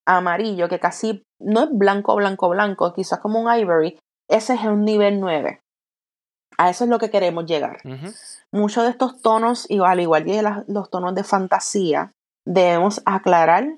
amarillo, 0.05 0.67
que 0.67 0.79
casi 0.79 1.23
no 1.39 1.63
es 1.63 1.69
blanco, 1.71 2.15
blanco, 2.15 2.49
blanco, 2.49 2.93
quizás 2.93 3.19
como 3.19 3.39
un 3.39 3.53
ivory, 3.53 3.97
ese 4.29 4.55
es 4.55 4.63
un 4.63 4.83
nivel 4.83 5.19
9. 5.19 5.59
A 6.57 6.69
eso 6.69 6.83
es 6.83 6.89
lo 6.89 6.99
que 6.99 7.09
queremos 7.09 7.45
llegar. 7.45 7.77
Muchos 8.51 8.83
de 8.83 8.89
estos 8.89 9.21
tonos, 9.21 9.67
al 9.69 9.99
igual 9.99 10.25
que 10.25 10.43
los 10.67 10.89
tonos 10.89 11.15
de 11.15 11.23
fantasía, 11.23 12.11
debemos 12.45 13.01
aclarar 13.05 13.77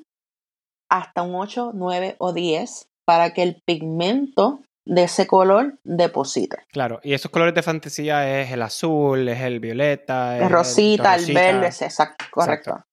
hasta 0.89 1.21
un 1.21 1.35
8, 1.35 1.71
9 1.73 2.15
o 2.17 2.33
10 2.33 2.87
para 3.05 3.33
que 3.33 3.43
el 3.43 3.61
pigmento 3.65 4.61
de 4.85 5.03
ese 5.03 5.27
color 5.27 5.79
deposite. 5.83 6.57
Claro, 6.71 6.99
y 7.03 7.13
esos 7.13 7.31
colores 7.31 7.55
de 7.55 7.63
fantasía 7.63 8.41
es 8.41 8.51
el 8.51 8.61
azul, 8.61 9.27
es 9.27 9.41
el 9.41 9.59
violeta, 9.59 10.37
el 10.37 10.49
rosita, 10.49 11.15
el, 11.15 11.33
verde, 11.33 11.67
exacto, 11.67 12.25
correcto. 12.31 12.85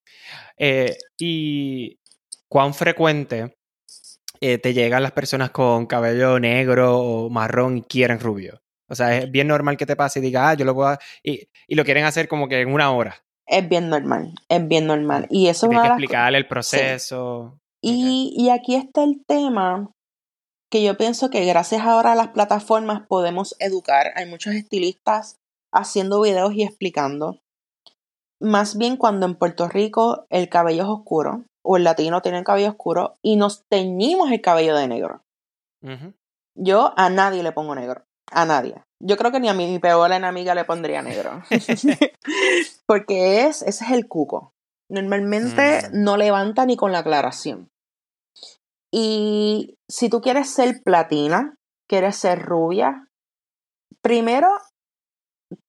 Eh, 0.56 0.96
y 1.18 1.98
cuán 2.48 2.74
frecuente 2.74 3.56
eh, 4.40 4.58
te 4.58 4.72
llegan 4.72 5.02
las 5.02 5.12
personas 5.12 5.50
con 5.50 5.86
cabello 5.86 6.38
negro 6.38 6.98
o 6.98 7.30
marrón 7.30 7.78
y 7.78 7.82
quieren 7.82 8.20
rubio. 8.20 8.62
O 8.88 8.94
sea, 8.94 9.16
es 9.16 9.30
bien 9.30 9.46
normal 9.46 9.76
que 9.76 9.86
te 9.86 9.96
pase 9.96 10.18
y 10.18 10.22
diga, 10.22 10.50
ah, 10.50 10.54
yo 10.54 10.64
lo 10.64 10.74
puedo. 10.74 10.98
Y, 11.22 11.48
y 11.68 11.74
lo 11.76 11.84
quieren 11.84 12.04
hacer 12.04 12.26
como 12.26 12.48
que 12.48 12.60
en 12.60 12.72
una 12.72 12.90
hora. 12.90 13.16
Es 13.46 13.68
bien 13.68 13.88
normal, 13.88 14.32
es 14.48 14.66
bien 14.66 14.86
normal. 14.86 15.26
Y 15.30 15.48
eso 15.48 15.68
Tienes 15.68 15.82
que 15.82 15.88
explicarle 15.88 16.38
el 16.38 16.46
proceso. 16.46 17.60
Y, 17.80 18.34
y 18.36 18.50
aquí 18.50 18.74
está 18.76 19.02
el 19.02 19.24
tema 19.26 19.90
que 20.70 20.82
yo 20.82 20.96
pienso 20.96 21.30
que 21.30 21.44
gracias 21.44 21.82
ahora 21.82 22.12
a 22.12 22.16
las 22.16 22.28
plataformas 22.28 23.02
podemos 23.06 23.56
educar. 23.58 24.12
Hay 24.14 24.26
muchos 24.26 24.54
estilistas 24.54 25.38
haciendo 25.72 26.20
videos 26.20 26.54
y 26.54 26.62
explicando. 26.62 27.40
Más 28.40 28.78
bien 28.78 28.96
cuando 28.96 29.26
en 29.26 29.34
Puerto 29.34 29.68
Rico 29.68 30.26
el 30.30 30.48
cabello 30.48 30.84
es 30.84 30.88
oscuro 30.88 31.44
o 31.62 31.76
el 31.76 31.84
latino 31.84 32.22
tiene 32.22 32.38
el 32.38 32.44
cabello 32.44 32.70
oscuro 32.70 33.18
y 33.20 33.36
nos 33.36 33.64
teñimos 33.68 34.30
el 34.30 34.40
cabello 34.40 34.76
de 34.76 34.88
negro. 34.88 35.22
Yo 36.54 36.94
a 36.96 37.10
nadie 37.10 37.42
le 37.42 37.52
pongo 37.52 37.74
negro. 37.74 38.04
A 38.30 38.44
nadie. 38.44 38.82
Yo 39.02 39.16
creo 39.16 39.32
que 39.32 39.40
ni 39.40 39.48
a 39.48 39.54
mi 39.54 39.78
peor 39.78 40.12
enemiga 40.12 40.54
le 40.54 40.64
pondría 40.64 41.02
negro. 41.02 41.42
Porque 42.86 43.46
es, 43.46 43.62
ese 43.62 43.84
es 43.84 43.90
el 43.90 44.06
cuco. 44.06 44.52
Normalmente 44.88 45.88
mm. 45.88 46.02
no 46.02 46.16
levanta 46.16 46.64
ni 46.64 46.76
con 46.76 46.92
la 46.92 47.00
aclaración. 47.00 47.70
Y 48.92 49.76
si 49.88 50.08
tú 50.08 50.20
quieres 50.20 50.50
ser 50.50 50.82
platina, 50.82 51.54
quieres 51.88 52.16
ser 52.16 52.42
rubia, 52.42 53.08
primero 54.02 54.48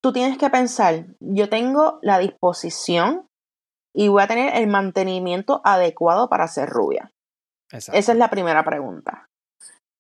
tú 0.01 0.11
tienes 0.11 0.37
que 0.37 0.49
pensar, 0.49 1.05
yo 1.19 1.49
tengo 1.49 1.99
la 2.01 2.19
disposición 2.19 3.27
y 3.93 4.07
voy 4.07 4.23
a 4.23 4.27
tener 4.27 4.55
el 4.55 4.67
mantenimiento 4.67 5.61
adecuado 5.63 6.29
para 6.29 6.47
ser 6.47 6.69
rubia. 6.69 7.11
Esa 7.71 7.93
es 7.93 8.15
la 8.15 8.29
primera 8.29 8.63
pregunta. 8.63 9.29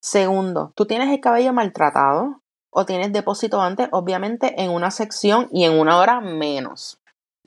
Segundo, 0.01 0.73
tú 0.75 0.85
tienes 0.85 1.09
el 1.09 1.21
cabello 1.21 1.53
maltratado 1.53 2.41
o 2.71 2.85
tienes 2.85 3.13
depósito 3.13 3.61
antes, 3.61 3.89
obviamente 3.91 4.61
en 4.61 4.71
una 4.71 4.91
sección 4.91 5.47
y 5.51 5.65
en 5.65 5.79
una 5.79 5.99
hora 5.99 6.21
menos. 6.21 6.99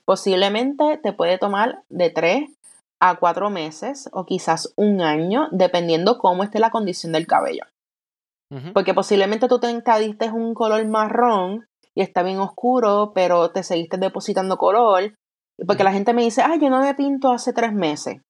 Posiblemente 0.05 0.99
te 1.01 1.13
puede 1.13 1.37
tomar 1.37 1.83
de 1.89 2.11
3 2.11 2.49
a 2.99 3.15
cuatro 3.15 3.49
meses 3.49 4.09
o 4.13 4.25
quizás 4.25 4.73
un 4.77 5.01
año, 5.01 5.47
dependiendo 5.51 6.17
cómo 6.17 6.43
esté 6.43 6.59
la 6.59 6.71
condición 6.71 7.11
del 7.11 7.27
cabello. 7.27 7.63
Porque 8.73 8.93
posiblemente 8.93 9.49
tú 9.49 9.59
te 9.59 9.69
encadiste 9.69 10.31
un 10.31 10.53
color 10.53 10.85
marrón 10.85 11.67
y 11.93 12.01
está 12.01 12.23
bien 12.23 12.39
oscuro, 12.39 13.11
pero 13.13 13.51
te 13.51 13.63
seguiste 13.63 13.97
depositando 13.97 14.57
color. 14.57 15.15
Porque 15.67 15.83
la 15.83 15.91
gente 15.91 16.13
me 16.13 16.23
dice, 16.23 16.41
ay, 16.41 16.59
yo 16.59 16.69
no 16.69 16.79
me 16.79 16.93
pinto 16.93 17.31
hace 17.31 17.51
tres 17.53 17.73
meses. 17.73 18.21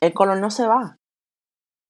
El 0.00 0.12
color 0.12 0.40
no 0.40 0.50
se 0.50 0.66
va. 0.66 0.96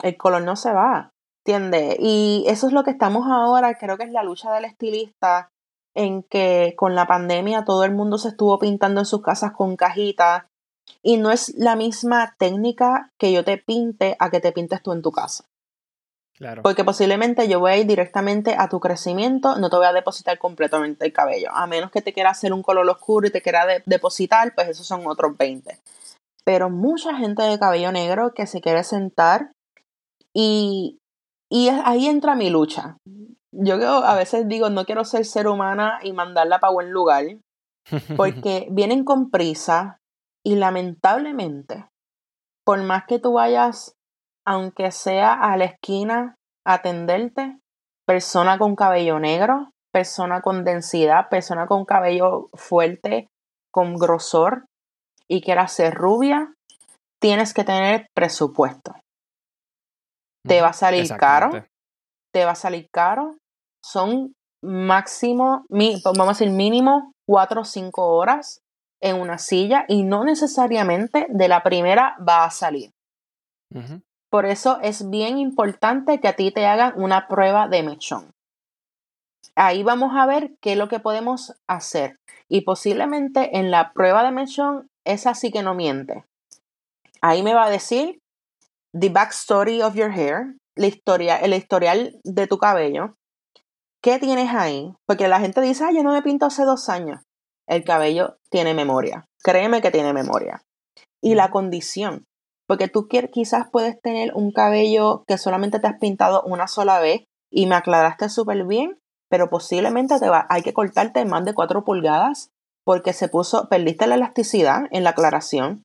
El 0.03 0.17
color 0.17 0.43
no 0.43 0.57
se 0.57 0.73
va. 0.73 1.13
¿Entiendes? 1.47 1.97
Y 2.01 2.45
eso 2.49 2.67
es 2.67 2.73
lo 2.73 2.85
que 2.85 2.91
estamos 2.91 3.27
ahora, 3.27 3.75
creo 3.79 3.97
que 3.97 4.05
es 4.05 4.11
la 4.11 4.25
lucha 4.25 4.53
del 4.53 4.65
estilista, 4.65 5.51
en 5.95 6.23
que 6.23 6.75
con 6.77 6.95
la 6.95 7.07
pandemia 7.07 7.65
todo 7.65 7.85
el 7.85 7.95
mundo 7.95 8.19
se 8.19 8.29
estuvo 8.29 8.59
pintando 8.59 9.01
en 9.01 9.07
sus 9.07 9.23
casas 9.23 9.53
con 9.53 9.77
cajitas 9.77 10.45
y 11.03 11.19
no 11.19 11.31
es 11.31 11.55
la 11.57 11.77
misma 11.77 12.35
técnica 12.39 13.11
que 13.19 13.33
yo 13.33 13.45
te 13.45 13.59
pinte 13.59 14.17
a 14.19 14.31
que 14.31 14.41
te 14.41 14.53
pintes 14.53 14.83
tú 14.83 14.93
en 14.93 15.03
tu 15.03 15.13
casa. 15.13 15.45
Claro. 16.37 16.63
Porque 16.63 16.83
posiblemente 16.83 17.47
yo 17.47 17.61
voy 17.61 17.71
a 17.71 17.77
ir 17.77 17.87
directamente 17.87 18.57
a 18.59 18.69
tu 18.69 18.81
crecimiento, 18.81 19.57
no 19.57 19.71
te 19.71 19.77
voy 19.77 19.87
a 19.87 19.93
depositar 19.93 20.37
completamente 20.39 21.07
el 21.07 21.13
cabello. 21.13 21.51
A 21.53 21.67
menos 21.67 21.93
que 21.93 22.03
te 22.03 22.13
quiera 22.13 22.31
hacer 22.31 22.53
un 22.53 22.63
color 22.63 22.89
oscuro 22.89 23.29
y 23.29 23.31
te 23.31 23.41
quiera 23.41 23.67
depositar, 23.87 24.53
pues 24.55 24.69
esos 24.69 24.87
son 24.87 25.07
otros 25.07 25.37
20. 25.37 25.79
pero 26.45 26.71
mucha 26.71 27.17
gente 27.17 27.43
de 27.43 27.59
cabello 27.59 27.93
negro 27.93 28.35
que 28.35 28.47
se 28.47 28.61
quiere 28.61 28.83
sentar 28.85 29.53
y, 30.35 30.99
y 31.51 31.69
ahí 31.69 32.07
entra 32.07 32.35
mi 32.35 32.51
lucha. 32.51 32.97
Yo 33.53 33.77
a 34.05 34.15
veces 34.17 34.49
digo, 34.49 34.69
no 34.71 34.85
quiero 34.85 35.05
ser 35.05 35.25
ser 35.25 35.47
humana 35.47 36.01
y 36.03 36.13
mandarla 36.13 36.59
para 36.59 36.73
buen 36.73 36.91
lugar, 36.91 37.25
porque 38.17 38.67
vienen 38.71 39.05
con 39.05 39.31
prisa 39.31 39.99
y 40.45 40.57
lamentablemente, 40.57 41.89
por 42.65 42.83
más 42.83 43.05
que 43.07 43.19
tú 43.19 43.33
vayas, 43.33 43.97
aunque 44.47 44.91
sea 44.91 45.33
a 45.33 45.57
la 45.57 45.65
esquina, 45.65 46.37
a 46.67 46.75
atenderte, 46.75 47.59
persona 48.07 48.59
con 48.59 48.77
cabello 48.77 49.19
negro, 49.19 49.71
persona 49.91 50.43
con 50.43 50.65
densidad, 50.65 51.29
persona 51.31 51.67
con 51.67 51.85
cabello 51.87 52.51
fuerte, 52.53 53.29
con 53.73 53.95
grosor 53.97 54.67
y 55.27 55.41
quiera 55.41 55.67
ser 55.67 55.95
rubia, 55.95 56.55
tienes 57.21 57.55
que 57.55 57.65
tener 57.65 58.09
presupuesto. 58.15 58.95
Te 60.47 60.61
va 60.61 60.69
a 60.69 60.73
salir 60.75 61.09
caro, 61.17 61.51
te 62.33 62.45
va 62.45 62.51
a 62.51 62.57
salir 62.57 62.89
caro, 62.93 63.39
son 63.83 64.35
máximo, 64.63 65.65
vamos 65.71 66.29
a 66.29 66.39
decir 66.39 66.51
mínimo, 66.51 67.13
cuatro 67.27 67.63
o 67.63 67.65
cinco 67.65 68.15
horas 68.15 68.61
en 69.05 69.21
una 69.21 69.39
silla 69.39 69.85
y 69.87 70.03
no 70.03 70.25
necesariamente 70.25 71.27
de 71.29 71.49
la 71.49 71.63
primera 71.63 72.17
va 72.27 72.45
a 72.45 72.51
salir. 72.51 72.91
Por 74.31 74.47
eso 74.47 74.79
es 74.83 75.11
bien 75.11 75.39
importante 75.39 76.21
que 76.21 76.29
a 76.29 76.37
ti 76.37 76.51
te 76.51 76.67
hagan 76.67 76.95
una 76.97 77.29
prueba 77.29 77.69
de 77.69 77.83
mechón. 77.83 78.31
Ahí 79.57 79.83
vamos 79.83 80.13
a 80.17 80.27
ver 80.27 80.53
qué 80.61 80.73
es 80.73 80.79
lo 80.79 80.89
que 80.89 81.01
podemos 81.01 81.55
hacer. 81.69 82.17
Y 82.49 82.63
posiblemente 82.63 83.59
en 83.59 83.71
la 83.71 83.93
prueba 83.93 84.25
de 84.25 84.33
mechón, 84.33 84.89
es 85.05 85.27
así 85.27 85.53
que 85.53 85.63
no 85.63 85.75
miente. 85.75 86.25
Ahí 87.21 87.43
me 87.43 87.55
va 87.55 87.67
a 87.67 87.71
decir 87.71 88.19
the 88.99 89.11
backstory 89.11 89.83
of 89.83 89.95
your 89.95 90.11
hair, 90.11 90.57
la 90.77 90.87
historia, 90.87 91.37
el 91.37 91.53
historial 91.53 92.19
de 92.25 92.47
tu 92.47 92.59
cabello. 92.59 93.17
¿Qué 94.03 94.19
tienes 94.19 94.51
ahí? 94.55 94.95
Porque 95.07 95.29
la 95.29 95.41
gente 95.41 95.61
dice, 95.61 95.85
ah, 95.85 95.93
yo 95.93 96.03
no 96.03 96.13
me 96.13 96.23
pinto 96.23 96.47
hace 96.47 96.65
dos 96.65 96.89
años. 96.89 97.21
El 97.67 97.85
cabello 97.85 98.37
tiene 98.51 98.75
memoria. 98.75 99.27
Créeme 99.43 99.81
que 99.81 99.91
tiene 99.91 100.13
memoria. 100.13 100.63
Y 101.23 101.35
la 101.35 101.51
condición. 101.51 102.25
Porque 102.67 102.89
tú 102.89 103.09
quizás 103.09 103.67
puedes 103.71 104.01
tener 104.01 104.33
un 104.35 104.51
cabello 104.51 105.25
que 105.27 105.39
solamente 105.39 105.79
te 105.79 105.87
has 105.87 105.99
pintado 105.99 106.43
una 106.45 106.67
sola 106.67 106.99
vez 106.99 107.25
y 107.51 107.67
me 107.67 107.75
aclaraste 107.75 108.29
súper 108.29 108.65
bien, 108.65 108.99
pero 109.29 109.51
posiblemente 109.51 110.19
te 110.19 110.29
va, 110.29 110.47
hay 110.49 110.63
que 110.63 110.73
cortarte 110.73 111.25
más 111.25 111.45
de 111.45 111.55
4 111.55 111.85
pulgadas 111.85 112.51
porque 112.85 113.13
se 113.13 113.29
puso, 113.29 113.69
perdiste 113.69 114.07
la 114.07 114.15
elasticidad 114.15 114.83
en 114.91 115.05
la 115.05 115.11
aclaración 115.11 115.83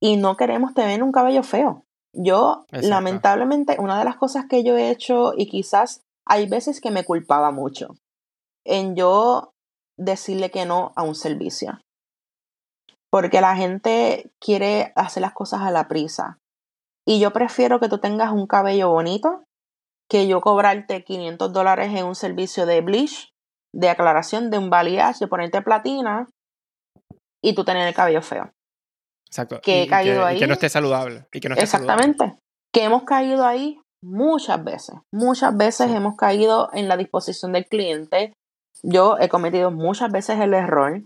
y 0.00 0.16
no 0.16 0.36
queremos 0.36 0.74
tener 0.74 1.02
un 1.02 1.12
cabello 1.12 1.42
feo. 1.42 1.84
Yo, 2.12 2.66
lamentablemente, 2.70 3.76
una 3.78 3.98
de 3.98 4.04
las 4.04 4.16
cosas 4.16 4.46
que 4.46 4.64
yo 4.64 4.76
he 4.76 4.90
hecho 4.90 5.32
y 5.36 5.48
quizás 5.48 6.02
hay 6.26 6.48
veces 6.48 6.80
que 6.80 6.90
me 6.90 7.04
culpaba 7.04 7.50
mucho 7.52 7.94
en 8.64 8.94
yo 8.96 9.51
decirle 10.04 10.50
que 10.50 10.66
no 10.66 10.92
a 10.96 11.02
un 11.02 11.14
servicio. 11.14 11.80
Porque 13.10 13.40
la 13.40 13.56
gente 13.56 14.30
quiere 14.40 14.92
hacer 14.96 15.20
las 15.20 15.32
cosas 15.32 15.60
a 15.60 15.70
la 15.70 15.88
prisa. 15.88 16.38
Y 17.06 17.20
yo 17.20 17.32
prefiero 17.32 17.80
que 17.80 17.88
tú 17.88 17.98
tengas 17.98 18.32
un 18.32 18.46
cabello 18.46 18.90
bonito 18.90 19.44
que 20.08 20.28
yo 20.28 20.40
cobrarte 20.40 21.04
500 21.04 21.52
dólares 21.52 21.90
en 21.94 22.04
un 22.04 22.14
servicio 22.14 22.66
de 22.66 22.80
bleach, 22.82 23.30
de 23.74 23.88
aclaración, 23.88 24.50
de 24.50 24.58
un 24.58 24.68
balayage, 24.68 25.20
de 25.20 25.28
ponerte 25.28 25.62
platina 25.62 26.28
y 27.42 27.54
tú 27.54 27.64
tener 27.64 27.88
el 27.88 27.94
cabello 27.94 28.22
feo. 28.22 28.52
Exacto. 29.26 29.60
Que 29.62 29.82
he 29.82 29.86
caído 29.88 30.24
ahí. 30.24 30.36
Y 30.36 30.40
que 30.40 30.46
no 30.46 30.52
esté 30.52 30.68
saludable. 30.68 31.26
Y 31.32 31.40
que 31.40 31.48
no 31.48 31.54
exactamente. 31.54 32.38
Que 32.74 32.84
hemos 32.84 33.04
caído 33.04 33.46
ahí 33.46 33.80
muchas 34.02 34.62
veces. 34.62 34.96
Muchas 35.12 35.56
veces 35.56 35.90
hemos 35.90 36.16
caído 36.16 36.68
en 36.74 36.88
la 36.88 36.98
disposición 36.98 37.52
del 37.52 37.66
cliente. 37.66 38.34
Yo 38.84 39.16
he 39.18 39.28
cometido 39.28 39.70
muchas 39.70 40.10
veces 40.10 40.40
el 40.40 40.54
error 40.54 41.02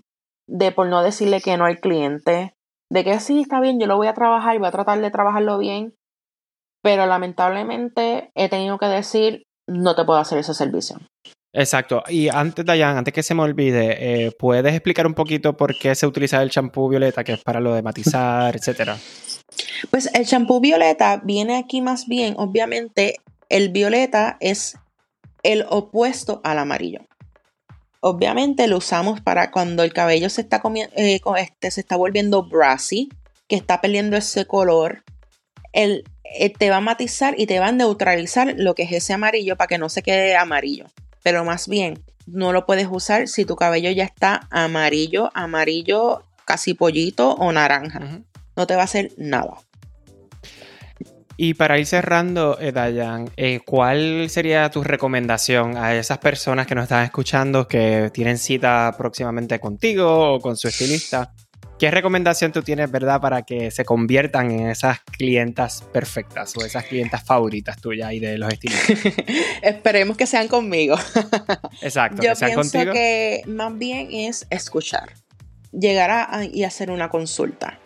de 0.48 0.72
por 0.72 0.86
no 0.86 1.02
decirle 1.02 1.40
que 1.40 1.56
no 1.56 1.66
al 1.66 1.80
cliente, 1.80 2.54
de 2.90 3.04
que 3.04 3.18
sí, 3.20 3.40
está 3.40 3.60
bien, 3.60 3.80
yo 3.80 3.86
lo 3.86 3.96
voy 3.96 4.06
a 4.06 4.14
trabajar 4.14 4.54
y 4.54 4.58
voy 4.58 4.68
a 4.68 4.72
tratar 4.72 5.00
de 5.00 5.10
trabajarlo 5.10 5.58
bien, 5.58 5.94
pero 6.82 7.06
lamentablemente 7.06 8.30
he 8.34 8.48
tenido 8.48 8.78
que 8.78 8.86
decir, 8.86 9.42
no 9.68 9.94
te 9.96 10.04
puedo 10.04 10.20
hacer 10.20 10.38
ese 10.38 10.54
servicio. 10.54 10.98
Exacto. 11.52 12.02
Y 12.08 12.28
antes, 12.28 12.64
Dayan, 12.64 12.98
antes 12.98 13.14
que 13.14 13.22
se 13.22 13.34
me 13.34 13.42
olvide, 13.42 14.26
eh, 14.26 14.30
¿puedes 14.38 14.74
explicar 14.74 15.06
un 15.06 15.14
poquito 15.14 15.56
por 15.56 15.74
qué 15.76 15.94
se 15.94 16.06
utiliza 16.06 16.42
el 16.42 16.50
champú 16.50 16.88
violeta, 16.88 17.24
que 17.24 17.32
es 17.32 17.42
para 17.42 17.60
lo 17.60 17.74
de 17.74 17.82
matizar, 17.82 18.54
etcétera? 18.56 18.96
Pues 19.90 20.12
el 20.14 20.26
champú 20.26 20.60
violeta 20.60 21.20
viene 21.24 21.56
aquí 21.56 21.80
más 21.80 22.06
bien, 22.06 22.34
obviamente, 22.36 23.16
el 23.48 23.70
violeta 23.70 24.36
es 24.40 24.78
el 25.42 25.64
opuesto 25.70 26.40
al 26.44 26.58
amarillo. 26.58 27.00
Obviamente 28.08 28.68
lo 28.68 28.76
usamos 28.76 29.20
para 29.20 29.50
cuando 29.50 29.82
el 29.82 29.92
cabello 29.92 30.30
se 30.30 30.42
está, 30.42 30.62
eh, 30.94 31.20
este, 31.38 31.70
se 31.72 31.80
está 31.80 31.96
volviendo 31.96 32.44
brassy, 32.44 33.08
que 33.48 33.56
está 33.56 33.80
perdiendo 33.80 34.16
ese 34.16 34.46
color. 34.46 35.02
El 35.72 36.04
eh, 36.22 36.50
te 36.50 36.70
va 36.70 36.76
a 36.76 36.80
matizar 36.80 37.34
y 37.36 37.46
te 37.46 37.58
va 37.58 37.66
a 37.66 37.72
neutralizar 37.72 38.54
lo 38.56 38.76
que 38.76 38.84
es 38.84 38.92
ese 38.92 39.12
amarillo 39.12 39.56
para 39.56 39.66
que 39.66 39.78
no 39.78 39.88
se 39.88 40.04
quede 40.04 40.36
amarillo. 40.36 40.86
Pero 41.24 41.44
más 41.44 41.66
bien, 41.66 42.00
no 42.26 42.52
lo 42.52 42.64
puedes 42.64 42.86
usar 42.88 43.26
si 43.26 43.44
tu 43.44 43.56
cabello 43.56 43.90
ya 43.90 44.04
está 44.04 44.46
amarillo, 44.50 45.32
amarillo, 45.34 46.22
casi 46.44 46.74
pollito 46.74 47.30
o 47.30 47.50
naranja. 47.50 48.22
No 48.54 48.68
te 48.68 48.76
va 48.76 48.82
a 48.82 48.84
hacer 48.84 49.14
nada. 49.16 49.54
Y 51.38 51.54
para 51.54 51.78
ir 51.78 51.86
cerrando, 51.86 52.58
eh, 52.58 52.72
Dayan, 52.72 53.30
eh, 53.36 53.60
¿cuál 53.64 54.28
sería 54.30 54.70
tu 54.70 54.82
recomendación 54.82 55.76
a 55.76 55.94
esas 55.94 56.18
personas 56.18 56.66
que 56.66 56.74
nos 56.74 56.84
están 56.84 57.04
escuchando 57.04 57.68
que 57.68 58.10
tienen 58.12 58.38
cita 58.38 58.94
próximamente 58.96 59.60
contigo 59.60 60.34
o 60.34 60.40
con 60.40 60.56
su 60.56 60.68
estilista? 60.68 61.34
¿Qué 61.78 61.90
recomendación 61.90 62.52
tú 62.52 62.62
tienes, 62.62 62.90
verdad, 62.90 63.20
para 63.20 63.42
que 63.42 63.70
se 63.70 63.84
conviertan 63.84 64.50
en 64.50 64.70
esas 64.70 65.00
clientas 65.00 65.82
perfectas 65.92 66.56
o 66.56 66.64
esas 66.64 66.84
clientas 66.84 67.22
favoritas 67.22 67.78
tuyas 67.82 68.14
y 68.14 68.18
de 68.18 68.38
los 68.38 68.50
estilos? 68.50 68.78
Esperemos 69.62 70.16
que 70.16 70.26
sean 70.26 70.48
conmigo. 70.48 70.96
Exacto. 71.82 72.22
Yo 72.22 72.32
pienso 72.34 72.92
que 72.92 73.42
más 73.46 73.76
bien 73.76 74.08
es 74.10 74.46
escuchar, 74.48 75.12
llegar 75.70 76.10
a, 76.10 76.44
y 76.50 76.64
hacer 76.64 76.90
una 76.90 77.10
consulta. 77.10 77.78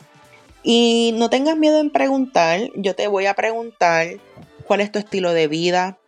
Y 0.63 1.13
no 1.17 1.31
tengas 1.31 1.57
miedo 1.57 1.81
en 1.81 1.91
preguntar, 1.91 2.61
yo 2.75 2.95
te 2.95 3.07
voy 3.07 3.27
a 3.27 3.35
preguntar 3.35 4.07
cuál 4.65 4.81
es 4.81 4.93
tu 4.93 4.99
estilo 4.99 5.33
de 5.33 5.49
vida, 5.49 5.99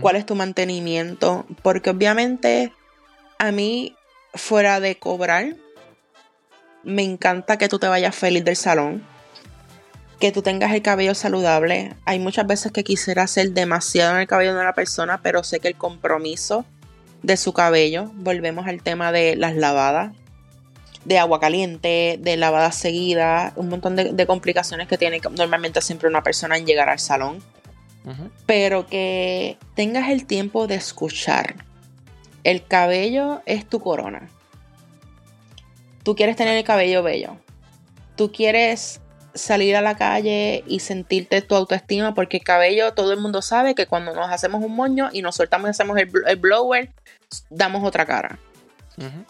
cuál 0.00 0.16
es 0.16 0.24
tu 0.24 0.34
mantenimiento, 0.34 1.44
porque 1.62 1.90
obviamente 1.90 2.72
a 3.38 3.50
mí, 3.50 3.96
fuera 4.34 4.80
de 4.80 4.98
cobrar, 4.98 5.56
me 6.84 7.02
encanta 7.02 7.58
que 7.58 7.68
tú 7.68 7.78
te 7.78 7.88
vayas 7.88 8.14
feliz 8.14 8.44
del 8.44 8.56
salón, 8.56 9.04
que 10.20 10.32
tú 10.32 10.42
tengas 10.42 10.72
el 10.72 10.82
cabello 10.82 11.14
saludable. 11.14 11.94
Hay 12.04 12.20
muchas 12.20 12.46
veces 12.46 12.72
que 12.72 12.84
quisiera 12.84 13.24
hacer 13.24 13.52
demasiado 13.52 14.14
en 14.14 14.20
el 14.20 14.28
cabello 14.28 14.54
de 14.54 14.60
una 14.60 14.74
persona, 14.74 15.20
pero 15.22 15.42
sé 15.42 15.60
que 15.60 15.68
el 15.68 15.76
compromiso 15.76 16.64
de 17.22 17.36
su 17.36 17.52
cabello, 17.52 18.10
volvemos 18.14 18.66
al 18.66 18.82
tema 18.82 19.12
de 19.12 19.36
las 19.36 19.56
lavadas, 19.56 20.12
de 21.04 21.18
agua 21.18 21.40
caliente, 21.40 22.18
de 22.20 22.36
lavadas 22.36 22.76
seguidas, 22.76 23.52
un 23.56 23.68
montón 23.68 23.96
de, 23.96 24.26
complicaciones 24.26 24.88
que 24.88 24.98
tiene 24.98 25.20
normalmente 25.36 25.80
siempre 25.80 26.08
una 26.08 26.22
persona 26.22 26.56
en 26.56 26.66
llegar 26.66 26.88
al 26.88 26.98
salón. 26.98 27.42
Pero 28.46 28.86
que 28.86 29.58
tengas 29.76 30.10
el 30.10 30.26
tiempo 30.26 30.66
de 30.66 30.74
escuchar. 30.74 31.54
El 32.42 32.66
cabello 32.66 33.42
es 33.46 33.64
tu 33.64 33.78
corona. 33.78 34.28
Tú 36.02 36.16
quieres 36.16 36.34
tener 36.34 36.56
el 36.56 36.64
cabello 36.64 37.04
bello. 37.04 37.36
Tú 38.16 38.32
quieres 38.32 39.00
salir 39.34 39.76
a 39.76 39.80
la 39.80 39.96
calle 39.96 40.64
y 40.66 40.80
sentirte 40.80 41.42
tu 41.42 41.54
autoestima 41.54 42.14
porque 42.14 42.38
el 42.38 42.42
cabello 42.42 42.92
todo 42.92 43.12
el 43.12 43.20
mundo 43.20 43.40
sabe 43.40 43.74
que 43.74 43.86
cuando 43.86 44.14
nos 44.14 44.30
hacemos 44.30 44.62
un 44.62 44.74
moño 44.74 45.08
y 45.12 45.22
nos 45.22 45.36
soltamos 45.36 45.68
y 45.68 45.70
hacemos 45.70 45.96
el, 45.98 46.36
blower, 46.36 46.90
damos 47.50 47.84
otra 47.84 48.04
cara. 48.04 48.38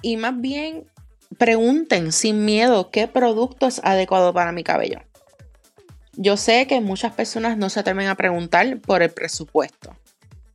Y 0.00 0.16
más 0.16 0.38
bien 0.40 0.86
pregunten 1.38 2.12
sin 2.12 2.44
miedo 2.44 2.90
qué 2.90 3.08
producto 3.08 3.66
es 3.66 3.80
adecuado 3.84 4.32
para 4.32 4.52
mi 4.52 4.64
cabello. 4.64 5.00
Yo 6.14 6.36
sé 6.36 6.66
que 6.66 6.80
muchas 6.80 7.12
personas 7.12 7.56
no 7.56 7.70
se 7.70 7.80
atreven 7.80 8.08
a 8.08 8.14
preguntar 8.14 8.78
por 8.80 9.02
el 9.02 9.10
presupuesto. 9.10 9.96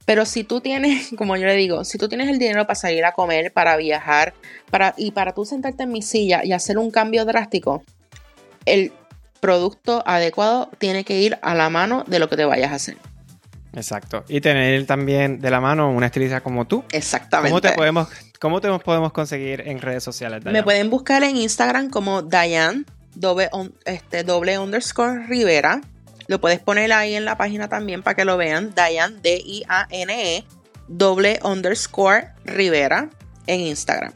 Pero 0.05 0.25
si 0.25 0.43
tú 0.43 0.61
tienes, 0.61 1.09
como 1.17 1.35
yo 1.35 1.45
le 1.45 1.55
digo, 1.55 1.83
si 1.83 1.97
tú 1.97 2.07
tienes 2.07 2.29
el 2.29 2.39
dinero 2.39 2.65
para 2.65 2.75
salir 2.75 3.03
a 3.05 3.11
comer, 3.11 3.51
para 3.51 3.75
viajar, 3.75 4.33
para, 4.69 4.93
y 4.97 5.11
para 5.11 5.33
tú 5.33 5.45
sentarte 5.45 5.83
en 5.83 5.91
mi 5.91 6.01
silla 6.01 6.41
y 6.43 6.53
hacer 6.53 6.77
un 6.77 6.91
cambio 6.91 7.25
drástico, 7.25 7.83
el 8.65 8.91
producto 9.39 10.03
adecuado 10.05 10.69
tiene 10.77 11.03
que 11.03 11.19
ir 11.21 11.37
a 11.41 11.55
la 11.55 11.69
mano 11.69 12.03
de 12.07 12.19
lo 12.19 12.29
que 12.29 12.37
te 12.37 12.45
vayas 12.45 12.71
a 12.71 12.75
hacer. 12.75 12.97
Exacto. 13.73 14.23
Y 14.27 14.41
tener 14.41 14.85
también 14.85 15.39
de 15.39 15.51
la 15.51 15.61
mano 15.61 15.91
una 15.91 16.07
estilista 16.07 16.41
como 16.41 16.65
tú. 16.65 16.83
Exactamente. 16.91 17.51
¿Cómo 17.51 17.61
te 17.61 17.71
podemos, 17.73 18.07
cómo 18.39 18.61
te 18.61 18.69
podemos 18.79 19.11
conseguir 19.11 19.61
en 19.67 19.79
redes 19.79 20.03
sociales? 20.03 20.43
Me 20.45 20.63
pueden 20.63 20.89
buscar 20.89 21.23
en 21.23 21.37
Instagram 21.37 21.89
como 21.89 22.21
Diane 22.21 22.85
doble, 23.15 23.49
este, 23.85 24.23
doble 24.23 24.59
underscore 24.59 25.25
Rivera. 25.27 25.81
Lo 26.27 26.41
puedes 26.41 26.59
poner 26.59 26.91
ahí 26.91 27.15
en 27.15 27.25
la 27.25 27.37
página 27.37 27.69
también 27.69 28.03
para 28.03 28.15
que 28.15 28.25
lo 28.25 28.37
vean. 28.37 28.73
Diane, 28.75 29.15
D-I-A-N-E, 29.21 30.43
doble 30.87 31.39
underscore 31.43 32.29
Rivera 32.45 33.09
en 33.47 33.61
Instagram. 33.61 34.13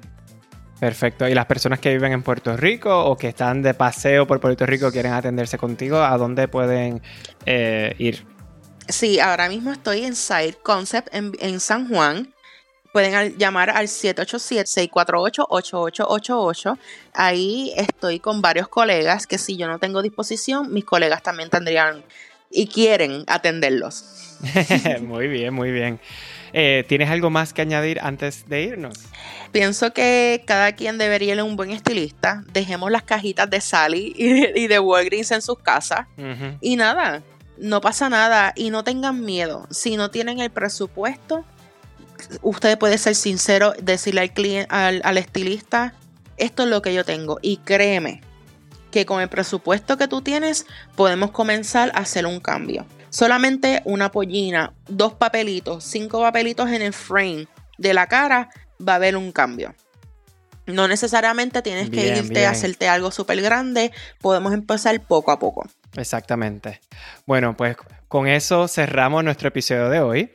Perfecto. 0.82 1.28
¿Y 1.28 1.36
las 1.36 1.46
personas 1.46 1.80
que 1.80 1.94
viven 1.94 2.12
en 2.12 2.24
Puerto 2.24 2.58
Rico 2.58 3.06
o 3.06 3.16
que 3.16 3.28
están 3.28 3.62
de 3.62 3.76
paseo 3.76 4.26
por 4.26 4.40
Puerto 4.40 4.66
Rico 4.66 4.92
quieren 4.92 5.14
atenderse 5.14 5.60
contigo, 5.60 5.98
a 5.98 6.18
dónde 6.18 6.48
pueden 6.48 7.04
eh, 7.46 7.94
ir? 8.00 8.26
Sí, 8.90 9.20
ahora 9.20 9.48
mismo 9.48 9.72
estoy 9.72 10.04
en 10.06 10.16
Side 10.16 10.58
Concept 10.64 11.10
en, 11.14 11.60
San 11.60 11.88
Juan. 11.88 12.34
Pueden 12.92 13.38
llamar 13.38 13.70
al 13.70 13.88
787-648-8888. 13.88 16.78
Ahí 17.14 17.72
estoy 17.78 18.20
con 18.20 18.42
varios 18.42 18.68
colegas 18.68 19.28
que 19.28 19.38
si 19.38 19.56
yo 19.56 19.68
no 19.68 19.80
tengo 19.80 20.02
disposición, 20.02 20.74
mis 20.74 20.84
colegas 20.84 21.24
también 21.24 21.50
tendrían 21.50 22.04
y 22.50 22.68
quieren 22.68 23.24
atenderlos. 23.28 24.40
muy 25.02 25.28
bien, 25.28 25.54
muy 25.54 25.72
bien. 25.72 26.00
Eh, 26.54 26.84
¿Tienes 26.88 27.10
algo 27.10 27.30
más 27.30 27.54
que 27.54 27.62
añadir 27.62 28.00
antes 28.02 28.48
de 28.50 28.64
irnos? 28.64 28.98
Pienso 29.52 29.94
que 29.94 30.44
cada 30.46 30.74
quien 30.74 30.98
debería 30.98 31.36
ser 31.36 31.44
un 31.44 31.56
buen 31.56 31.72
estilista. 31.72 32.44
Dejemos 32.52 32.92
las 32.92 33.04
cajitas 33.04 33.50
de 33.50 33.62
Sally 33.62 34.14
y 34.18 34.68
de, 34.68 34.80
Walgreens 34.80 35.32
en 35.32 35.42
sus 35.42 35.60
casas. 35.60 36.08
Y 36.60 36.76
nada, 36.76 37.24
no 37.58 37.80
pasa 37.80 38.10
nada 38.10 38.54
y 38.56 38.70
no 38.70 38.84
tengan 38.84 39.24
miedo. 39.24 39.68
Si 39.70 39.96
no 39.96 40.10
tienen 40.10 40.40
el 40.40 40.50
presupuesto, 40.50 41.46
usted 42.42 42.78
puede 42.78 42.98
ser 42.98 43.16
sincero, 43.16 43.74
decirle 43.82 44.22
al 44.22 44.34
cliente, 44.34 44.68
al, 44.70 45.18
estilista, 45.18 45.94
esto 46.38 46.64
es 46.64 46.70
lo 46.70 46.82
que 46.82 46.94
yo 46.94 47.06
tengo. 47.06 47.40
Y 47.42 47.58
créeme 47.58 48.22
que 48.92 49.06
con 49.06 49.22
el 49.22 49.30
presupuesto 49.30 49.98
que 49.98 50.08
tú 50.08 50.22
tienes 50.22 50.66
podemos 50.96 51.32
comenzar 51.32 51.92
a 51.96 52.00
hacer 52.00 52.26
un 52.26 52.40
cambio. 52.40 52.86
Solamente 53.10 53.82
una 53.86 54.12
pollina, 54.12 54.74
dos 54.88 55.14
papelitos, 55.14 55.84
cinco 55.84 56.22
papelitos 56.22 56.70
en 56.70 56.82
el 56.82 56.94
frame 56.94 57.48
de 57.78 57.94
la 57.94 58.08
cara, 58.08 58.50
va 58.86 58.94
a 58.94 58.96
haber 58.96 59.18
un 59.18 59.32
cambio. 59.32 59.76
No 60.68 60.88
necesariamente 60.88 61.62
tienes 61.62 61.90
que 61.90 62.18
irte 62.18 62.46
a 62.46 62.52
hacerte 62.52 62.88
algo 62.88 63.12
súper 63.12 63.42
grande, 63.42 63.92
podemos 64.22 64.54
empezar 64.54 65.00
poco 65.02 65.32
a 65.32 65.40
poco. 65.40 65.68
Exactamente. 65.98 66.80
Bueno, 67.26 67.58
pues 67.58 67.76
con 68.08 68.28
eso 68.28 68.68
cerramos 68.68 69.24
nuestro 69.24 69.50
episodio 69.50 69.90
de 69.90 70.00
hoy. 70.00 70.32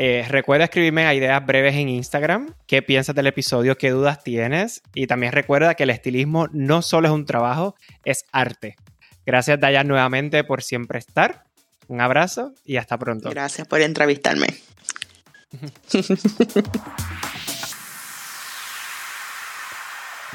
Eh, 0.00 0.24
recuerda 0.28 0.66
escribirme 0.66 1.06
a 1.06 1.12
ideas 1.12 1.44
breves 1.44 1.74
en 1.74 1.88
Instagram, 1.88 2.54
qué 2.68 2.82
piensas 2.82 3.16
del 3.16 3.26
episodio, 3.26 3.76
qué 3.76 3.90
dudas 3.90 4.22
tienes 4.22 4.80
y 4.94 5.08
también 5.08 5.32
recuerda 5.32 5.74
que 5.74 5.82
el 5.82 5.90
estilismo 5.90 6.46
no 6.52 6.82
solo 6.82 7.08
es 7.08 7.14
un 7.14 7.26
trabajo, 7.26 7.74
es 8.04 8.24
arte. 8.30 8.76
Gracias 9.26 9.58
Dayan 9.58 9.88
nuevamente 9.88 10.44
por 10.44 10.62
siempre 10.62 11.00
estar. 11.00 11.42
Un 11.88 12.00
abrazo 12.00 12.52
y 12.64 12.76
hasta 12.76 12.96
pronto. 12.96 13.28
Gracias 13.30 13.66
por 13.66 13.80
entrevistarme. 13.80 14.46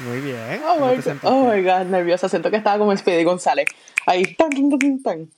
Muy 0.00 0.20
bien. 0.20 0.60
Oh 0.66 0.74
my, 0.74 0.96
God, 0.96 1.16
oh 1.22 1.50
my 1.50 1.62
God, 1.62 1.86
nerviosa. 1.86 2.28
Siento 2.28 2.50
que 2.50 2.58
estaba 2.58 2.76
como 2.76 2.94
Speedy 2.94 3.24
González. 3.24 3.64
Ahí, 4.04 4.34
tan, 4.34 4.50
tan, 4.50 4.78
tan, 4.78 5.02
tan. 5.02 5.30